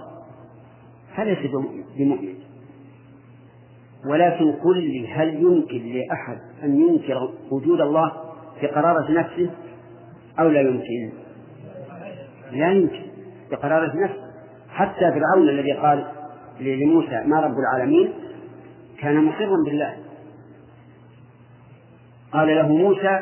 فليس 1.16 1.40
بمؤمن. 1.98 2.36
ولكن 4.06 4.52
قل 4.52 4.78
لي 4.78 5.08
هل 5.08 5.36
يمكن 5.36 5.94
لأحد 5.94 6.38
أن 6.64 6.80
ينكر 6.80 7.30
وجود 7.52 7.82
الله 7.82 8.12
بقرارة 8.62 9.12
نفسه 9.12 9.50
أو 10.40 10.50
لا 10.50 10.62
يمكن؟ 10.62 11.12
لا 12.52 12.72
يمكن. 12.72 13.02
بقرارة 13.52 14.04
نفسه. 14.04 14.32
حتى 14.70 15.12
فرعون 15.12 15.50
الذي 15.50 15.72
قال 15.72 16.08
لموسى 16.60 17.24
ما 17.26 17.40
رب 17.40 17.56
العالمين 17.60 18.14
كان 19.00 19.26
مقرا 19.26 19.64
بالله. 19.66 19.98
قال 22.32 22.48
له 22.48 22.68
موسى 22.68 23.20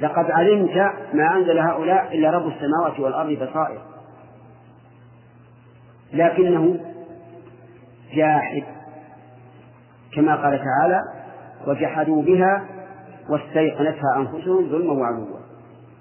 لقد 0.00 0.30
علمت 0.30 0.76
ما 1.14 1.36
أنزل 1.36 1.58
هؤلاء 1.58 2.14
إلا 2.14 2.30
رب 2.30 2.46
السماوات 2.48 3.00
والأرض 3.00 3.32
بصائر. 3.32 3.95
لكنه 6.12 6.80
جاحد 8.14 8.62
كما 10.14 10.36
قال 10.36 10.58
تعالى 10.58 11.00
وجحدوا 11.66 12.22
بها 12.22 12.64
واستيقنتها 13.28 14.16
أنفسهم 14.16 14.68
ظلما 14.68 14.92
وعلوا 14.92 15.26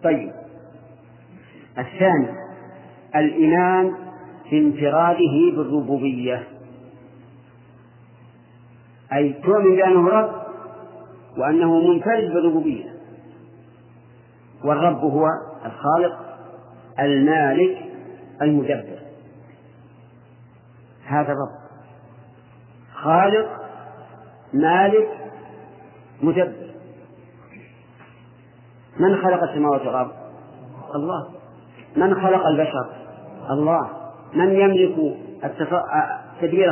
طيب. 0.03 0.31
الثاني 1.77 2.27
الإيمان 3.15 3.93
بانفراده 4.51 5.55
بالربوبية. 5.55 6.43
أي 9.13 9.33
تؤمن 9.33 9.75
بأنه 9.75 10.09
رب 10.09 10.31
وأنه 11.37 11.79
منفرد 11.79 12.33
بالربوبية. 12.33 12.95
والرب 14.63 14.97
هو 14.99 15.27
الخالق 15.65 16.19
المالك 16.99 17.77
المدبر. 18.41 18.94
هذا 21.05 21.33
الرب. 21.33 21.65
خالق 22.93 23.47
مالك 24.53 25.09
مدبر. 26.21 26.65
من 28.99 29.15
خلق 29.15 29.43
السماوات 29.43 29.81
والأرض؟ 29.81 30.11
الله. 30.95 31.29
من 31.95 32.15
خلق 32.15 32.45
البشر؟ 32.45 32.89
الله. 33.49 33.89
من 34.33 34.55
يملك 34.55 35.17
تدبير 36.41 36.71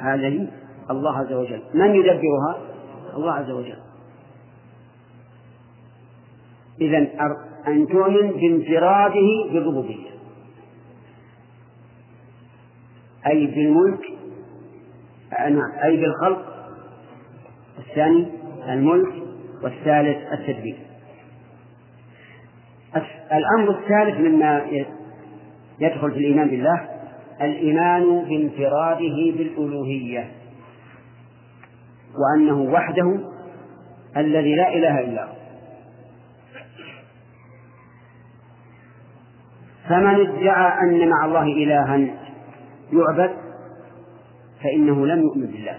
هذه؟ 0.00 0.48
الله 0.90 1.18
عز 1.18 1.32
وجل. 1.32 1.62
من 1.74 1.94
يدبرها؟ 1.94 2.56
الله 3.14 3.32
عز 3.32 3.50
وجل. 3.50 3.78
إذا 6.80 6.98
أن 7.68 7.86
تؤمن 7.86 8.30
بانفراده 8.30 9.52
بالربوبية 9.52 10.09
أي 13.26 13.46
بالملك 13.46 14.00
نعم 15.40 15.72
أي 15.84 15.96
بالخلق. 15.96 16.54
الثاني 17.78 18.26
الملك 18.68 19.12
والثالث 19.62 20.32
التدبير. 20.32 20.78
الأمر 23.32 23.70
الثالث 23.70 24.20
مما 24.20 24.66
يدخل 25.80 26.10
في 26.10 26.18
الإيمان 26.18 26.48
بالله 26.48 26.88
الإيمان 27.40 28.24
بانفراده 28.24 29.36
بالألوهية. 29.36 30.30
وأنه 32.18 32.60
وحده 32.60 33.20
الذي 34.16 34.54
لا 34.54 34.74
إله 34.74 35.00
إلا 35.00 35.24
هو. 35.24 35.32
فمن 39.88 40.20
ادعى 40.20 40.82
أن 40.82 41.08
مع 41.08 41.24
الله 41.24 41.42
إلها 41.42 41.96
يعبد 42.92 43.30
فإنه 44.62 45.06
لم 45.06 45.20
يؤمن 45.22 45.46
بالله. 45.46 45.78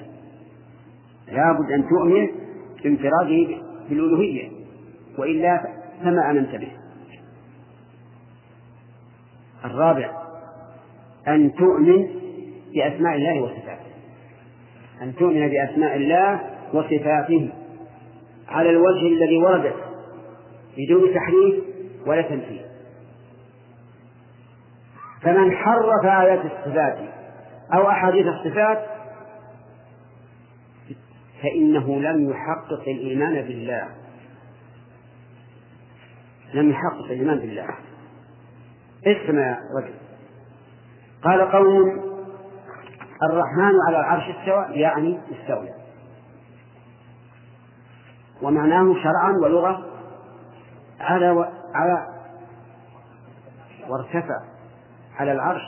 لا 1.28 1.51
بد 1.51 1.72
أن 1.72 1.89
تؤمن 1.89 2.30
بانفراده 2.84 3.62
بالألوهية 3.89 4.49
وإلا 5.18 5.68
فما 6.03 6.32
آمنت 6.32 6.55
به. 6.55 6.72
الرابع 9.66 10.12
أن 11.28 11.53
تؤمن 11.53 12.07
بأسماء 12.76 13.16
الله 13.16 13.41
وصفاته. 13.41 13.91
أن 15.01 15.16
تؤمن 15.16 15.47
بأسماء 15.47 15.95
الله 15.95 16.39
وصفاته 16.74 17.49
على 18.49 18.70
الوجه 18.70 19.07
الذي 19.07 19.38
وردت 19.38 19.76
بدون 20.78 21.14
تحريف 21.14 21.64
ولا 22.07 22.22
تنفيذ. 22.22 22.70
فمن 25.24 25.55
حرف 25.55 26.05
آيات 26.05 26.45
الصفات 26.45 26.97
أو 27.74 27.89
أحاديث 27.89 28.28
الصفات 28.28 28.86
فإنه 31.43 31.99
لم 31.99 32.30
يحقق 32.30 32.82
الإيمان 32.88 33.34
بالله. 33.34 33.88
لم 36.53 36.69
يحقق 36.69 37.05
الإيمان 37.05 37.39
بالله. 37.39 37.67
اسمع 39.05 39.47
يا 39.47 39.57
رجل. 39.78 39.93
قال 41.24 41.51
قوم 41.51 42.11
الرحمن 43.24 43.74
على 43.88 43.99
العرش 43.99 44.24
استوى 44.36 44.65
يعني 44.69 45.19
استولى. 45.32 45.74
ومعناه 48.41 48.93
شرعا 48.93 49.32
ولغة. 49.43 49.86
على 50.99 51.32
و... 51.32 51.45
على 51.76 52.07
وارتفع. 53.89 54.51
على 55.18 55.32
العرش 55.32 55.62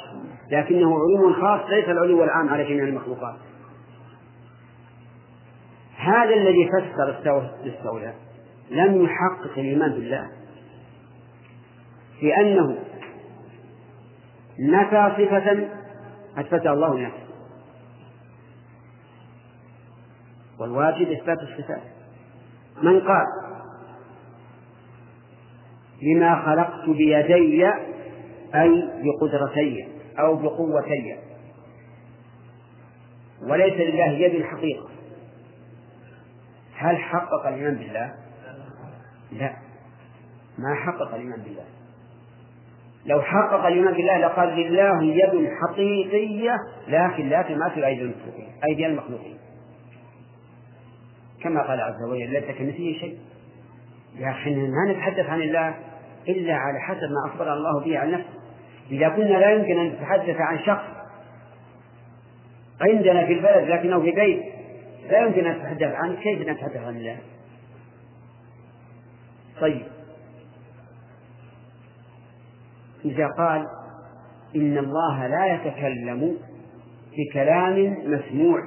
لكنه 0.51 0.95
علو 0.99 1.33
خاص 1.33 1.69
ليس 1.69 1.85
العلو 1.85 2.23
العام 2.23 2.49
على 2.49 2.63
جميع 2.63 2.83
المخلوقات. 2.83 3.35
هذا 5.97 6.33
الذي 6.33 6.69
فسر 6.69 7.51
استولى 7.65 8.13
لم 8.71 9.05
يحقق 9.05 9.57
الإيمان 9.57 9.91
بالله. 9.91 10.29
لأنه 12.21 12.77
نفى 14.59 15.11
صفة 15.17 15.67
أثبتها 16.37 16.73
الله 16.73 16.99
لنفسه. 16.99 17.23
والواجب 20.59 21.11
إثبات 21.11 21.37
الصفات. 21.39 21.81
من 22.81 22.99
قال 22.99 23.25
لما 26.01 26.45
خلقت 26.45 26.89
بيدي 26.89 27.65
أي 28.55 28.89
بقدرتي 29.03 29.87
أو 30.19 30.35
بقوتي. 30.35 31.17
وليس 33.41 33.73
لله 33.73 34.11
يد 34.11 34.35
الحقيقة. 34.35 34.89
هل 36.75 36.97
حقق 36.97 37.47
الإيمان 37.47 37.75
بالله؟ 37.75 38.13
لا. 39.31 39.53
ما 40.57 40.75
حقق 40.75 41.15
الإيمان 41.15 41.41
بالله؟ 41.41 41.63
لو 43.05 43.21
حقق 43.21 43.65
الإيمان 43.65 43.93
بالله 43.93 44.17
لقال 44.17 44.49
لله 44.49 45.03
يد 45.03 45.49
حقيقية 45.61 46.55
لكن 46.87 47.29
لا 47.29 47.41
تماثل 47.41 47.83
أيدي 47.83 48.01
المخلوقين 48.01 48.49
أيدي 48.69 48.85
المخلوقين. 48.85 49.37
كما 51.43 51.67
قال 51.67 51.81
عز 51.81 52.03
وجل 52.09 52.29
ليس 52.29 52.45
كمثله 52.45 52.97
شيء. 52.99 53.17
أخي 54.19 54.55
ما 54.55 54.91
نتحدث 54.91 55.25
عن 55.29 55.41
الله 55.41 55.75
إلا 56.27 56.53
على 56.53 56.79
حسب 56.79 57.03
ما 57.11 57.31
أخبر 57.31 57.53
الله 57.53 57.85
به 57.85 57.99
عن 57.99 58.11
نفسه. 58.11 58.32
إذا 58.91 59.09
كنا 59.09 59.37
لا 59.37 59.51
يمكن 59.51 59.79
أن 59.79 59.87
نتحدث 59.87 60.35
عن 60.39 60.59
شخص 60.59 60.85
عندنا 62.81 63.25
في 63.25 63.33
البلد 63.33 63.69
لكنه 63.69 63.99
في 63.99 64.11
بيت 64.11 64.43
لا 65.09 65.25
يمكن 65.25 65.45
أن 65.45 65.57
نتحدث 65.57 65.93
عنه 65.95 66.15
كيف 66.15 66.49
نتحدث 66.49 66.77
عن 66.77 66.95
الله؟ 66.95 67.17
طيب. 69.61 69.83
إذا 73.05 73.27
قال 73.27 73.67
إن 74.55 74.77
الله 74.77 75.27
لا 75.27 75.45
يتكلم 75.45 76.37
بكلام 77.17 77.97
مسموع 78.05 78.59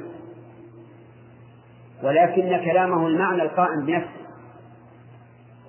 ولكن 2.03 2.65
كلامه 2.65 3.07
المعنى 3.07 3.43
القائم 3.43 3.87
بنفسه 3.87 4.27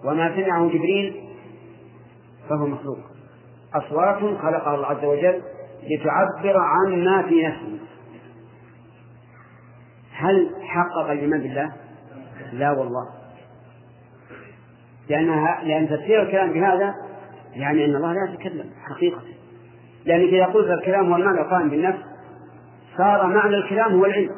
وما 0.04 0.36
سمعه 0.36 0.68
جبريل 0.68 1.24
فهو 2.50 2.68
مخلوق. 2.68 3.17
أصوات 3.78 4.18
خلقها 4.18 4.76
الله 4.76 4.88
عز 4.88 5.06
وجل 5.06 5.42
لتعبر 5.84 6.58
عن 6.58 7.04
ما 7.04 7.22
في 7.22 7.48
نفسه. 7.48 7.80
هل 10.12 10.52
حقق 10.62 11.12
الإيمان 11.12 11.42
بالله؟ 11.42 11.74
لا 12.54 12.72
والله. 12.72 13.10
لأنها 15.10 15.64
لأن 15.64 15.90
تفسير 15.90 16.22
الكلام 16.22 16.54
بهذا 16.54 16.94
يعني 17.54 17.86
أن 17.86 17.96
الله 17.96 18.14
لا 18.14 18.34
يتكلم 18.34 18.70
حقيقة. 18.90 19.22
لأنك 20.06 20.34
إذا 20.34 20.46
قلت 20.46 20.70
الكلام 20.70 21.10
هو 21.10 21.16
المعنى 21.16 21.42
القائم 21.42 21.70
بالنفس 21.70 22.00
صار 22.98 23.28
معنى 23.28 23.56
الكلام 23.56 23.94
هو 23.94 24.06
العلم. 24.06 24.36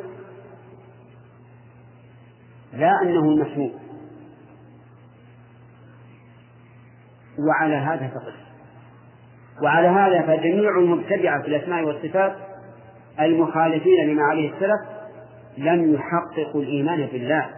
لا 2.73 2.91
أنه 3.03 3.19
المسموع 3.19 3.71
وعلى 7.47 7.75
هذا 7.75 8.07
فقط. 8.07 8.48
وعلى 9.63 9.87
هذا 9.87 10.21
فجميع 10.21 10.77
المبتدعة 10.77 11.41
في 11.41 11.47
الأسماء 11.47 11.83
والصفات 11.83 12.35
المخالفين 13.19 14.07
لما 14.07 14.23
عليه 14.23 14.49
السلف 14.49 14.99
لم 15.57 15.93
يحققوا 15.93 16.61
الإيمان 16.61 17.05
بالله. 17.05 17.49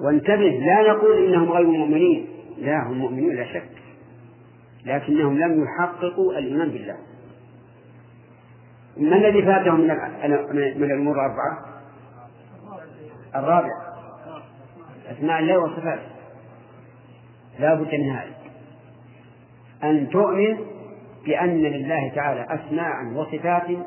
وانتبه 0.00 0.48
لا 0.48 0.92
نقول 0.92 1.24
إنهم 1.24 1.52
غير 1.52 1.66
مؤمنين. 1.66 2.26
لا 2.58 2.82
هم 2.88 2.98
مؤمنون 2.98 3.34
لا 3.34 3.44
شك. 3.44 3.68
لكنهم 4.84 5.38
لم 5.38 5.64
يحققوا 5.64 6.38
الإيمان 6.38 6.68
بالله. 6.68 6.96
ما 8.96 9.16
الذي 9.16 9.42
فاتهم 9.42 9.80
من 9.80 9.88
من 10.52 10.90
الأمور 10.92 11.14
الأربعة؟ 11.14 11.58
الرابع. 13.36 13.72
أسماء 15.10 15.40
الله 15.40 15.58
وصفاته. 15.58 16.08
لا 17.58 17.74
بد 17.74 17.94
من 17.94 18.10
هذا. 18.10 18.35
أن 19.84 20.08
تؤمن 20.08 20.56
بأن 21.24 21.62
لله 21.62 22.14
تعالى 22.14 22.46
أسماء 22.50 23.12
وصفات 23.14 23.86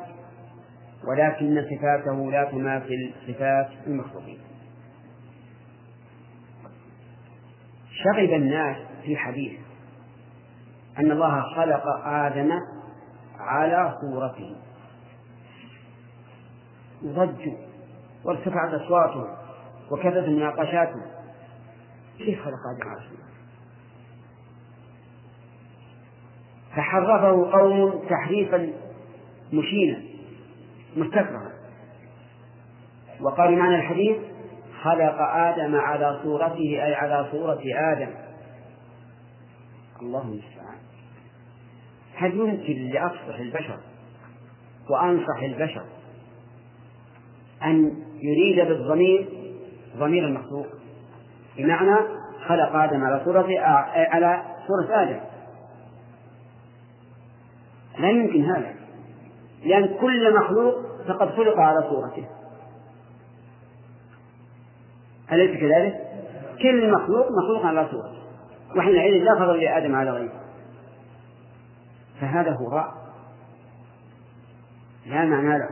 ولكن 1.08 1.64
صفاته 1.70 2.30
لا 2.30 2.44
تماثل 2.44 3.12
صفات 3.26 3.68
المخلوقين. 3.86 4.38
شغب 7.90 8.34
الناس 8.34 8.76
في 9.04 9.16
حديث 9.16 9.52
أن 10.98 11.10
الله 11.10 11.42
خلق 11.56 11.82
آدم 12.04 12.50
على 13.38 13.94
صورته. 14.00 14.56
ضجوا 17.04 17.56
وارتفعت 18.24 18.74
أصواتهم 18.74 19.36
وكثرت 19.90 20.28
مناقشاتهم 20.28 21.06
كيف 22.18 22.38
خلق 22.38 22.60
آدم 22.76 22.90
على 22.90 23.00
صورته؟ 23.00 23.19
فحرفه 26.76 27.50
قوم 27.52 28.02
تحريفا 28.10 28.72
مشينا 29.52 30.02
مستكرها 30.96 31.52
وقالوا 33.20 33.56
معنى 33.56 33.74
الحديث 33.74 34.16
خلق 34.82 35.20
آدم 35.20 35.76
على 35.76 36.20
صورته 36.22 36.84
أي 36.84 36.94
على 36.94 37.28
صورة 37.32 37.60
آدم. 37.76 38.10
الله 40.02 40.22
المستعان. 40.22 40.78
هل 42.14 42.34
يمكن 42.34 42.90
لأفصح 42.92 43.38
البشر 43.38 43.78
وأنصح 44.90 45.42
البشر 45.42 45.84
أن 47.62 47.96
يريد 48.22 48.68
بالضمير 48.68 49.28
ضمير 49.96 50.24
المخلوق؟ 50.24 50.66
بمعنى 51.56 51.96
خلق 52.46 52.76
آدم 52.76 53.04
على 53.04 53.20
صورة 53.24 53.46
على 53.94 54.42
صورة 54.66 55.02
آدم. 55.02 55.20
لا 58.00 58.10
يمكن 58.10 58.44
هذا. 58.44 58.74
لأن 59.64 59.96
كل 60.00 60.34
مخلوق 60.34 60.74
فقد 61.08 61.30
خلق 61.30 61.58
على 61.58 61.82
صورته. 61.90 62.28
أليس 65.32 65.60
كذلك؟ 65.60 66.10
كل 66.62 66.92
مخلوق 66.92 67.26
مخلوق 67.42 67.66
على 67.66 67.88
صورته. 67.90 68.20
وحينئذ 68.76 69.24
لا 69.24 69.34
فضل 69.34 69.60
لآدم 69.60 69.94
على 69.94 70.10
غيره. 70.10 70.40
فهذا 72.20 72.50
هراء 72.50 72.94
لا 75.06 75.24
معنى 75.24 75.58
له. 75.58 75.68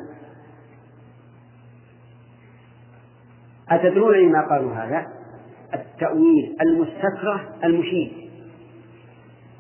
أتدرون 3.70 4.14
لما 4.14 4.48
قالوا 4.48 4.74
هذا؟ 4.74 5.06
التأويل 5.74 6.56
المستكره 6.60 7.48
المشيد 7.64 8.12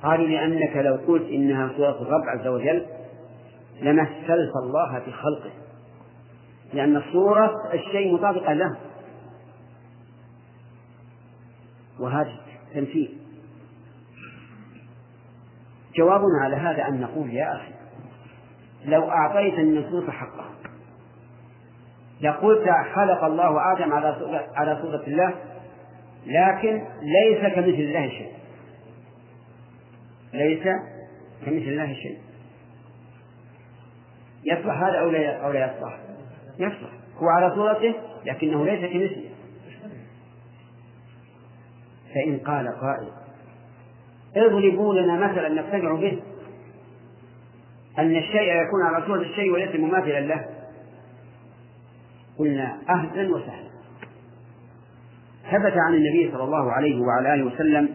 قالوا 0.02 0.26
لأنك 0.26 0.76
لو 0.76 0.98
قلت 1.06 1.28
إنها 1.28 1.70
صورة 1.76 2.02
الرب 2.02 2.22
عز 2.38 2.46
وجل 2.46 2.86
لمثلت 3.80 4.52
الله 4.62 5.00
في 5.00 5.12
خلقه. 5.12 5.50
لأن 6.72 7.02
صورة 7.12 7.54
الشيء 7.74 8.14
مطابقة 8.14 8.52
له. 8.52 8.76
وهذا 12.00 12.32
تمثيل 12.74 13.18
جوابنا 15.96 16.40
على 16.44 16.56
هذا 16.56 16.88
أن 16.88 17.00
نقول 17.00 17.34
يا 17.34 17.56
أخي 17.56 17.72
لو 18.84 19.10
أعطيت 19.10 19.54
النصوص 19.54 20.10
حقها 20.10 20.50
لقلت 22.20 22.68
خلق 22.94 23.24
الله 23.24 23.72
آدم 23.72 23.92
على 24.54 24.78
صورة 24.82 25.02
الله 25.06 25.34
لكن 26.26 26.82
ليس 27.02 27.54
كمثل 27.54 27.68
الله 27.68 28.08
شيء. 28.08 28.37
ليس 30.32 30.62
كمثل 31.46 31.68
الله 31.68 31.94
شيء. 31.94 32.18
يصلح 34.44 34.82
هذا 34.82 34.98
أو 35.00 35.10
لا 35.10 35.46
أو 35.46 35.52
لا 35.52 35.66
يصلح؟ 35.66 35.98
يصلح. 36.58 36.90
هو 37.16 37.28
على 37.28 37.54
صورته 37.54 37.94
لكنه 38.24 38.66
ليس 38.66 38.80
كمثله. 38.92 39.30
فإن 42.14 42.38
قال 42.38 42.68
قائل 42.68 43.08
اضربوا 44.36 44.94
لنا 44.94 45.28
مثلا 45.28 45.48
نقتنع 45.48 45.94
به 45.94 46.22
أن 47.98 48.16
الشيء 48.16 48.52
يكون 48.52 48.82
على 48.82 49.06
صورة 49.06 49.20
الشيء 49.20 49.52
وليس 49.52 49.74
مماثلا 49.74 50.20
له. 50.20 50.46
قلنا 52.38 52.78
أهلا 52.88 53.34
وسهلا. 53.34 53.68
ثبت 55.50 55.72
عن 55.76 55.94
النبي 55.94 56.30
صلى 56.32 56.44
الله 56.44 56.72
عليه 56.72 57.00
وعلى 57.00 57.34
آله 57.34 57.44
وسلم 57.44 57.88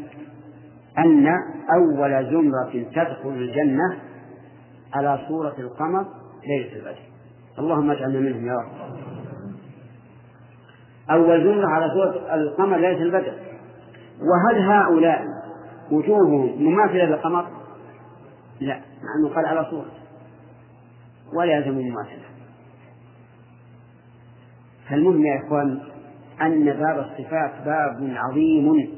أن 0.97 1.27
أول 1.75 2.31
زمرة 2.31 2.89
تدخل 2.91 3.29
الجنة 3.29 3.99
على 4.93 5.19
صورة 5.27 5.55
القمر 5.59 6.05
ليلة 6.47 6.75
البدر. 6.75 7.01
اللهم 7.59 7.91
اجعلنا 7.91 8.19
منهم 8.19 8.47
يا 8.47 8.53
رب. 8.53 8.71
أول 11.11 11.43
زمرة 11.43 11.67
على 11.67 11.89
صورة 11.93 12.35
القمر 12.35 12.77
ليلة 12.77 13.01
البدر. 13.01 13.33
وهل 14.21 14.61
هؤلاء 14.61 15.25
وجوههم 15.91 16.63
مماثلة 16.63 17.05
للقمر؟ 17.05 17.47
لا 18.59 18.75
مع 18.75 19.15
أنه 19.19 19.35
قال 19.35 19.45
على 19.45 19.65
صورة. 19.69 19.91
ولا 21.37 21.53
يلزم 21.53 21.79
المماثلة 21.79 22.23
فالمهم 24.89 25.25
يا 25.25 25.39
إخوان 25.45 25.79
أن 26.41 26.65
باب 26.65 26.99
الصفات 26.99 27.51
باب 27.65 28.13
عظيم 28.15 28.89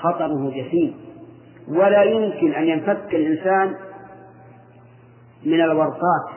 خطره 0.00 0.50
جسيم. 0.50 1.05
ولا 1.68 2.02
يمكن 2.02 2.52
أن 2.52 2.64
ينفك 2.64 3.14
الإنسان 3.14 3.74
من 5.44 5.60
الورطات 5.60 6.30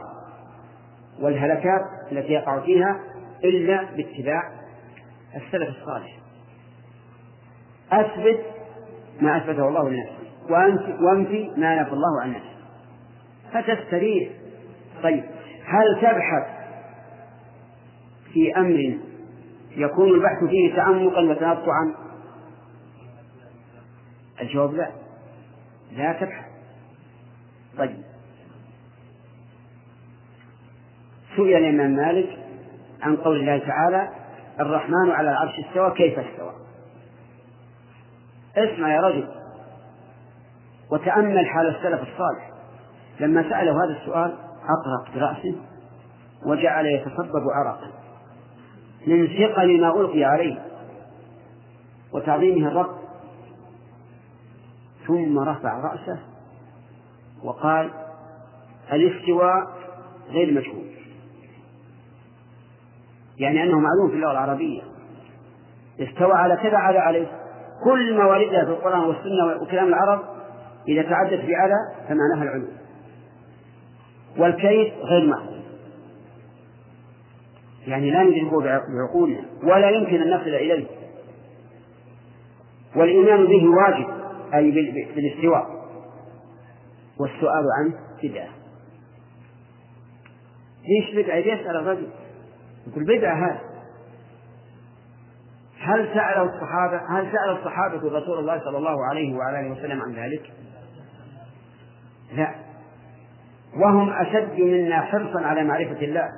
والهلكات 1.20 1.82
التي 2.12 2.34
يقع 2.34 2.60
فيها 2.60 3.00
إلا 3.44 3.84
باتباع 3.84 4.44
السلف 5.36 5.70
الصالح. 5.78 6.18
أثبت 7.92 8.46
ما 9.22 9.38
أثبته 9.38 9.68
الله 9.68 9.90
لنفسه 9.90 10.30
وأنفي 11.02 11.52
ما 11.58 11.82
نفى 11.82 11.92
الله 11.92 12.22
عن 12.22 12.32
نفسه. 12.32 12.60
فتستريح. 13.54 14.30
طيب 15.04 15.24
هل 15.66 16.02
تبحث 16.02 16.48
في 18.34 18.58
أمر 18.58 18.98
يكون 19.78 20.10
البحث 20.10 20.44
فيه 20.50 20.76
تعمقا 20.76 21.22
وتنطعا؟ 21.22 21.96
الجواب 24.42 24.74
لا. 24.74 24.92
لا 25.92 26.14
تبحث. 26.14 26.46
طيب. 27.78 28.04
سئل 31.36 31.56
الإمام 31.58 31.92
مالك 31.92 32.38
عن 33.02 33.16
قول 33.16 33.40
الله 33.40 33.58
تعالى 33.58 34.10
الرحمن 34.60 35.12
على 35.12 35.32
العرش 35.32 35.60
استوى 35.60 35.92
كيف 35.92 36.20
استوى؟ 36.20 36.54
اسمع 38.58 38.96
يا 38.96 39.02
رجل. 39.02 39.28
وتأمل 40.92 41.46
حال 41.48 41.68
السلف 41.68 42.02
الصالح. 42.02 42.52
لما 43.20 43.44
سأله 43.50 43.72
هذا 43.72 44.02
السؤال 44.02 44.38
أطرق 44.64 45.16
برأسه 45.16 45.56
وجعل 46.46 46.86
يتصبب 46.86 47.44
عرقا. 47.56 47.92
من 49.08 49.28
ثقل 49.28 49.82
ما 49.82 50.02
ألقي 50.02 50.24
عليه 50.24 50.62
وتعظيمه 52.14 52.68
الرب. 52.68 52.99
ثم 55.10 55.40
رفع 55.40 55.80
رأسه 55.80 56.20
وقال 57.44 57.90
الاستواء 58.94 59.68
غير 60.30 60.54
مجهول 60.54 60.90
يعني 63.38 63.64
أنه 63.64 63.80
معلوم 63.80 64.10
في 64.10 64.16
اللغة 64.16 64.32
العربية. 64.32 64.82
استوى 66.00 66.34
على 66.34 66.56
كذا 66.56 66.78
على 66.78 67.00
عليه 67.00 67.28
كل 67.84 68.18
ما 68.18 68.26
وردها 68.26 68.66
في 68.66 68.72
القرآن 68.72 69.00
والسنة 69.00 69.62
وكلام 69.62 69.88
العرب 69.88 70.22
إذا 70.88 71.02
تعدت 71.02 71.46
بعلى 71.46 71.76
فمعناها 72.08 72.44
العلو. 72.44 72.68
والكيف 74.38 74.94
غير 75.04 75.28
معلوم. 75.30 75.64
يعني 77.88 78.12
لا 78.12 78.24
ندركه 78.24 78.62
بعقولنا 78.62 79.42
ولا 79.64 79.90
يمكن 79.90 80.22
أن 80.22 80.34
نصل 80.34 80.50
إليه. 80.50 80.88
والإيمان 82.96 83.46
به 83.46 83.70
واجب. 83.70 84.19
أي 84.54 84.72
بالاستواء. 85.16 85.80
والسؤال 87.20 87.64
عنه 87.80 87.94
بدعة. 88.24 88.50
ليش 90.84 91.16
بدعة؟ 91.16 91.36
يسأل 91.36 91.76
الرجل؟ 91.76 92.08
يقول 92.88 93.04
بدعة 93.04 93.36
هذا 93.36 93.60
هل 95.80 96.08
سأل 96.14 96.50
الصحابة 96.50 97.20
هل 97.20 97.32
سأل 97.32 97.58
الصحابة 97.58 98.18
رسول 98.20 98.40
الله 98.40 98.60
صلى 98.60 98.78
الله 98.78 99.06
عليه 99.06 99.36
وعلى 99.36 99.60
آله 99.60 99.72
وسلم 99.72 100.02
عن 100.02 100.14
ذلك؟ 100.14 100.54
لا. 102.34 102.56
وهم 103.76 104.10
أشد 104.10 104.60
منا 104.60 105.02
حرصا 105.02 105.42
على 105.42 105.64
معرفة 105.64 106.02
الله. 106.02 106.30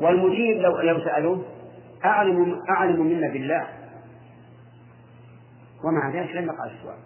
والمجيب 0.00 0.56
لو 0.56 0.80
لو 0.80 1.00
سألوه 1.00 1.44
أعلم 2.04 2.62
أعلم 2.70 3.06
منا 3.06 3.28
بالله. 3.28 3.66
ومع 5.84 6.10
ذلك 6.10 6.36
لم 6.36 6.44
يقع 6.44 6.64
السؤال 6.64 6.98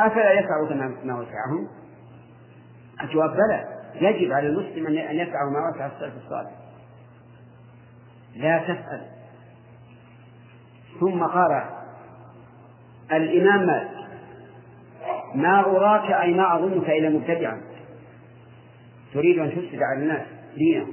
أفلا 0.00 0.32
يسعوا 0.32 0.68
ما 1.04 1.18
وسعهم؟ 1.18 1.68
الجواب 3.02 3.30
بلى. 3.30 3.76
يجب 4.00 4.32
على 4.32 4.46
المسلم 4.46 4.86
أن 4.86 5.16
يسعى 5.16 5.50
ما 5.52 5.70
وسع 5.74 5.86
السلف 5.86 6.14
الصالح. 6.24 6.50
لا 8.36 8.58
تسأل 8.58 9.06
ثم 11.00 11.22
قال 11.24 11.64
الإمام 13.12 13.66
مالك 13.66 13.90
ما 15.34 15.60
أراك 15.60 16.12
أي 16.12 16.34
ما 16.34 16.56
أظنك 16.56 16.90
إلا 16.90 17.08
مبتدعا. 17.08 17.60
تريد 19.14 19.38
أن 19.38 19.50
تفسد 19.50 19.82
على 19.82 20.02
الناس 20.02 20.26
دينهم. 20.56 20.92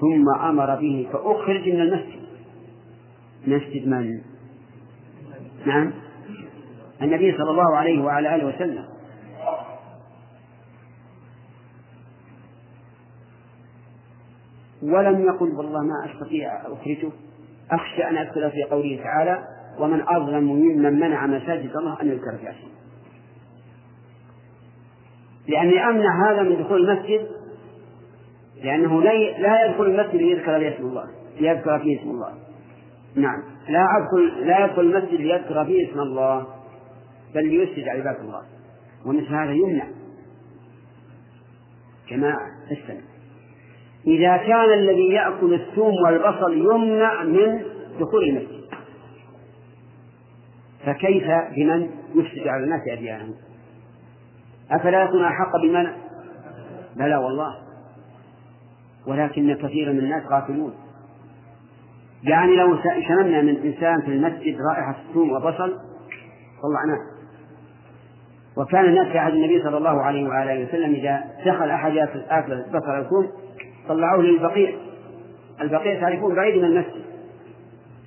ثم 0.00 0.40
أمر 0.40 0.74
به 0.74 1.08
فأخرج 1.12 1.68
من 1.68 1.80
المسجد. 1.80 2.22
مسجد 3.46 3.88
من؟ 3.88 4.31
نعم. 5.66 5.92
النبي 7.02 7.32
صلى 7.32 7.50
الله 7.50 7.76
عليه 7.76 8.04
وعلى 8.04 8.34
آله 8.34 8.46
وسلم. 8.46 8.84
ولم 14.82 15.20
يقل 15.20 15.50
والله 15.56 15.80
ما 15.80 16.12
أستطيع 16.12 16.60
أخرجه. 16.60 17.10
أخشى 17.70 18.04
أن 18.04 18.16
أدخل 18.16 18.50
في 18.50 18.62
قوله 18.62 19.00
تعالى 19.02 19.38
ومن 19.78 20.02
أظلم 20.08 20.44
ممن 20.44 21.00
منع 21.00 21.26
مساجد 21.26 21.76
الله 21.76 22.02
أن 22.02 22.08
يذكر 22.08 22.36
في 22.40 22.50
اسمه 22.50 22.72
لأني 25.48 25.84
أمنع 25.84 26.30
هذا 26.30 26.42
من 26.42 26.62
دخول 26.62 26.90
المسجد 26.90 27.26
لأنه 28.62 29.02
لا 29.02 29.66
يدخل 29.66 29.84
المسجد 29.84 30.14
ليذكر 30.14 30.58
فيه 30.58 30.74
اسم 30.74 30.82
الله 30.82 31.04
ليذكر 31.40 31.78
فيه 31.78 32.00
اسم 32.00 32.10
الله. 32.10 32.34
نعم. 33.14 33.51
لا 33.68 33.86
أدخل 33.96 34.46
لا 34.46 34.64
يدخل 34.64 34.80
المسجد 34.80 35.20
ليذكر 35.20 35.64
فيه 35.64 35.90
اسم 35.90 36.00
الله 36.00 36.46
بل 37.34 37.48
ليفسد 37.48 37.88
عباد 37.88 38.20
الله. 38.20 38.42
ومثل 39.06 39.34
هذا 39.34 39.52
يمنع. 39.52 39.86
جماعة 42.08 42.48
استمع. 42.72 43.00
إذا 44.06 44.36
كان 44.36 44.72
الذي 44.72 45.08
يأكل 45.08 45.54
الثوم 45.54 45.94
والبصل 46.04 46.52
يمنع 46.56 47.22
من 47.22 47.62
دخول 48.00 48.24
المسجد 48.24 48.62
فكيف 50.84 51.24
بمن 51.56 51.90
يفسد 52.14 52.48
على 52.48 52.64
الناس 52.64 52.80
أديانهم 52.88 53.34
أفلا 54.70 55.02
يكون 55.02 55.24
أحق 55.24 55.56
بمنع 55.62 55.96
بلى 56.96 57.16
والله. 57.16 57.54
ولكن 59.06 59.54
كثيرا 59.54 59.92
من 59.92 59.98
الناس 59.98 60.22
غافلون 60.26 60.74
يعني 62.22 62.56
لو 62.56 62.78
شممنا 63.08 63.42
من 63.42 63.56
إنسان 63.56 64.00
في 64.00 64.08
المسجد 64.08 64.56
رائحة 64.70 64.96
ثوم 65.14 65.32
وبصل 65.32 65.78
طلعناه. 66.62 66.98
وكان 68.56 68.84
الناس 68.84 69.06
في 69.06 69.18
عهد 69.18 69.32
النبي 69.32 69.62
صلى 69.62 69.76
الله 69.76 70.02
عليه 70.02 70.28
وآله 70.28 70.68
وسلم 70.68 70.94
إذا 70.94 71.24
دخل 71.46 71.70
أحد 71.70 71.96
آكل 72.30 72.62
بصل 72.62 72.90
أو 72.90 73.02
ثوم 73.02 73.30
طلعوه 73.88 74.22
للبقيع. 74.22 74.70
البقيع 75.60 76.00
تعرفون 76.00 76.34
بعيد 76.34 76.56
من 76.56 76.64
المسجد. 76.64 77.02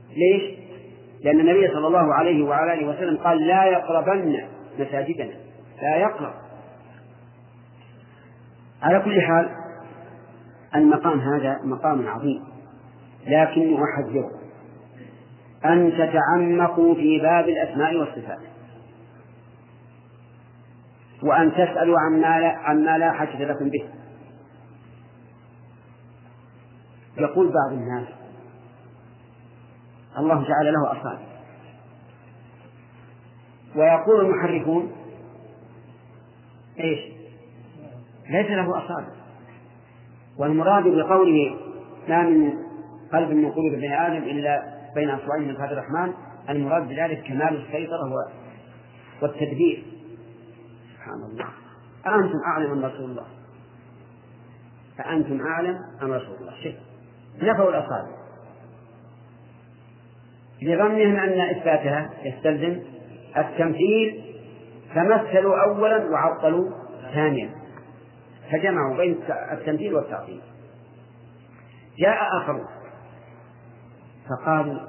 ليش؟ 0.09 0.43
لأن 1.24 1.39
النبي 1.39 1.68
صلى 1.68 1.88
الله 1.88 2.13
عليه 2.13 2.43
وعلى 2.43 2.74
آله 2.74 2.88
وسلم 2.88 3.18
قال 3.18 3.47
لا 3.47 3.66
يقربن 3.66 4.38
مساجدنا. 4.80 5.34
لا 5.82 5.97
يقرب. 5.97 6.34
على 8.84 8.99
كل 8.99 9.22
حال 9.22 9.49
المقام 10.76 11.20
هذا 11.20 11.59
مقام 11.63 12.07
عظيم. 12.07 12.55
لكني 13.26 13.78
أحذركم. 13.84 14.45
أن 15.65 15.91
تتعمقوا 15.91 16.95
في 16.95 17.19
باب 17.19 17.49
الأسماء 17.49 17.95
والصفات. 17.95 18.39
وأن 21.23 21.51
تسألوا 21.51 21.99
عما 21.99 22.39
لا, 22.39 22.57
عما 22.57 22.97
لا 22.97 23.11
حاجة 23.11 23.43
لكم 23.43 23.69
به. 23.69 23.89
يقول 27.17 27.53
بعض 27.53 27.71
الناس 27.71 28.07
الله 30.17 30.36
جعل 30.36 30.73
له 30.73 30.91
أصابع. 30.91 31.26
ويقول 33.76 34.26
المحرفون 34.26 34.91
إيش؟ 36.80 36.99
ليس 38.30 38.51
له 38.51 38.86
أصابع. 38.86 39.15
والمراد 40.38 40.84
بقوله 40.84 41.57
ما 42.09 42.23
من 42.23 42.64
قلب 43.16 43.30
من 43.30 43.51
قلوب 43.51 43.74
ابن 43.74 43.91
آدم 43.91 44.24
إلا 44.24 44.63
بين 44.95 45.09
أصبعين 45.09 45.47
من 45.47 45.55
هذا 45.55 45.72
الرحمن 45.72 46.13
المراد 46.49 46.88
بذلك 46.88 47.24
كمال 47.24 47.66
السيطرة 47.66 48.11
والتدبير. 49.22 49.84
سبحان 50.93 51.24
الله. 51.32 51.45
أأنتم 52.07 52.39
أعلم 52.47 52.72
أم 52.72 52.86
رسول 52.86 53.09
الله؟ 53.11 53.26
أأنتم 54.99 55.41
أعلم 55.41 55.78
أم 56.01 56.11
رسول 56.11 56.36
الله؟ 56.41 56.53
شيء 56.63 56.78
نفوا 57.41 57.70
الأصابع. 57.70 58.16
لظنهم 60.61 61.16
أن 61.16 61.39
إثباتها 61.39 62.09
يستلزم 62.24 62.80
التمثيل 63.38 64.36
فمثلوا 64.95 65.63
أولا 65.63 66.09
وعطلوا 66.09 66.70
ثانيا. 67.13 67.49
فجمعوا 68.51 68.97
بين 68.97 69.20
التمثيل 69.51 69.95
والتعطيل. 69.95 70.41
جاء 71.99 72.38
آخر 72.38 72.68
فقالوا 74.30 74.80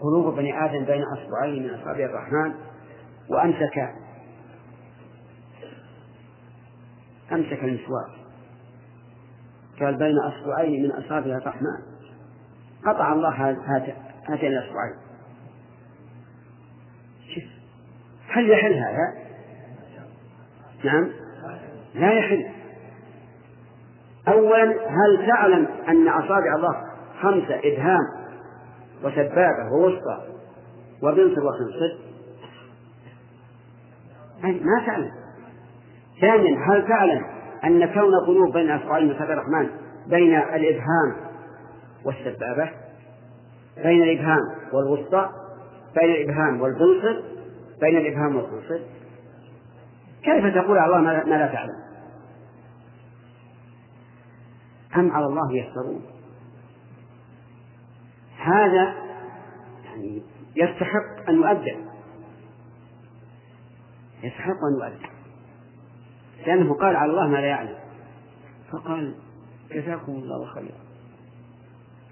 قلوب 0.00 0.34
بني 0.36 0.64
آدم 0.64 0.84
بين 0.84 1.02
أصبعين 1.02 1.62
من 1.62 1.70
أصابع 1.74 2.04
الرحمن 2.04 2.54
وأمسك 3.30 3.94
أمسك 7.32 7.64
المسواك 7.64 8.18
قال 9.80 9.98
بين 9.98 10.14
أصبعين 10.18 10.82
من 10.82 10.90
أصابع 10.90 11.36
الرحمن. 11.36 11.78
قطع 12.86 13.12
الله 13.12 13.50
هاتين 14.28 14.52
الأصبعين. 14.52 14.98
هل 18.28 18.50
يحل 18.50 18.74
هذا؟ 18.74 19.14
نعم. 20.84 21.10
لا 21.94 22.12
يحل. 22.12 22.48
أولا 24.28 24.64
هل 24.72 25.26
تعلم 25.26 25.68
أن 25.88 26.08
أصابع 26.08 26.54
الله 26.56 26.84
خمسة 27.22 27.60
إبهام 27.64 28.17
وسبابة 29.04 29.72
ووسطى 29.72 30.22
وبنصر 31.02 31.46
وخنصر 31.46 31.98
ما 34.42 34.86
تعلم 34.86 35.10
ثانيا 36.20 36.58
هل 36.58 36.88
تعلم 36.88 37.24
أن 37.64 37.86
كون 37.94 38.12
قلوب 38.26 38.52
بين 38.52 38.70
أصبعين 38.70 39.08
مثل 39.08 39.32
الرحمن 39.32 39.68
بين 40.06 40.36
الإبهام 40.36 41.16
والسبابة 42.04 42.70
بين 43.76 44.02
الإبهام 44.02 44.40
والوسطى 44.72 45.30
بين 45.94 46.10
الإبهام 46.10 46.60
والبنصر 46.60 47.22
بين 47.80 47.96
الإبهام 47.96 48.36
والبنصر؟ 48.36 48.80
كيف 50.22 50.54
تقول 50.54 50.78
على 50.78 50.96
الله 50.96 51.00
ما 51.00 51.38
لا 51.38 51.46
تعلم؟ 51.46 51.88
أم 54.96 55.12
على 55.12 55.26
الله 55.26 55.56
يفترون؟ 55.56 56.17
هذا 58.48 58.94
يعني 59.84 60.22
يستحق 60.56 61.28
أن 61.28 61.34
يؤدب. 61.34 61.76
يستحق 64.22 64.64
أن 64.64 64.80
يؤدب. 64.80 65.08
لأنه 66.46 66.74
قال 66.74 66.96
على 66.96 67.10
الله 67.10 67.26
ما 67.26 67.36
لا 67.36 67.46
يعلم. 67.46 67.78
فقال 68.70 69.14
جزاكم 69.70 70.12
الله 70.12 70.46
خيرا. 70.46 70.78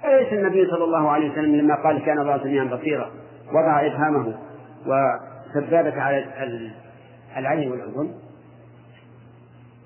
أليس 0.05 0.33
النبي 0.33 0.71
صلى 0.71 0.85
الله 0.85 1.11
عليه 1.11 1.31
وسلم 1.31 1.57
لما 1.57 1.75
قال 1.83 2.05
كان 2.05 2.19
الله 2.19 2.39
سميعا 2.39 2.65
بصيرا 2.65 3.11
وضع 3.49 3.87
إبهامه 3.87 4.39
وسبابة 4.87 6.03
على 6.03 6.73
العين 7.37 7.71
والأذن. 7.71 8.15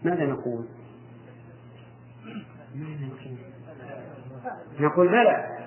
ماذا 0.03 0.25
نقول؟ 0.27 0.65
نقول 4.81 5.09
بلى. 5.09 5.60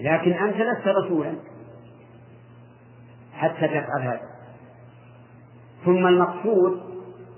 لكن 0.00 0.32
أنت 0.32 0.56
لست 0.56 0.86
رسولا. 0.86 1.34
حتى 3.32 3.68
تفعل 3.68 4.02
هذا. 4.02 4.30
ثم 5.84 6.06
المقصود 6.06 6.80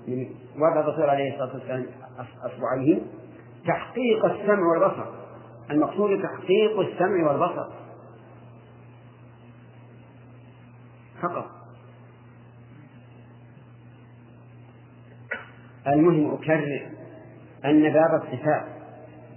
من 0.07 0.29
وضع 0.55 0.79
الرسول 0.79 1.09
عليه 1.09 1.33
الصلاة 1.33 1.53
والسلام 1.53 1.85
أصبعيه 2.43 3.01
تحقيق 3.67 4.25
السمع 4.25 4.67
والبصر. 4.67 5.05
المقصود 5.71 6.21
تحقيق 6.21 6.79
السمع 6.79 7.31
والبصر. 7.31 7.67
فقط. 11.21 11.45
المهم 15.87 16.33
أكرر 16.33 16.89
أن 17.65 17.83
باب 17.93 18.21
الصفات 18.23 18.65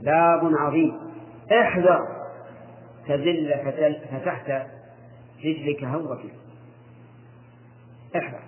باب 0.03 0.53
عظيم. 0.59 0.99
احذر 1.53 1.99
تزل 3.07 3.55
فتحت 4.11 4.67
رجلك 5.45 5.85
هوة 5.85 6.25
احذر. 8.17 8.41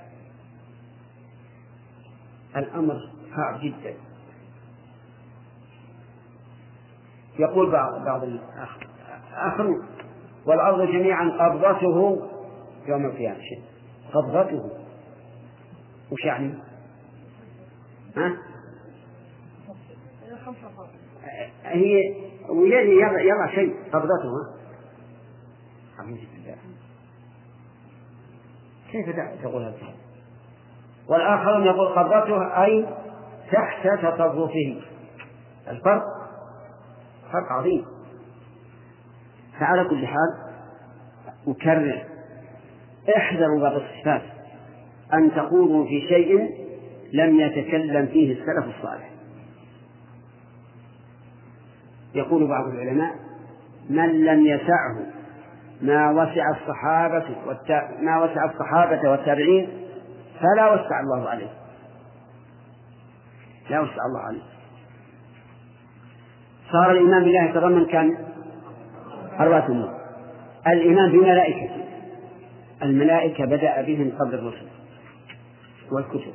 الأمر 2.56 3.10
صعب 3.36 3.60
جدا. 3.60 3.94
يقول 7.38 7.72
بعض 7.72 8.04
بعض 8.04 8.24
الآخرون 8.24 9.86
والأرض 10.46 10.88
جميعا 10.88 11.28
قبضته 11.28 12.28
يوم 12.86 13.06
القيامة. 13.06 13.40
قبضته. 14.12 14.70
وش 16.10 16.24
يعني؟ 16.24 16.54
ها؟ 18.16 18.36
هي 21.64 22.14
ويدي 22.48 23.00
يضع, 23.00 23.20
يضع 23.20 23.54
شيء. 23.54 23.76
قبضته 23.92 24.30
كيف 28.92 29.16
تقول 29.42 29.62
هذا؟ 29.62 29.76
والآخرون 31.08 31.66
يقول 31.66 31.88
قبضته 31.88 32.64
أي 32.64 32.86
تحت 33.52 33.86
تطرفه 34.02 34.80
الفرق؟ 35.68 36.02
فرق 37.32 37.52
عظيم. 37.52 37.84
فعلى 39.60 39.88
كل 39.88 40.06
حال 40.06 40.52
أكرر. 41.48 42.04
احذروا 43.16 43.60
بعض 43.60 43.72
الصفات. 43.72 44.22
أن 45.14 45.34
تقولوا 45.34 45.84
في 45.84 46.00
شيء 46.08 46.62
لم 47.12 47.40
يتكلم 47.40 48.06
فيه 48.06 48.32
السلف 48.32 48.76
الصالح. 48.76 49.11
يقول 52.14 52.48
بعض 52.48 52.68
العلماء 52.68 53.14
من 53.90 54.24
لم 54.24 54.46
يسعه 54.46 54.96
ما 55.82 56.10
وسع 56.10 56.50
الصحابة 56.50 57.24
والتا... 57.46 57.88
ما 58.00 58.24
وسع 58.24 58.44
الصحابة 58.44 59.10
والتابعين 59.10 59.68
فلا 60.40 60.74
وسع 60.74 61.00
الله 61.00 61.28
عليه. 61.28 61.50
لا 63.70 63.80
وسع 63.80 64.06
الله 64.06 64.20
عليه. 64.20 64.42
صار 66.72 66.90
الإيمان 66.90 67.24
بالله 67.24 67.44
يتضمن 67.44 67.86
كان 67.86 68.16
أربعة 69.40 69.66
أمور. 69.66 69.90
الإيمان 70.66 71.12
بملائكته 71.12 71.70
الملائكة 72.82 73.44
بدأ 73.44 73.82
بهم 73.82 74.12
قبل 74.20 74.34
الرسل 74.34 74.66
والكتب. 75.92 76.32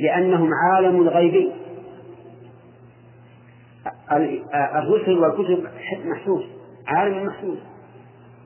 لأنهم 0.00 0.50
عالم 0.54 1.08
غيبي 1.08 1.52
الرسل 4.78 5.18
والكتب 5.18 5.68
محسوس 6.04 6.44
عالم 6.86 7.26
محسوس. 7.26 7.58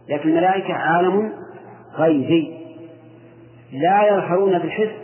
لكن 0.08 0.28
الملائكة 0.28 0.74
عالم 0.74 1.32
غيبي. 1.94 2.56
لا 3.72 4.08
يظهرون 4.08 4.58
بالحس 4.58 4.94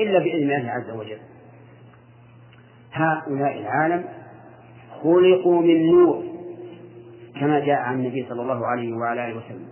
إلا 0.00 0.18
بإذن 0.18 0.42
الله 0.42 0.70
عز 0.70 0.90
وجل. 0.90 1.18
هؤلاء 2.92 3.60
العالم 3.60 4.04
خلقوا 5.02 5.62
من 5.62 5.90
نور 5.90 6.24
كما 7.40 7.60
جاء 7.60 7.78
عن 7.78 7.94
النبي 7.94 8.26
صلى 8.28 8.42
الله 8.42 8.66
عليه 8.66 8.94
وعلى 8.94 9.28
آله 9.28 9.36
وسلم. 9.36 9.68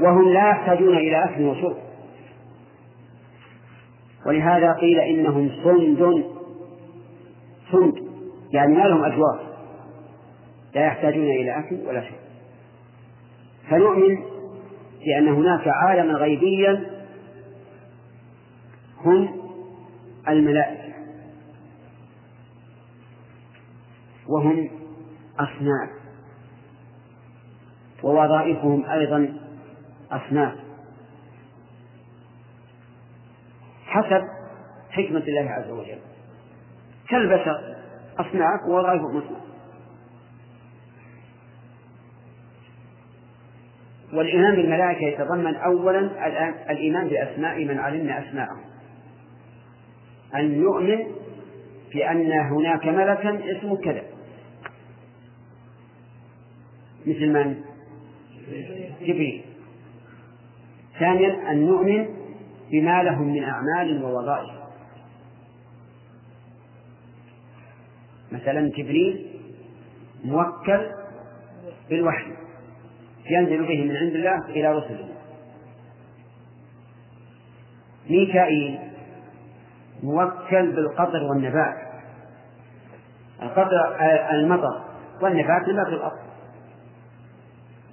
وهم 0.00 0.28
لا 0.28 0.50
يحتاجون 0.50 0.96
إلى 0.96 1.24
أكل 1.24 1.42
وشرب. 1.42 1.76
ولهذا 4.26 4.72
قيل 4.72 5.00
إنهم 5.00 5.50
صند 5.64 6.24
صند 7.72 7.97
يعني 8.52 8.74
ما 8.74 8.82
لهم 8.82 9.04
أجواف 9.04 9.40
لا 10.74 10.86
يحتاجون 10.86 11.24
إلى 11.24 11.58
أكل 11.58 11.76
ولا 11.86 12.00
شرب. 12.00 12.18
فنؤمن 13.70 14.18
بأن 15.04 15.28
هناك 15.28 15.68
عالما 15.68 16.14
غيبيا 16.14 16.90
هم 19.04 19.40
الملائكة. 20.28 20.94
وهم 24.28 24.70
أصناف. 25.38 25.90
ووظائفهم 28.02 28.84
أيضا 28.90 29.36
أصناف. 30.10 30.54
حسب 33.86 34.22
حكمة 34.90 35.18
الله 35.18 35.50
عز 35.50 35.70
وجل. 35.70 35.98
كالبشر. 37.08 37.67
أصناف 38.18 38.60
ووظائفهم 38.68 39.16
أصناف 39.16 39.48
والإيمان 44.12 44.56
بالملائكة 44.56 45.06
يتضمن 45.06 45.54
أولا 45.54 46.00
الإيمان 46.70 47.08
بأسماء 47.08 47.64
من 47.64 47.78
علمنا 47.78 48.28
أسماءهم. 48.28 48.60
أن 50.34 50.60
نؤمن 50.60 50.98
بأن 51.94 52.32
هناك 52.32 52.86
ملكا 52.86 53.58
اسمه 53.58 53.76
كذا. 53.76 54.02
مثل 57.06 57.32
من؟ 57.32 57.60
جبريل. 59.00 59.44
ثانيا 60.98 61.50
أن 61.50 61.66
نؤمن 61.66 62.08
بما 62.70 63.02
لهم 63.02 63.32
من 63.32 63.44
أعمال 63.44 64.04
ووظائف. 64.04 64.57
مثلا 68.32 68.70
جبريل 68.76 69.40
موكل 70.24 70.90
بالوحي 71.90 72.32
ينزل 73.30 73.66
به 73.66 73.84
من 73.84 73.96
عند 73.96 74.14
الله 74.14 74.44
إلى 74.48 74.72
رسله. 74.72 75.08
ميكائيل 78.10 78.78
موكل 80.02 80.72
بالقطر 80.72 81.22
والنبات. 81.22 81.88
القطر 83.42 83.96
المطر 84.30 84.84
والنبات 85.22 85.68
نبات 85.68 85.88
الأرض 85.88 86.18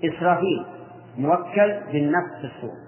إسرافيل 0.03 0.66
موكل 1.18 1.80
بالنفس 1.91 2.32
في 2.41 2.45
الصور 2.45 2.86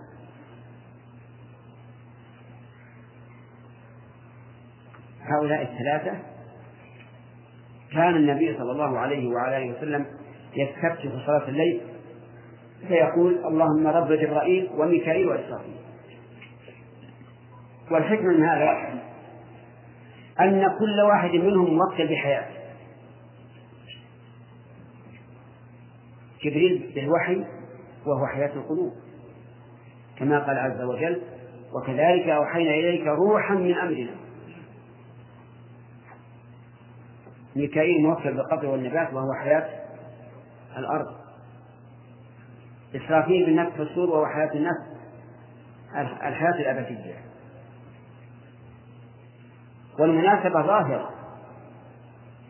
هؤلاء 5.21 5.61
الثلاثة 5.61 6.36
كان 7.93 8.15
النبي 8.15 8.57
صلى 8.57 8.71
الله 8.71 8.99
عليه 8.99 9.27
وعلى 9.27 9.57
آله 9.57 9.77
وسلم 9.77 10.05
يستفتح 10.55 11.25
صلاة 11.25 11.47
الليل 11.47 11.81
فيقول 12.87 13.45
اللهم 13.45 13.87
رب 13.87 14.11
جبرائيل 14.11 14.69
وميكائيل 14.77 15.27
وإسرافيل. 15.27 15.75
والحكمة 17.91 18.33
من 18.33 18.43
هذا 18.43 18.99
أن 20.39 20.61
كل 20.79 21.01
واحد 21.01 21.29
منهم 21.29 21.77
موكل 21.77 22.07
بحياته. 22.07 22.57
جبريل 26.43 26.91
بالوحي 26.95 27.43
وهو 28.05 28.27
حياة 28.27 28.53
القلوب. 28.55 28.93
كما 30.19 30.39
قال 30.39 30.57
عز 30.57 30.81
وجل 30.81 31.21
وكذلك 31.73 32.29
أوحينا 32.29 32.73
إليك 32.73 33.07
روحا 33.07 33.53
من 33.53 33.73
أمرنا. 33.73 34.26
ميكائيل 37.57 38.01
موكل 38.01 38.33
بالقبر 38.33 38.65
والنبات 38.65 39.13
وهو 39.13 39.33
حياة 39.43 39.69
الأرض. 40.77 41.15
إسرافيل 42.95 43.45
بالنفس 43.45 43.79
والسور 43.79 44.09
وهو 44.09 44.25
حياة 44.25 44.51
النفس 44.55 44.97
الحياة 45.95 46.71
الأبدية. 46.71 47.15
والمناسبة 49.99 50.61
ظاهرة 50.61 51.09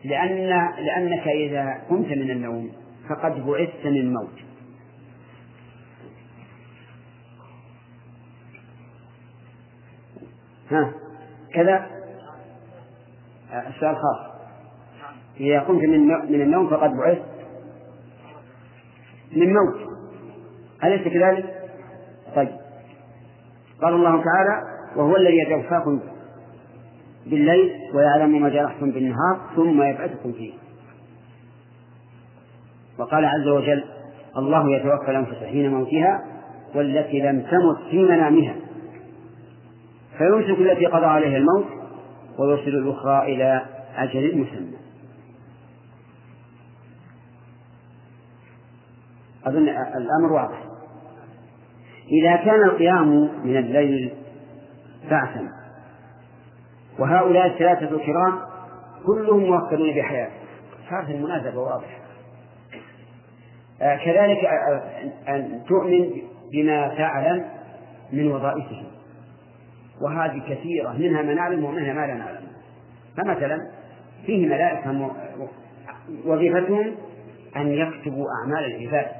لأن 0.04 0.48
لأنك 0.84 1.28
إذا 1.28 1.82
قمت 1.90 2.06
من 2.06 2.30
النوم 2.30 2.72
فقد 3.08 3.46
بعثت 3.46 3.86
من 3.86 4.12
موت. 4.12 4.38
ها 10.70 10.92
كذا؟ 11.54 11.86
السؤال 13.52 13.96
خاص. 13.96 14.37
إذا 15.40 15.60
قمت 15.60 15.82
من 16.28 16.42
النوم 16.42 16.70
فقد 16.70 16.90
بعثت. 16.90 17.22
من 19.36 19.54
موت 19.54 19.88
أليس 20.84 21.08
كذلك؟ 21.08 21.54
طيب. 22.36 22.48
قال 23.82 23.94
الله 23.94 24.10
تعالى 24.24 24.62
وهو 24.96 25.16
الذي 25.16 25.38
يتوفاكم 25.38 26.00
بالليل 27.26 27.72
ويعلم 27.94 28.42
ما 28.42 28.48
جرحتم 28.48 28.90
بالنهار 28.90 29.40
ثم 29.56 29.82
يبعثكم 29.82 30.32
فيه. 30.32 30.52
وقال 32.98 33.24
عز 33.24 33.48
وجل 33.48 33.84
الله 34.36 34.76
يتوفى 34.76 35.10
الأنفس 35.10 35.44
حين 35.44 35.70
موتها 35.70 36.24
والتي 36.74 37.20
لم 37.20 37.40
تمت 37.40 37.90
في 37.90 38.02
منامها. 38.02 38.54
فيمسك 40.18 40.60
التي 40.60 40.86
قضى 40.86 41.06
عليها 41.06 41.36
الموت 41.36 41.66
ويرسل 42.38 42.68
الأخرى 42.68 43.34
إلى 43.34 43.62
أجل 43.96 44.38
مسمى. 44.38 44.77
أظن 49.48 49.68
الأمر 49.96 50.32
واضح. 50.32 50.62
إذا 52.22 52.36
كان 52.36 52.64
القيام 52.64 53.08
من 53.44 53.56
الليل 53.56 54.14
بعثا 55.10 55.48
وهؤلاء 56.98 57.46
الثلاثة 57.46 57.96
الكرام 57.96 58.38
كلهم 59.06 59.40
موكلون 59.40 59.90
بحياة 59.94 60.30
صارت 60.90 61.10
المناسبة 61.10 61.58
واضحة. 61.58 61.98
آه 63.82 63.96
كذلك 63.96 64.44
آه 64.44 64.82
أن 65.28 65.62
تؤمن 65.68 66.10
بما 66.52 66.88
تعلم 66.88 67.44
من 68.12 68.32
وظائفهم. 68.32 68.86
وهذه 70.02 70.42
كثيرة 70.48 70.92
منها 70.92 71.22
ما 71.22 71.34
نعلم 71.34 71.64
ومنها 71.64 71.92
ما 71.92 72.06
لا 72.06 72.14
نعلم. 72.14 72.48
فمثلا 73.16 73.58
فيه 74.26 74.46
ملائكة 74.46 75.10
وظيفتهم 76.26 76.94
أن 77.56 77.68
يكتبوا 77.68 78.26
أعمال 78.42 78.64
العباد. 78.74 79.17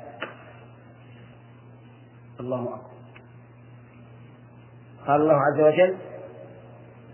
الله 2.40 2.62
أكبر. 2.62 2.98
قال 5.06 5.20
الله 5.20 5.34
عز 5.34 5.60
وجل 5.60 5.96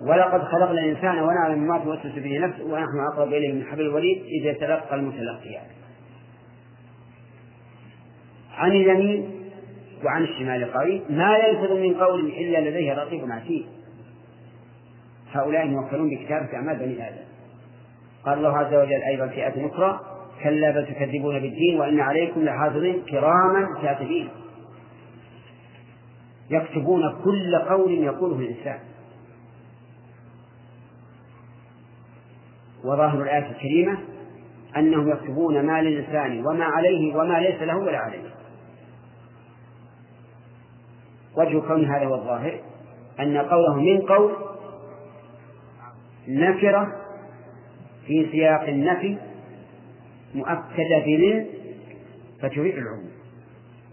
ولقد 0.01 0.43
خلقنا 0.43 0.81
الإنسان 0.81 1.19
ونعلم 1.23 1.59
ما 1.59 1.79
توسوس 1.79 2.13
به 2.13 2.39
نفسه 2.39 2.65
ونحن 2.65 3.01
أقرب 3.13 3.29
إليه 3.29 3.53
من 3.53 3.65
حبل 3.65 3.81
الوريد 3.81 4.23
إذ 4.23 4.47
يتلقى 4.47 4.95
المتلقيان. 4.95 5.67
عن 8.55 8.71
اليمين 8.71 9.31
وعن 10.05 10.23
الشمال 10.23 10.73
قريب 10.73 11.03
ما 11.11 11.37
يلفظ 11.37 11.73
من 11.73 11.95
قول 11.95 12.27
إلا 12.27 12.71
لديه 12.71 12.95
رقيب 12.95 13.31
عتيد. 13.31 13.67
هؤلاء 15.33 15.67
موكلون 15.67 16.11
بكتابة 16.11 16.55
أعمال 16.55 16.77
بني 16.77 17.09
آدم. 17.09 17.25
قال 18.25 18.39
الله 18.39 18.59
عز 18.59 18.75
وجل 18.75 19.03
أيضا 19.03 19.27
في 19.27 19.47
آية 19.47 19.67
أخرى 19.67 20.01
كلا 20.43 20.71
بل 20.71 20.87
تكذبون 20.87 21.41
بالدين 21.41 21.81
وإن 21.81 22.01
عليكم 22.01 22.45
لحافظين 22.45 23.03
كراما 23.11 23.69
كاتبين 23.83 24.29
يكتبون 26.51 27.03
كل 27.25 27.57
قول 27.69 27.93
يقوله 27.93 28.39
الإنسان. 28.39 28.79
وظاهر 32.85 33.23
الآية 33.23 33.51
الكريمة 33.51 33.99
أنهم 34.77 35.09
يكتبون 35.09 35.67
ما 35.67 35.83
للإنسان 35.83 36.47
وما 36.47 36.65
عليه 36.65 37.17
وما 37.17 37.41
ليس 37.41 37.63
له 37.63 37.77
ولا 37.77 37.99
عليه. 37.99 38.35
وجه 41.37 41.61
كون 41.61 41.85
هذا 41.85 42.07
هو 42.07 42.15
الظاهر 42.15 42.61
أن 43.21 43.39
قوله 43.39 43.75
من 43.75 44.01
قول 44.01 44.33
نكرة 46.29 46.87
في 48.07 48.29
سياق 48.31 48.63
النفي 48.63 49.19
مؤكدة 50.35 51.05
بمن 51.07 51.47
فتفيد 52.43 52.75
العموم. 52.79 53.11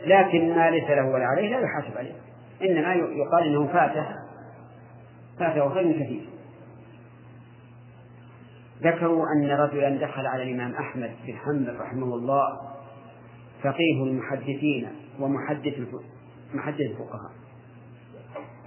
لكن 0.06 0.56
ما 0.56 0.70
ليس 0.70 0.90
له 0.90 1.06
ولا 1.06 1.26
عليه 1.26 1.50
لا 1.50 1.60
يحاسب 1.60 1.98
عليه. 1.98 2.31
إنما 2.64 2.94
يقال 2.94 3.44
إنه 3.44 3.68
فاته 3.68 4.06
فاته 5.40 5.74
خير 5.74 5.92
كثير. 5.92 6.26
ذكروا 8.82 9.26
أن 9.36 9.52
رجلا 9.52 9.90
دخل 9.90 10.28
على 10.28 10.44
الإمام 10.44 10.76
أحمد 10.76 11.12
بن 11.26 11.34
حنبل 11.34 11.80
رحمه 11.80 12.16
الله 12.16 12.60
فقيه 13.64 14.04
المحدثين 14.04 14.88
ومحدث 15.20 15.74
محدث 16.54 16.82
الفقهاء 16.82 17.32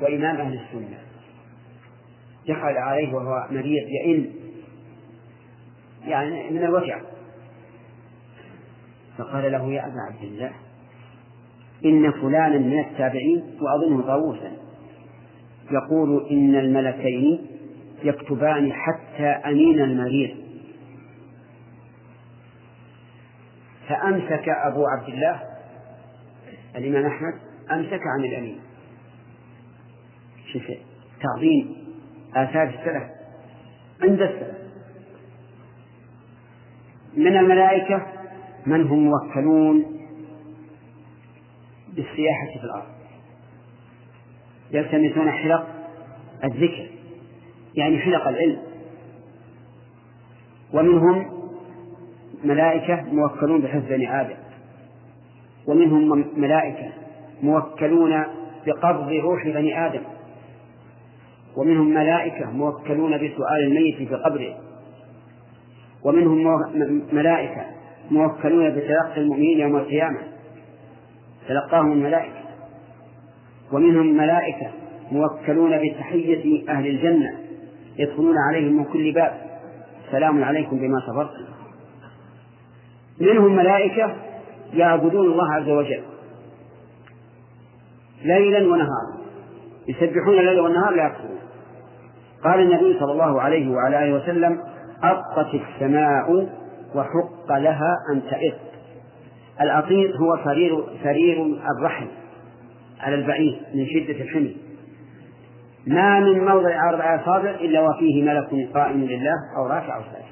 وإمام 0.03 0.37
أهل 0.37 0.61
السنة. 0.61 0.99
دخل 2.49 2.77
عليه 2.77 3.15
وهو 3.15 3.47
مريض 3.51 3.89
يئن. 3.89 4.31
يعني 6.05 6.51
من 6.51 6.65
الوجع. 6.65 7.01
فقال 9.19 9.53
له 9.53 9.73
يا 9.73 9.87
أبا 9.87 10.01
عبد 10.11 10.23
الله 10.23 10.53
إن 11.85 12.13
فلانا 12.13 12.59
من 12.59 12.81
التابعين 12.81 13.45
وأظنه 13.61 14.03
طاووسا. 14.03 14.53
يقول 15.71 16.27
إن 16.31 16.55
الملكين 16.55 17.47
يكتبان 18.03 18.73
حتى 18.73 19.27
أمين 19.27 19.81
المريض. 19.81 20.37
فأمسك 23.89 24.49
أبو 24.49 24.85
عبد 24.87 25.09
الله 25.09 25.41
الإمام 26.77 27.07
أحمد 27.07 27.35
أمسك 27.71 28.01
عن 28.19 28.25
الأمين. 28.25 28.61
شوف 30.53 30.63
تعظيم 31.23 31.77
آثار 32.37 32.69
السلف 32.69 33.05
عند 34.03 34.23
السلف. 34.23 34.55
من 37.17 37.37
الملائكة؟ 37.37 38.07
من 38.67 38.87
هم 38.87 39.11
موكلون؟ 39.11 39.94
بالسياحة 41.97 42.47
في 42.61 42.65
الأرض. 42.65 42.87
يلتمسون 44.71 45.31
حلق 45.31 45.67
الذكر 46.45 46.87
يعني 47.75 47.99
حلق 47.99 48.29
العلم. 48.29 48.63
ومنهم 50.73 51.31
ملائكة 52.45 53.05
موكلون 53.13 53.61
بحفظ 53.61 53.89
بني 53.89 54.21
آدم. 54.21 54.37
ومنهم 55.67 56.25
ملائكة 56.37 56.93
موكلون 57.43 58.25
بقبض 58.67 59.09
روح 59.13 59.45
بني 59.45 59.87
آدم. 59.87 60.03
ومنهم 61.57 61.89
ملائكة 61.89 62.51
موكلون 62.51 63.17
بسؤال 63.17 63.65
الميت 63.65 63.97
في 63.97 64.15
قبره 64.15 64.57
ومنهم 66.05 66.61
ملائكة 67.13 67.67
موكلون 68.11 68.71
بتلقي 68.71 69.21
المؤمنين 69.21 69.59
يوم 69.61 69.77
القيامة. 69.77 70.34
تلقاهم 71.49 71.93
الملائكة. 71.93 72.45
ومنهم 73.73 74.17
ملائكة 74.17 74.71
موكلون 75.13 75.79
بتحية 75.79 76.69
أهل 76.69 76.87
الجنة 76.87 77.39
يدخلون 77.99 78.35
عليهم 78.49 78.77
من 78.77 78.85
كل 78.85 79.13
باب. 79.13 79.35
سلام 80.11 80.45
عليكم 80.45 80.77
بما 80.77 81.01
صبرتم. 81.07 81.45
منهم 83.21 83.57
ملائكة 83.57 84.15
يعبدون 84.75 85.27
الله 85.27 85.53
عز 85.53 85.69
وجل. 85.69 86.03
ليلا 88.25 88.59
ونهارا. 88.59 89.25
يسبحون 89.89 90.39
الليل 90.39 90.61
والنهار 90.61 90.95
لا 90.95 91.07
يكفرون. 91.07 91.39
قال 92.45 92.61
النبي 92.61 92.99
صلى 92.99 93.13
الله 93.13 93.41
عليه 93.41 93.71
وعلى 93.71 94.05
آله 94.05 94.15
وسلم 94.15 94.59
أطت 95.03 95.55
السماء 95.55 96.49
وحق 96.95 97.59
لها 97.59 97.97
أن 98.13 98.23
تئط 98.31 98.64
الأطيط 99.61 100.11
هو 100.17 100.45
سرير 100.45 100.85
سرير 101.03 101.57
الرحم 101.79 102.07
على 103.01 103.15
البعير 103.15 103.61
من 103.75 103.87
شدة 103.87 104.23
الحمل 104.23 104.57
ما 105.87 106.21
من 106.21 106.45
موضع 106.45 106.91
أربع 106.91 107.23
أصابع 107.23 107.51
إلا 107.51 107.81
وفيه 107.81 108.23
ملك 108.23 108.75
قائم 108.75 109.05
لله 109.05 109.35
أو 109.57 109.67
راكع 109.67 109.97
أو 109.97 110.03
ساجد. 110.03 110.25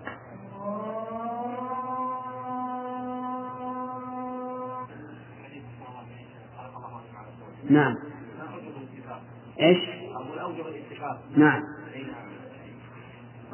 نعم. 7.70 7.94
إيش؟ 9.60 9.78
نعم. 11.36 11.62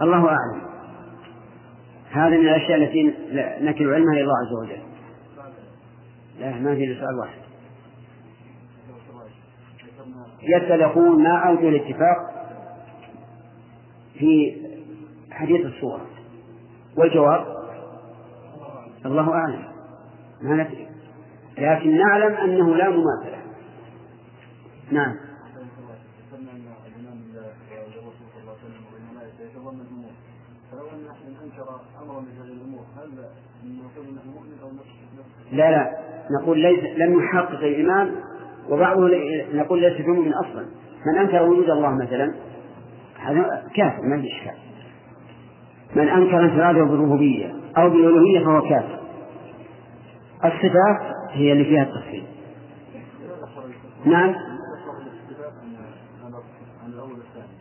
الله 0.03 0.29
أعلم. 0.29 0.69
هذا 2.11 2.29
من 2.29 2.49
الأشياء 2.49 2.79
التي 2.79 3.15
نكل 3.65 3.95
علمها 3.95 4.13
إلى 4.13 4.23
الله 4.23 4.35
عز 4.47 4.53
وجل. 4.63 4.98
لا 6.39 6.51
ما 6.51 6.75
في 6.75 6.95
سؤال 7.01 7.19
واحد. 7.19 7.39
يسأل 10.43 10.81
يقول 10.81 11.23
ما 11.23 11.49
أوجه 11.49 11.69
الاتفاق 11.69 12.17
في 14.19 14.57
حديث 15.31 15.67
الصورة. 15.67 16.07
والجواب؟ 16.97 17.47
الله 19.07 19.33
أعلم. 19.33 19.69
ما 20.43 20.55
ندري. 20.55 20.89
لكن 21.59 21.99
نعلم 21.99 22.35
أنه 22.35 22.77
لا 22.77 22.91
مماثلة. 22.91 23.39
نعم. 24.91 25.17
لا 35.53 35.71
لا. 35.71 36.08
نقول 36.41 36.59
ليس 36.59 36.85
لم 36.97 37.19
يحقق 37.19 37.65
الإمام 37.65 38.11
وبعضه 38.69 39.11
نقول 39.55 39.81
ليس 39.81 40.01
بمؤمن 40.01 40.33
أصلا. 40.33 40.67
من 41.07 41.19
أنكر 41.19 41.43
وجود 41.43 41.71
الله 41.71 41.95
مثلا 41.95 42.35
هذا 43.21 43.63
كافر 43.75 44.03
ما 44.03 44.23
في 44.23 44.29
إشكال. 44.29 44.55
من 45.97 46.09
أنكر 46.09 46.41
انفراده 46.41 46.85
بالربوبية 46.85 47.55
أو 47.79 47.91
بالألوهية 47.91 48.45
فهو 48.45 48.61
كافر. 48.61 48.99
الصفات 50.45 51.17
هي 51.33 51.53
اللي 51.53 51.65
فيها 51.65 51.83
التفصيل. 51.83 52.25
نعم؟ 54.05 54.35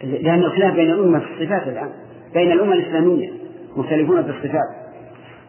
لأن 0.03 0.39
الخلاف 0.39 0.75
بين 0.75 0.91
الأمة 0.91 1.19
في 1.19 1.25
الصفات 1.25 1.67
الآن 1.67 1.89
بين 2.33 2.51
الأمة 2.51 2.73
الإسلامية 2.73 3.29
مختلفون 3.77 4.23
في 4.23 4.29
الصفات 4.29 4.87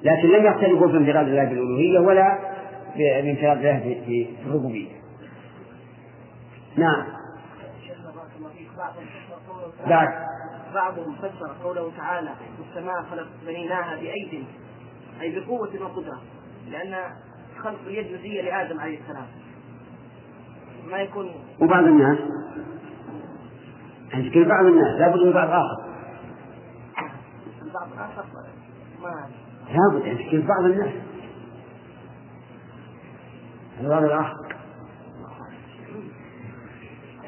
لكن 0.02 0.28
لم 0.28 0.46
يختلفوا 0.46 0.88
في 0.88 0.96
انفراد 0.96 1.28
الله 1.28 1.44
بالألوهية 1.44 1.98
ولا 1.98 2.38
بانفراد 2.98 3.56
الله 3.58 3.80
في 4.06 4.28
الربوبية. 4.46 4.92
نعم. 6.76 7.06
بعد. 9.88 10.28
بعضهم 10.74 11.14
فسر 11.14 11.56
قوله 11.64 11.92
تعالى 11.96 12.30
والسماء 12.58 13.02
خلق 13.02 13.28
بنيناها 13.46 13.96
بأيد 13.96 14.44
أي 15.20 15.40
بقوة 15.40 15.70
وقدرة 15.80 16.22
لأن 16.70 16.94
خلق 17.62 17.80
اليد 17.86 18.06
جزية 18.18 18.42
لآدم 18.42 18.80
عليه 18.80 18.98
السلام. 19.00 19.26
ما 20.90 20.98
يكون 20.98 21.30
وبعض 21.60 21.84
الناس 21.84 22.18
أنت 24.14 24.38
بعض 24.38 24.66
الناس 24.66 25.00
لابد 25.00 25.26
من 25.26 25.32
بعض 25.32 25.48
آخر. 25.48 25.88
البعض 27.62 27.92
الآخر 27.92 28.24
ما 29.02 29.28
لابد 29.70 30.06
أن 30.34 30.46
بعض 30.46 30.64
الناس. 30.64 31.07
البعض 33.80 34.04
الآخر. 34.04 34.34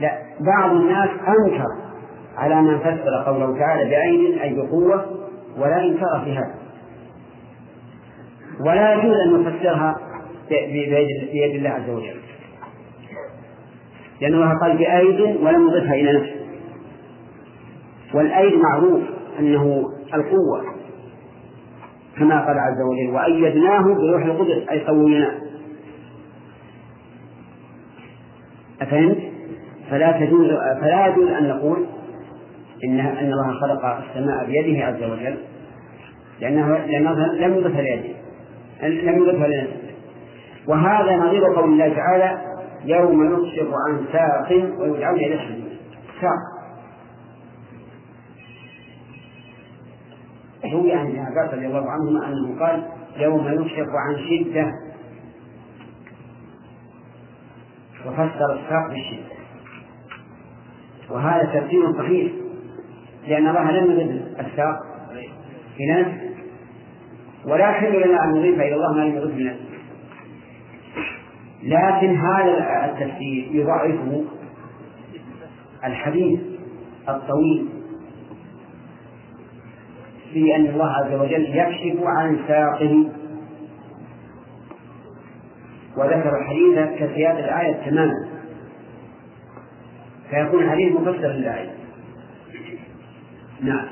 لا 0.01 0.18
بعض 0.40 0.77
الناس 0.77 1.09
أنكر 1.09 1.66
على 2.36 2.62
من 2.62 2.78
فسر 2.78 3.24
قوله 3.27 3.59
تعالى 3.59 3.90
بعين 3.90 4.39
أي 4.39 4.55
بقوة 4.55 5.06
ولا 5.59 5.85
إنكار 5.85 6.20
في 6.24 6.32
هذا 6.32 6.55
ولا 8.66 8.94
يجوز 8.94 9.16
أن 9.16 9.44
نفسرها 9.44 9.97
بيد 11.32 11.55
الله 11.55 11.70
عز 11.70 11.90
وجل. 11.90 12.20
لأن 14.20 14.35
الله 14.35 14.59
قال 14.62 14.77
بأيد 14.78 15.20
ولم 15.20 15.68
يضفها 15.68 15.94
إلى 15.94 16.12
نفسه. 16.12 16.40
والأيد 18.14 18.52
معروف 18.55 19.01
أنه 19.39 19.85
القوة 20.14 20.64
كما 22.18 22.47
قال 22.47 22.59
عز 22.59 22.81
وجل 22.90 23.14
وأيدناه 23.14 23.82
بروح 23.82 24.24
القدس 24.24 24.68
أي 24.70 24.85
قويناه 24.85 25.49
أفهمت؟ 28.81 29.19
فلا 29.90 30.12
تجوز 30.12 30.47
فلا 30.81 31.07
يجوز 31.07 31.28
أن 31.31 31.48
نقول 31.48 31.86
إن 32.85 33.01
أن 33.01 33.32
الله 33.32 33.61
خلق 33.61 33.85
السماء 33.85 34.47
بيده 34.47 34.86
عز 34.86 35.02
وجل 35.02 35.36
لأنه 36.40 36.78
لأنه 36.78 37.12
لم 37.27 37.55
يضف 37.55 37.77
ليده 37.77 38.15
لم 38.82 39.23
يضف 39.23 39.47
لنفسه 39.47 39.90
وهذا 40.66 41.16
نظير 41.16 41.44
قول 41.44 41.73
الله 41.73 41.94
تعالى 41.94 42.39
يوم 42.85 43.32
يكشف 43.32 43.69
عن 43.89 44.05
ساق 44.12 44.52
ويجعلون 44.52 45.20
إلى 45.20 45.35
الحديد 45.35 45.65
ساق. 46.20 46.61
روي 50.73 50.93
عن 50.93 51.07
ابن 51.07 51.19
عباس 51.19 51.55
رضي 51.55 51.66
الله 51.66 51.90
عنهما 51.90 52.28
أنه 52.28 52.61
قال 52.61 52.82
يوم 53.16 53.48
يكشف 53.48 53.86
عن 53.94 54.16
شدة 54.28 54.73
وفسر 58.06 58.52
الساق 58.52 58.89
بالشده 58.89 59.40
وهذا 61.10 61.60
تفسير 61.60 61.93
صحيح 61.98 62.32
لأن 63.28 63.48
الله 63.48 63.70
لم 63.70 63.90
يضف 63.90 64.40
الساق 64.40 64.77
إلى 65.81 66.01
نفسه. 66.01 66.31
ولا 67.44 67.70
يحل 67.70 68.09
لنا 68.09 68.24
أن 68.24 68.31
نضيف 68.31 68.55
إلى 68.55 68.74
الله 68.74 68.93
ما 68.93 69.01
لم 69.01 69.16
يضف 69.16 69.36
لنفسه 69.36 69.70
لكن 71.62 72.16
هذا 72.16 72.85
التفسير 72.85 73.48
يضعفه 73.51 74.24
الحديث 75.85 76.40
الطويل 77.09 77.68
في 80.32 80.56
أن 80.56 80.66
الله 80.66 80.90
عز 80.90 81.12
وجل 81.14 81.56
يكشف 81.56 82.02
عن 82.02 82.39
ساقه 82.48 83.09
وذكر 86.01 86.39
الحديث 86.40 87.01
كسياق 87.01 87.39
الآية 87.39 87.90
تماما. 87.90 88.28
فيكون 90.31 90.64
الحديث 90.64 90.93
مفسر 90.93 91.28
للآية. 91.28 91.70
نعم. 93.60 93.89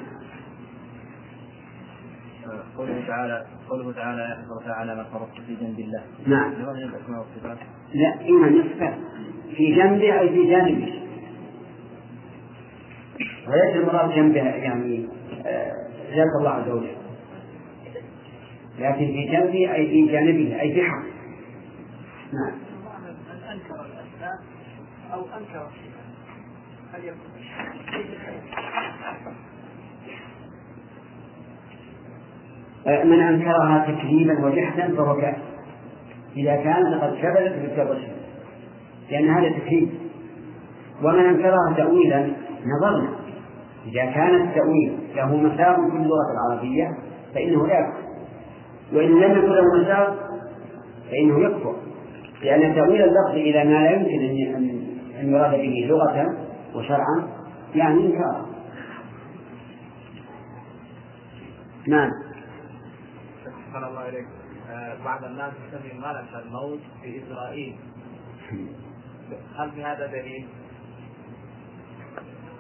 قوله 2.77 3.05
تعالى 3.07 3.47
قوله 3.69 3.93
تعالى 3.93 4.23
يحفظ 4.23 4.65
تعالى 4.65 4.95
ما 4.95 5.05
فرضت 5.05 5.41
في 5.47 5.55
جنب 5.55 5.79
الله. 5.79 6.03
نعم. 6.27 6.53
لماذا 6.53 6.79
الأسماء 6.79 7.19
والصفات؟ 7.19 7.59
لا 7.95 8.29
إما 8.29 8.49
نصفة 8.49 8.95
في 9.57 9.75
جنبه 9.75 10.21
أي 10.21 10.29
في 10.29 10.51
جانبه. 10.51 10.93
وليس 13.49 13.77
المراد 13.77 14.15
جنبه 14.15 14.41
يعني 14.41 15.09
ذات 16.15 16.33
الله 16.39 16.51
عز 16.51 16.69
وجل. 16.69 16.97
لكن 18.79 19.07
في 19.07 19.25
جنبه 19.33 19.75
أي 19.75 19.87
في 19.87 20.07
جانبه 20.07 20.61
أي 20.61 20.75
في 20.75 20.83
حق. 20.83 21.18
نعم. 22.33 22.53
أن 23.31 23.43
أنكر 23.53 23.75
الأسماء 23.75 24.39
أو 25.13 25.21
أنكر 25.21 25.67
الصفات 25.67 26.09
هل 26.93 27.05
يكون 27.05 27.29
من 33.05 33.21
أنكرها 33.21 33.87
تكذيبا 33.87 34.47
وجحدا 34.47 34.97
فهو 34.97 35.21
كافر 35.21 35.43
إذا 36.37 36.57
كان 36.57 36.83
لقد 36.83 37.17
كذبت 37.23 37.53
بالكتاب 37.53 37.89
والسنة 37.89 38.17
لأن 39.11 39.29
هذا 39.29 39.59
تكذيب. 39.59 39.91
ومن 41.03 41.19
أنكرها 41.19 41.75
تأويلا 41.77 42.33
نظرنا. 42.65 43.09
إذا 43.87 44.05
كان 44.05 44.35
التأويل 44.35 44.99
له 45.17 45.37
مساق 45.37 45.77
في 45.77 45.97
اللغة 45.97 46.33
العربية 46.33 46.99
فإنه 47.35 47.67
لا 47.67 47.79
يكفر 47.79 48.09
وإن 48.93 49.09
لم 49.09 49.33
يكن 49.39 49.53
له 49.53 49.63
مساق 49.81 50.17
فإنه 51.11 51.41
يكفر 51.41 51.48
لأن 52.43 52.75
تأويل 52.75 53.03
اللفظ 53.03 53.35
إلى 53.35 53.65
ما 53.65 53.85
لا 53.85 53.91
يمكن 53.91 54.25
أن 54.25 54.89
أن 55.21 55.33
يراد 55.33 55.51
به 55.51 55.87
لغة 55.89 56.37
وشرعا 56.75 57.29
يعني 57.75 58.07
إنكارا 58.07 58.49
نعم. 61.89 62.11
سبحان 63.45 63.85
الله 63.85 64.09
إليك. 64.09 64.27
آه، 64.71 65.05
بعض 65.05 65.25
الناس 65.25 65.53
يسمي 65.69 65.99
ملك 65.99 66.45
الموت 66.47 66.81
في 67.03 67.23
إسرائيل. 67.23 67.77
هل 69.57 69.71
في 69.71 69.85
هذا 69.85 70.07
دليل؟ 70.07 70.47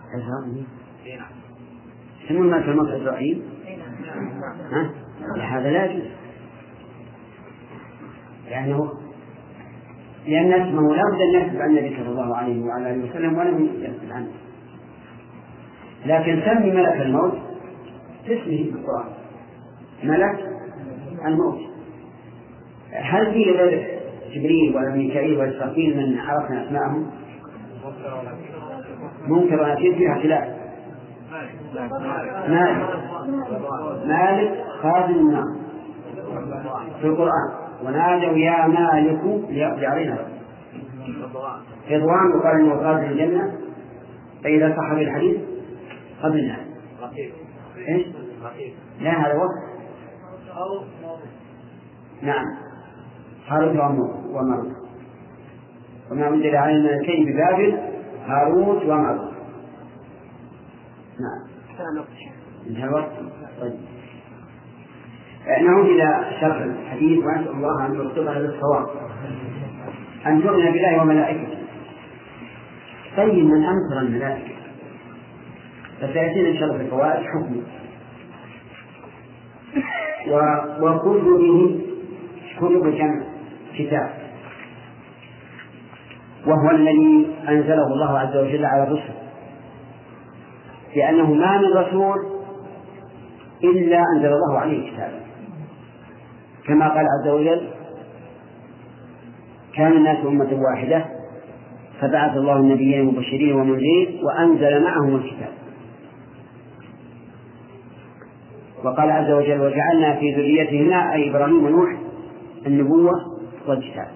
إسرائيل؟ 0.09 0.66
اي 1.06 1.16
نعم. 1.16 1.30
يسمون 2.24 2.50
ملك 2.50 2.64
الموت 2.64 2.88
إسرائيل؟ 2.88 3.42
ها؟ 4.72 4.90
هذا 5.40 5.70
لا 5.70 5.84
يجوز. 5.84 6.09
لأنه 8.48 9.07
لأن 10.28 10.52
اسمه 10.52 10.94
لا 10.94 11.02
بد 11.12 11.20
أن 11.20 11.42
يكتب 11.42 11.60
عن 11.60 11.70
النبي 11.70 11.96
صلى 11.96 12.09
الله 12.09 12.36
عليه 12.36 12.64
وعلى 12.64 12.90
آله 12.90 13.10
وسلم 13.10 13.38
ولم 13.38 13.64
يكتب 13.80 14.12
عنه 14.12 14.28
لكن 16.06 16.42
سمي 16.44 16.70
ملك 16.70 17.00
الموت 17.00 17.38
باسمه 18.28 18.44
في 18.44 18.72
القرآن. 18.74 19.09
ملك 20.05 20.38
الموت. 21.26 21.59
هل 22.92 23.32
في 23.32 23.50
غير 23.50 24.00
جبريل 24.32 24.76
ولا 24.76 24.94
ميكائيل 24.94 25.38
ولا 25.38 25.56
إسرافيل 25.56 25.96
من 25.96 26.18
عرفنا 26.18 26.66
أسماءهم؟ 26.66 27.10
منكر 29.28 29.62
ونكير 29.62 29.94
فيها 29.94 30.14
خلاف. 30.14 30.48
مالك. 32.48 32.88
مالك 34.06 34.64
خازن 34.82 35.14
النار 35.14 35.44
في 37.00 37.06
القرآن. 37.06 37.68
ونادوا 37.84 38.38
يا 38.38 38.66
مالك 38.66 39.50
ليقضي 39.50 39.86
علينا. 39.86 40.18
رضوان 41.90 42.32
وقال 42.36 42.60
إنه 42.60 42.76
خازن 42.76 43.05
الجنة. 43.05 43.59
فإذا 44.44 44.76
صح 44.76 44.90
الحديث 44.90 45.40
قبلنا 46.22 46.56
إيش؟ 47.88 48.06
لا 49.00 49.10
هذا 49.10 49.34
وقت. 49.34 49.68
نعم. 52.22 52.44
هاروت 53.48 53.76
وماروت 54.30 54.72
وما 56.10 56.28
أنزل 56.28 56.56
علينا 56.56 56.90
الملكين 56.90 57.24
ببابل 57.24 57.78
هاروت 58.26 58.82
وماروت 58.82 59.32
نعم. 61.20 61.48
انتهى 62.66 62.84
الوقت. 62.84 63.12
طيب. 63.60 63.72
نعود 65.48 65.86
إلى 65.86 66.24
شرح 66.40 66.56
الحديث 66.56 67.18
ونسأل 67.18 67.52
الله 67.52 67.86
أن 67.86 67.94
يوفقنا 67.94 68.38
للصواب 68.38 68.86
أن 70.26 70.42
تؤمن 70.42 70.72
بالله 70.72 71.02
وملائكته. 71.02 71.58
طيب 73.16 73.44
من 73.44 73.64
أنكر 73.64 73.98
الملائكة؟ 74.00 74.54
فسيأتينا 76.00 76.48
إن 76.48 76.56
شاء 76.56 76.68
الله 76.68 76.80
الفوائد 76.80 77.26
حكمه 77.26 77.62
وكتبه 80.80 81.80
كتب 82.58 82.96
جمع 82.96 83.22
كتاب. 83.78 84.10
وهو 86.46 86.70
الذي 86.70 87.36
أنزله 87.48 87.86
الله 87.86 88.18
عز 88.18 88.36
وجل 88.36 88.64
على 88.64 88.82
الرسل. 88.82 89.14
لأنه 90.96 91.34
ما 91.34 91.58
من 91.58 91.72
رسول 91.72 92.18
إلا 93.64 94.02
أنزل 94.16 94.32
الله 94.32 94.58
عليه 94.58 94.92
كتابا 94.92 95.27
كما 96.69 96.89
قال 96.89 97.07
عز 97.20 97.28
وجل 97.28 97.69
كان 99.74 99.93
الناس 99.93 100.27
أمة 100.27 100.61
واحدة 100.70 101.05
فبعث 102.01 102.36
الله 102.36 102.57
النبيين 102.57 103.05
مبشرين 103.05 103.53
ومنذرين 103.53 104.20
وأنزل 104.24 104.85
معهم 104.85 105.16
الكتاب. 105.16 105.53
وقال 108.85 109.11
عز 109.11 109.31
وجل 109.31 109.61
وجعلنا 109.61 110.16
في 110.16 110.35
ذريتهما 110.35 111.15
أي 111.15 111.31
إبراهيم 111.31 111.65
ونوح 111.65 111.97
النبوة 112.66 113.12
والكتاب. 113.66 114.09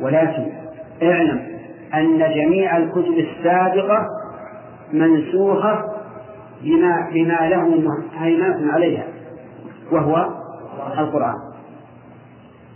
ولكن 0.00 0.52
اعلم 1.02 1.58
أن 1.94 2.18
جميع 2.18 2.76
الكتب 2.76 3.18
السابقة 3.18 4.06
منسوخة 4.92 5.97
بما 6.62 7.10
بما 7.14 7.48
له 7.48 7.82
هيمنة 8.18 8.72
عليها 8.72 9.04
وهو 9.92 10.28
القرآن. 10.98 11.34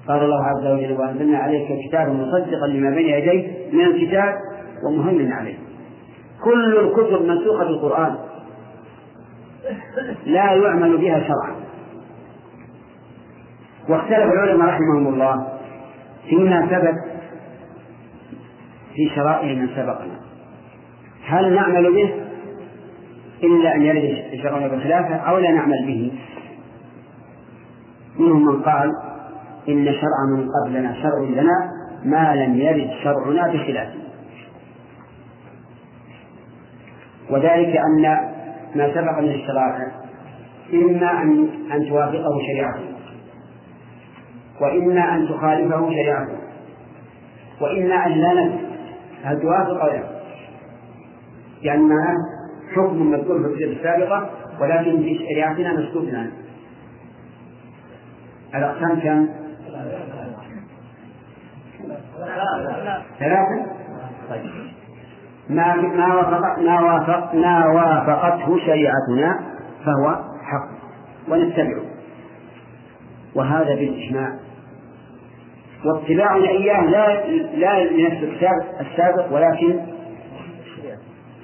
قال 0.08 0.22
الله 0.22 0.44
عز 0.44 0.66
وجل 0.66 0.92
وأنزلنا 1.00 1.38
عليك 1.38 1.68
كتابا 1.88 2.12
مصدقا 2.12 2.66
لما 2.66 2.90
بين 2.90 3.06
يديه 3.06 3.72
من 3.72 3.84
الكتاب 3.84 4.34
ومهيمن 4.86 5.32
عليه. 5.32 5.54
كل 6.44 6.78
الكتب 6.78 7.22
منسوخة 7.22 7.64
بالقرآن 7.64 8.16
لا 10.26 10.52
يعمل 10.52 10.98
بها 10.98 11.20
شرعا. 11.20 11.54
واختلف 13.88 14.32
العلماء 14.32 14.68
رحمهم 14.68 15.14
الله 15.14 15.48
فيما 16.28 16.66
ثبت 16.66 16.94
في 18.94 19.10
شرائع 19.14 19.54
من 19.54 19.68
سبقنا. 19.68 20.20
هل 21.24 21.54
نعمل 21.54 21.92
به؟ 21.92 22.21
إلا 23.42 23.74
أن 23.74 23.82
يرد 23.82 24.40
شرعنا 24.42 24.68
بخلافه 24.68 25.16
أو 25.16 25.38
لا 25.38 25.50
نعمل 25.50 25.86
به. 25.86 26.12
منهم 28.18 28.46
من 28.46 28.62
قال 28.62 28.90
إن 29.68 29.84
شرع 29.84 30.36
من 30.36 30.48
قبلنا 30.48 30.94
شرع 31.02 31.18
لنا 31.18 31.70
ما 32.04 32.34
لم 32.36 32.54
يرد 32.56 32.90
شرعنا 33.02 33.52
بخلافه. 33.52 34.02
وذلك 37.30 37.76
أن 37.76 38.02
ما 38.74 38.94
سبق 38.94 39.18
من 39.18 39.28
الشرائع 39.28 39.92
إما 40.72 41.22
أن 41.22 41.48
أن 41.72 41.88
توافقه 41.88 42.38
شريعته 42.46 42.92
وإما 44.60 45.14
أن 45.14 45.28
تخالفه 45.28 45.90
شريعته 45.90 46.38
وإما 47.60 48.06
أن 48.06 48.12
لا 48.12 48.32
ندري 48.32 48.66
هل 49.24 49.40
توافق 49.40 49.82
أو 49.82 49.86
لا 49.86 50.02
يعني 51.62 51.82
معناه 51.82 52.31
حكم 52.76 53.10
مذكور 53.10 53.38
في 53.38 53.64
الكتب 53.64 53.78
السابقة 53.78 54.30
ولكن 54.60 55.02
في 55.02 55.18
شريعتنا 55.18 55.72
مسكوت 55.72 56.14
عنه 56.14 56.32
الأقسام 58.54 59.00
كم؟ 59.00 59.28
ثلاثة؟ 63.18 63.66
طيب. 64.30 64.72
ما 65.48 65.74
ما 65.74 66.14
وافق 66.14 66.58
ما 66.58 66.80
وافق 66.80 67.34
ما 67.34 67.66
وافقته 67.66 68.58
شريعتنا 68.58 69.40
فهو 69.84 70.14
حق 70.42 70.68
ونتبعه 71.28 71.82
وهذا 73.34 73.74
بالإجماع. 73.74 74.32
واتباعنا 75.84 76.48
إياه 76.48 76.84
لا 76.84 77.26
لا 77.56 77.84
لنفس 77.84 78.44
السابق 78.80 79.32
ولكن 79.32 79.80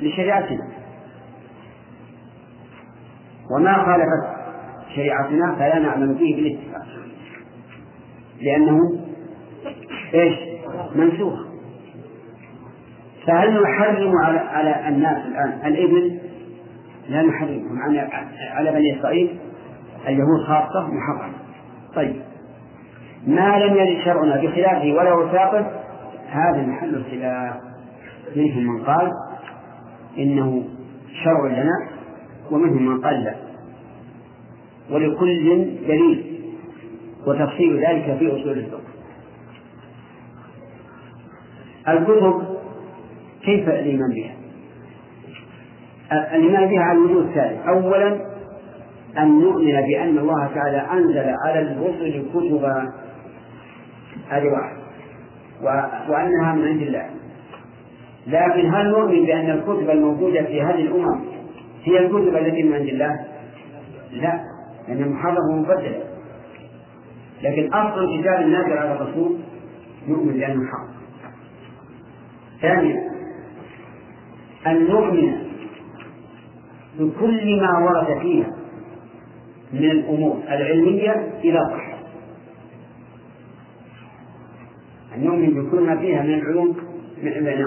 لشريعتنا. 0.03 0.78
وما 3.51 3.85
خالفت 3.85 4.39
شريعتنا 4.95 5.55
فلا 5.55 5.79
نعمل 5.79 6.15
به 6.15 6.37
بالاتفاق. 6.37 6.87
لأنه 8.41 8.79
إيش؟ 10.15 10.35
منسوخ. 10.95 11.49
فهل 13.27 13.63
نحرم 13.63 14.13
على 14.25 14.39
على 14.39 14.89
الناس 14.89 15.27
الآن 15.27 15.73
الإبل؟ 15.73 16.19
لا 17.09 17.23
نحرمهم. 17.23 17.79
على 17.79 18.09
على 18.51 18.73
بني 18.73 18.99
إسرائيل 18.99 19.39
اليهود 20.09 20.45
خاصة 20.47 20.89
محرم. 20.89 21.33
طيب. 21.95 22.23
ما 23.27 23.59
لم 23.59 23.77
يرد 23.77 24.05
شرعنا 24.05 24.37
بخلافه 24.37 24.93
ولا 24.93 25.15
وثاقه 25.15 25.71
هذا 26.31 26.63
محل 26.67 26.95
الخلاف 26.95 27.57
منهم 28.37 28.63
من 28.65 28.85
قال 28.85 29.13
إنه 30.19 30.65
شرع 31.25 31.47
لنا 31.47 31.98
ومنهم 32.51 32.87
من 32.87 33.01
قال 33.01 33.25
لا. 33.25 33.35
ولكل 34.91 35.67
دليل 35.89 36.43
وتفصيل 37.27 37.87
ذلك 37.87 38.17
في 38.19 38.29
أصول 38.29 38.59
الفقه. 38.59 38.81
الكتب 41.89 42.59
كيف 43.45 43.69
الإيمان 43.69 44.11
بها؟ 44.15 44.35
الإيمان 46.37 46.69
بها 46.69 46.81
على 46.81 46.99
الوجوه 46.99 47.23
الثالث. 47.23 47.67
أولا 47.67 48.29
أن 49.19 49.41
نؤمن 49.41 49.81
بأن 49.81 50.19
الله 50.19 50.47
تعالى 50.55 50.77
أنزل 50.93 51.35
على 51.45 51.61
الرسل 51.61 52.25
كتبا. 52.35 52.93
هذه 54.29 54.45
واحد 54.45 54.77
وأنها 56.09 56.55
من 56.55 56.69
عند 56.69 56.83
الله. 56.83 57.11
لكن 58.27 58.75
هل 58.75 58.91
نؤمن 58.91 59.27
بأن 59.27 59.51
الكتب 59.51 59.91
الموجودة 59.91 60.43
في 60.43 60.63
هذه 60.63 60.81
الأمم 60.81 61.28
هي 61.85 61.99
الكتب 61.99 62.37
التي 62.37 62.63
من 62.63 62.73
عند 62.73 62.89
الله؟ 62.89 63.27
لا 64.13 64.41
لأنها 64.89 65.09
محرمة 65.09 65.39
ومبدلة 65.53 66.03
لكن 67.43 67.73
أصل 67.73 68.05
الكتاب 68.05 68.41
النازل 68.41 68.73
على 68.73 68.93
الرسول 68.93 69.39
نؤمن 70.09 70.33
بأنه 70.33 70.67
حق 70.67 70.89
ثانيا 72.63 73.11
أن 74.67 74.89
نؤمن 74.89 75.49
بكل 76.99 77.61
ما 77.61 77.79
ورد 77.79 78.21
فيها 78.21 78.57
من 79.73 79.91
الأمور 79.91 80.43
العلمية 80.49 81.33
إذا 81.45 81.61
صح 81.71 81.99
أن 85.15 85.25
نؤمن 85.25 85.51
بكل 85.55 85.81
ما 85.81 85.97
فيها 85.97 86.23
من 86.23 86.35
العلوم 86.35 86.77
من 87.23 87.65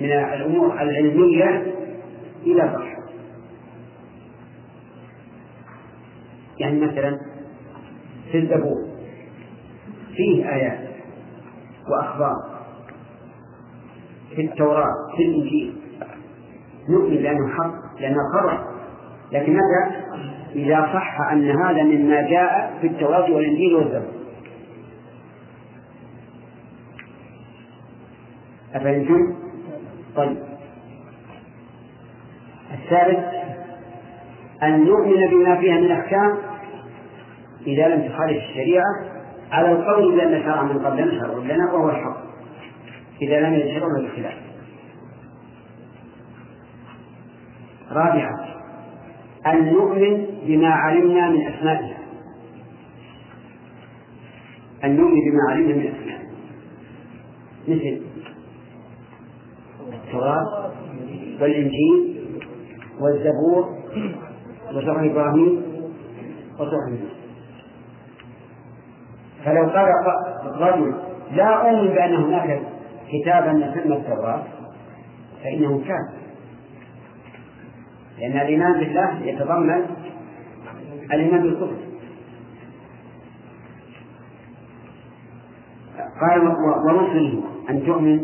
من 0.00 0.10
الأمور 0.12 0.72
العلمية 0.82 1.74
إذا 2.46 2.72
صح 2.78 2.93
يعني 6.64 6.80
مثلا 6.80 7.20
في 8.32 8.38
الزبور 8.38 8.84
فيه 10.16 10.54
آيات 10.54 10.78
وأخبار 11.88 12.54
في 14.36 14.42
التوراة 14.42 14.94
في 15.16 15.22
الإنجيل. 15.22 15.74
نؤمن 16.88 17.16
بأنه 17.16 17.48
حق 17.48 18.00
لأنه 18.00 18.18
خبر 18.34 18.64
لكن 19.32 19.52
متى 19.52 20.04
إذا 20.54 20.80
صح 20.92 21.20
أن 21.32 21.50
هذا 21.50 21.82
مما 21.82 22.22
جاء 22.30 22.78
في 22.80 22.86
التوراة 22.86 23.30
والإنجيل 23.30 23.74
والزبور. 23.74 24.14
أفهمتم؟ 28.74 29.34
طيب. 30.16 30.36
الثالث 32.74 33.24
أن 34.62 34.84
نؤمن 34.84 35.26
بما 35.30 35.56
فيها 35.56 35.80
من 35.80 35.90
أحكام 35.90 36.53
إذا 37.66 37.88
لم 37.88 38.08
تخالف 38.08 38.42
الشريعة 38.42 38.84
على 39.50 39.72
القول 39.72 40.16
بأن 40.16 40.42
شرع 40.42 40.62
من 40.62 40.78
قبلنا 40.78 41.20
شرع 41.20 41.38
لنا 41.38 41.72
وهو 41.72 41.90
الحق. 41.90 42.24
إذا 43.22 43.40
لم 43.40 43.54
يشرع 43.54 43.88
الخلاف 44.00 44.34
رابعا 47.90 48.54
أن 49.46 49.72
نؤمن 49.72 50.26
بما 50.46 50.68
علمنا 50.68 51.30
من 51.30 51.46
أسمائها 51.46 51.98
أن 54.84 54.96
نؤمن 54.96 55.20
بما 55.30 55.50
علمنا 55.50 55.74
من 55.74 55.86
أسمائها 55.86 56.24
مثل 57.68 58.00
التوراة 59.92 60.72
والإنجيل 61.40 62.24
والزبور 63.00 63.78
وصحف 64.74 65.10
إبراهيم 65.10 65.62
وصحف 66.54 66.88
موسى 66.90 67.23
فلو 69.44 69.68
قال 69.68 69.88
رجل 70.60 70.94
لا 71.32 71.70
أؤمن 71.70 71.88
بأن 71.88 72.14
هناك 72.14 72.60
كتابا 73.12 73.50
يسمى 73.50 73.96
التوراة 73.96 74.42
فإنه 75.44 75.78
كافر 75.78 76.24
لأن 78.18 78.32
الإيمان 78.32 78.72
بالله 78.78 79.20
يتضمن 79.24 79.84
الإيمان 81.12 81.42
بالكفر. 81.42 81.76
قال 86.20 86.40
ورسله 86.86 87.42
أن 87.70 87.86
تؤمن 87.86 88.20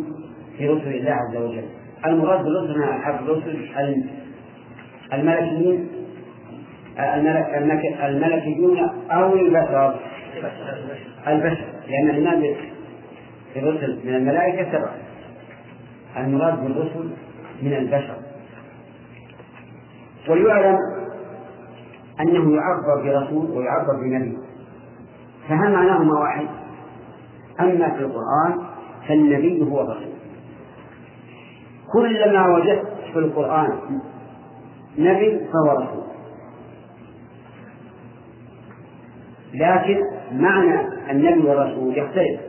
في 0.58 0.68
رسل 0.68 0.88
الله 0.88 1.12
عز 1.12 1.36
وجل. 1.36 1.64
المراد 2.06 2.44
بالرسل 2.44 2.82
الرسل 3.06 3.68
الملكيين 5.12 5.88
الملك 6.98 8.00
الملكيون 8.02 8.78
أو 9.10 9.34
البشر. 9.34 9.94
البشر 11.26 11.64
لأن 11.88 12.10
الإيمان 12.10 12.56
بالرسل 13.54 14.00
من 14.04 14.14
الملائكة 14.14 14.72
سبعة 14.72 14.94
المراد 16.16 16.62
بالرسل 16.62 17.10
من 17.62 17.72
البشر. 17.72 18.16
ويعلم 20.28 20.78
أنه 22.20 22.56
يعبر 22.56 23.02
برسول 23.04 23.50
ويعبر 23.50 24.00
بنبي. 24.02 24.38
فهل 25.48 25.72
معناهما 25.72 26.20
واحد؟ 26.20 26.46
أما 27.60 27.90
في 27.90 28.00
القرآن 28.00 28.66
فالنبي 29.08 29.62
هو 29.62 29.80
الرسول. 29.80 30.14
كلما 31.92 32.46
وجدت 32.54 32.86
في 33.12 33.18
القرآن 33.18 34.00
نبي 34.98 35.38
فهو 35.38 35.78
رسول. 35.82 36.04
لكن 39.54 39.98
معنى 40.32 40.80
النبي 41.10 41.48
والرسول 41.48 41.98
يختلف. 41.98 42.40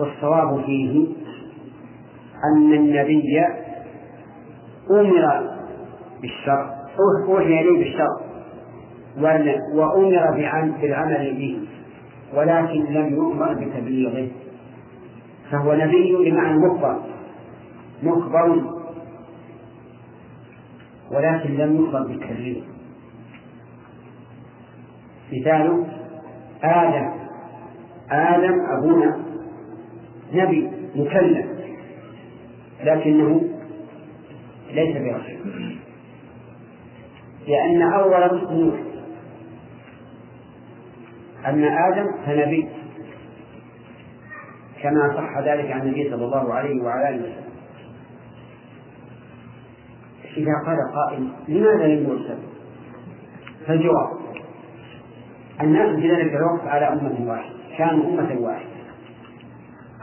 والصواب 0.00 0.64
فيه 0.64 1.06
أن 2.44 2.72
النبي 2.72 3.38
أمر 4.90 5.50
بالشر 6.22 6.70
أوحي 7.28 7.60
إليه 7.60 7.78
بالشر 7.84 8.20
وأمر 9.74 10.30
بالعمل 10.80 11.34
به 11.38 11.58
ولكن 12.34 12.84
لم 12.92 13.14
يؤمر 13.14 13.54
بتبليغه. 13.54 14.28
فهو 15.50 15.74
نبي 15.74 16.16
بمعنى 16.30 16.58
مخبر 16.58 17.00
مخبر 18.02 18.62
ولكن 21.12 21.54
لم 21.54 21.76
يؤمر 21.76 22.02
بالتبليغ. 22.06 22.73
مثال 25.40 25.86
آدم. 26.62 27.10
آدم 28.10 28.54
أبونا 28.78 29.24
نبي 30.32 30.70
مكلم 30.94 31.48
لكنه 32.84 33.42
ليس 34.70 34.96
برسول 34.96 35.76
لأن 37.48 37.82
أول 37.82 38.32
رسل 38.32 38.54
نوح 38.54 38.80
أما 41.46 41.88
آدم 41.88 42.06
فنبي. 42.26 42.68
كما 44.82 45.14
صح 45.16 45.38
ذلك 45.38 45.72
عن 45.72 45.80
النبي 45.80 46.10
صلى 46.10 46.24
الله 46.24 46.54
عليه 46.54 46.82
وعلى 46.82 47.08
آله 47.08 47.20
وسلم. 47.20 47.44
إذا 50.36 50.52
قال 50.66 50.78
قائل 50.94 51.28
لماذا 51.48 51.86
لم 51.86 52.10
يرسل؟ 52.10 52.38
فالجواب 53.66 54.23
الناس 55.60 56.00
في 56.00 56.10
ذلك 56.12 56.32
الوقت 56.34 56.66
على 56.66 56.88
أمة 56.88 57.30
واحدة 57.30 57.54
كانوا 57.78 58.04
أمة 58.04 58.40
واحدة. 58.40 58.74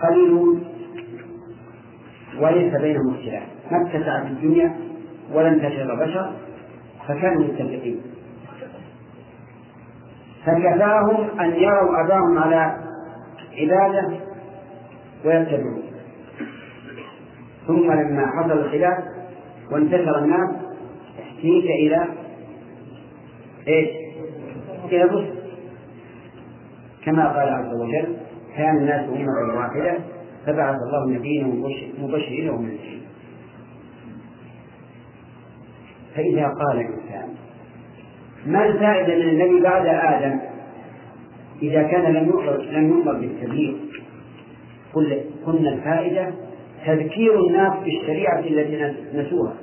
قليلون 0.03 0.63
وليس 2.39 2.73
بينهم 2.81 3.13
اختلاف. 3.13 3.43
ما 3.71 3.87
اتسعت 3.87 4.25
الدنيا 4.25 4.75
ولا 5.33 5.47
انتشر 5.47 5.93
البشر 5.93 6.31
فكانوا 7.07 7.43
متفقين. 7.43 8.01
فكفاهم 10.45 11.39
أن 11.39 11.49
يروا 11.51 12.05
أباهم 12.05 12.37
على 12.37 12.77
عبادة 13.57 14.19
ويتبعون. 15.25 15.83
ثم 17.67 17.91
لما 17.91 18.27
حصل 18.27 18.51
الخلاف 18.51 18.97
وانتشر 19.71 20.19
الناس 20.19 20.49
احتيج 21.19 21.65
إلى 21.65 22.07
إيش؟ 23.67 23.89
إلى 24.85 25.03
الرسل 25.03 25.30
كما 27.05 27.27
قال 27.27 27.49
عز 27.49 27.73
وجل 27.73 28.15
كان 28.57 28.77
الناس 28.77 29.09
أمة 29.09 29.59
واحدة 29.59 29.99
فبعث 30.45 30.75
الله 30.75 31.17
نبيا 31.17 31.43
مبشرين 31.99 32.49
ومنذرين. 32.49 33.01
فإذا 36.15 36.47
قال 36.47 36.77
الإنسان 36.77 37.29
ما 38.45 38.65
الفائدة 38.65 39.15
من 39.15 39.29
النبي 39.29 39.61
بعد 39.61 39.85
آدم؟ 39.85 40.39
إذا 41.61 41.83
كان 41.83 42.13
لم 42.13 42.27
يؤمر 42.27 42.57
لم 42.57 42.89
يؤمر 42.89 43.13
بالتبليغ. 43.13 43.75
قلنا 45.45 45.69
الفائدة 45.69 46.33
تذكير 46.85 47.47
الناس 47.47 47.73
بالشريعة 47.83 48.39
التي 48.39 48.95
نسوها. 49.13 49.53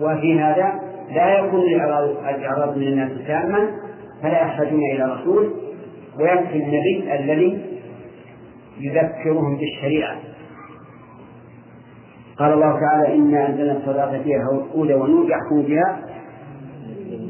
وفي 0.00 0.40
هذا 0.40 0.91
لا 1.14 1.38
يكون 1.38 1.60
الإعراض 1.60 2.76
من 2.76 2.82
الناس 2.82 3.10
تاما 3.26 3.70
فلا 4.22 4.42
يحتاجون 4.42 4.80
إلى 4.94 5.04
رسول 5.04 5.52
ويكفي 6.20 6.56
النبي 6.56 7.14
الذي 7.14 7.62
يذكرهم 8.80 9.56
بالشريعة 9.56 10.16
قال 12.36 12.52
الله 12.52 12.80
تعالى 12.80 13.16
إنا 13.16 13.48
أنزلنا 13.48 13.72
التوراة 13.72 14.22
فيها 14.22 14.38
هدى 14.74 14.94
ونور 14.94 15.30
يحكم 15.30 15.62
بها 15.62 15.98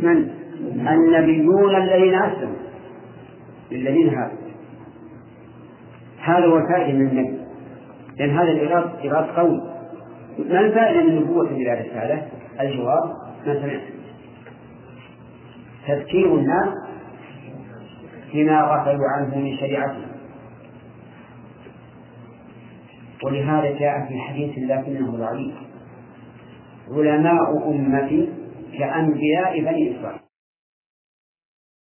من؟ 0.03 0.29
النبيون 0.89 1.77
الذين 1.77 2.15
أسلموا 2.15 2.57
للذين 3.71 4.09
هادوا 4.09 4.37
هذا 6.19 6.47
هو 6.47 6.57
الفائدة 6.57 6.99
من 6.99 7.09
النبي 7.09 7.39
لأن 8.19 8.31
هذا 8.31 8.51
الإيراد 8.51 8.91
إيراد 9.05 9.25
قوي 9.25 9.61
ما 10.39 10.61
الفائدة 10.61 11.03
من 11.03 11.17
نبوة 11.17 11.49
بلا 11.49 11.75
رسالة؟ 11.75 12.23
الجواب 12.61 13.22
ما 13.47 13.55
سمعت 13.55 13.83
تذكير 15.87 16.35
الناس 16.35 16.69
بما 18.35 18.61
غفلوا 18.61 19.09
عنه 19.17 19.39
من 19.39 19.57
شريعته 19.57 20.13
ولهذا 23.25 23.79
جاء 23.79 24.07
في 24.09 24.19
حديث 24.19 24.59
لكنه 24.59 25.11
ضعيف. 25.17 25.55
علماء 26.91 27.71
أمتي 27.71 28.29
كأنبياء 28.79 29.61
بني 29.61 29.97
إسرائيل. 29.97 30.22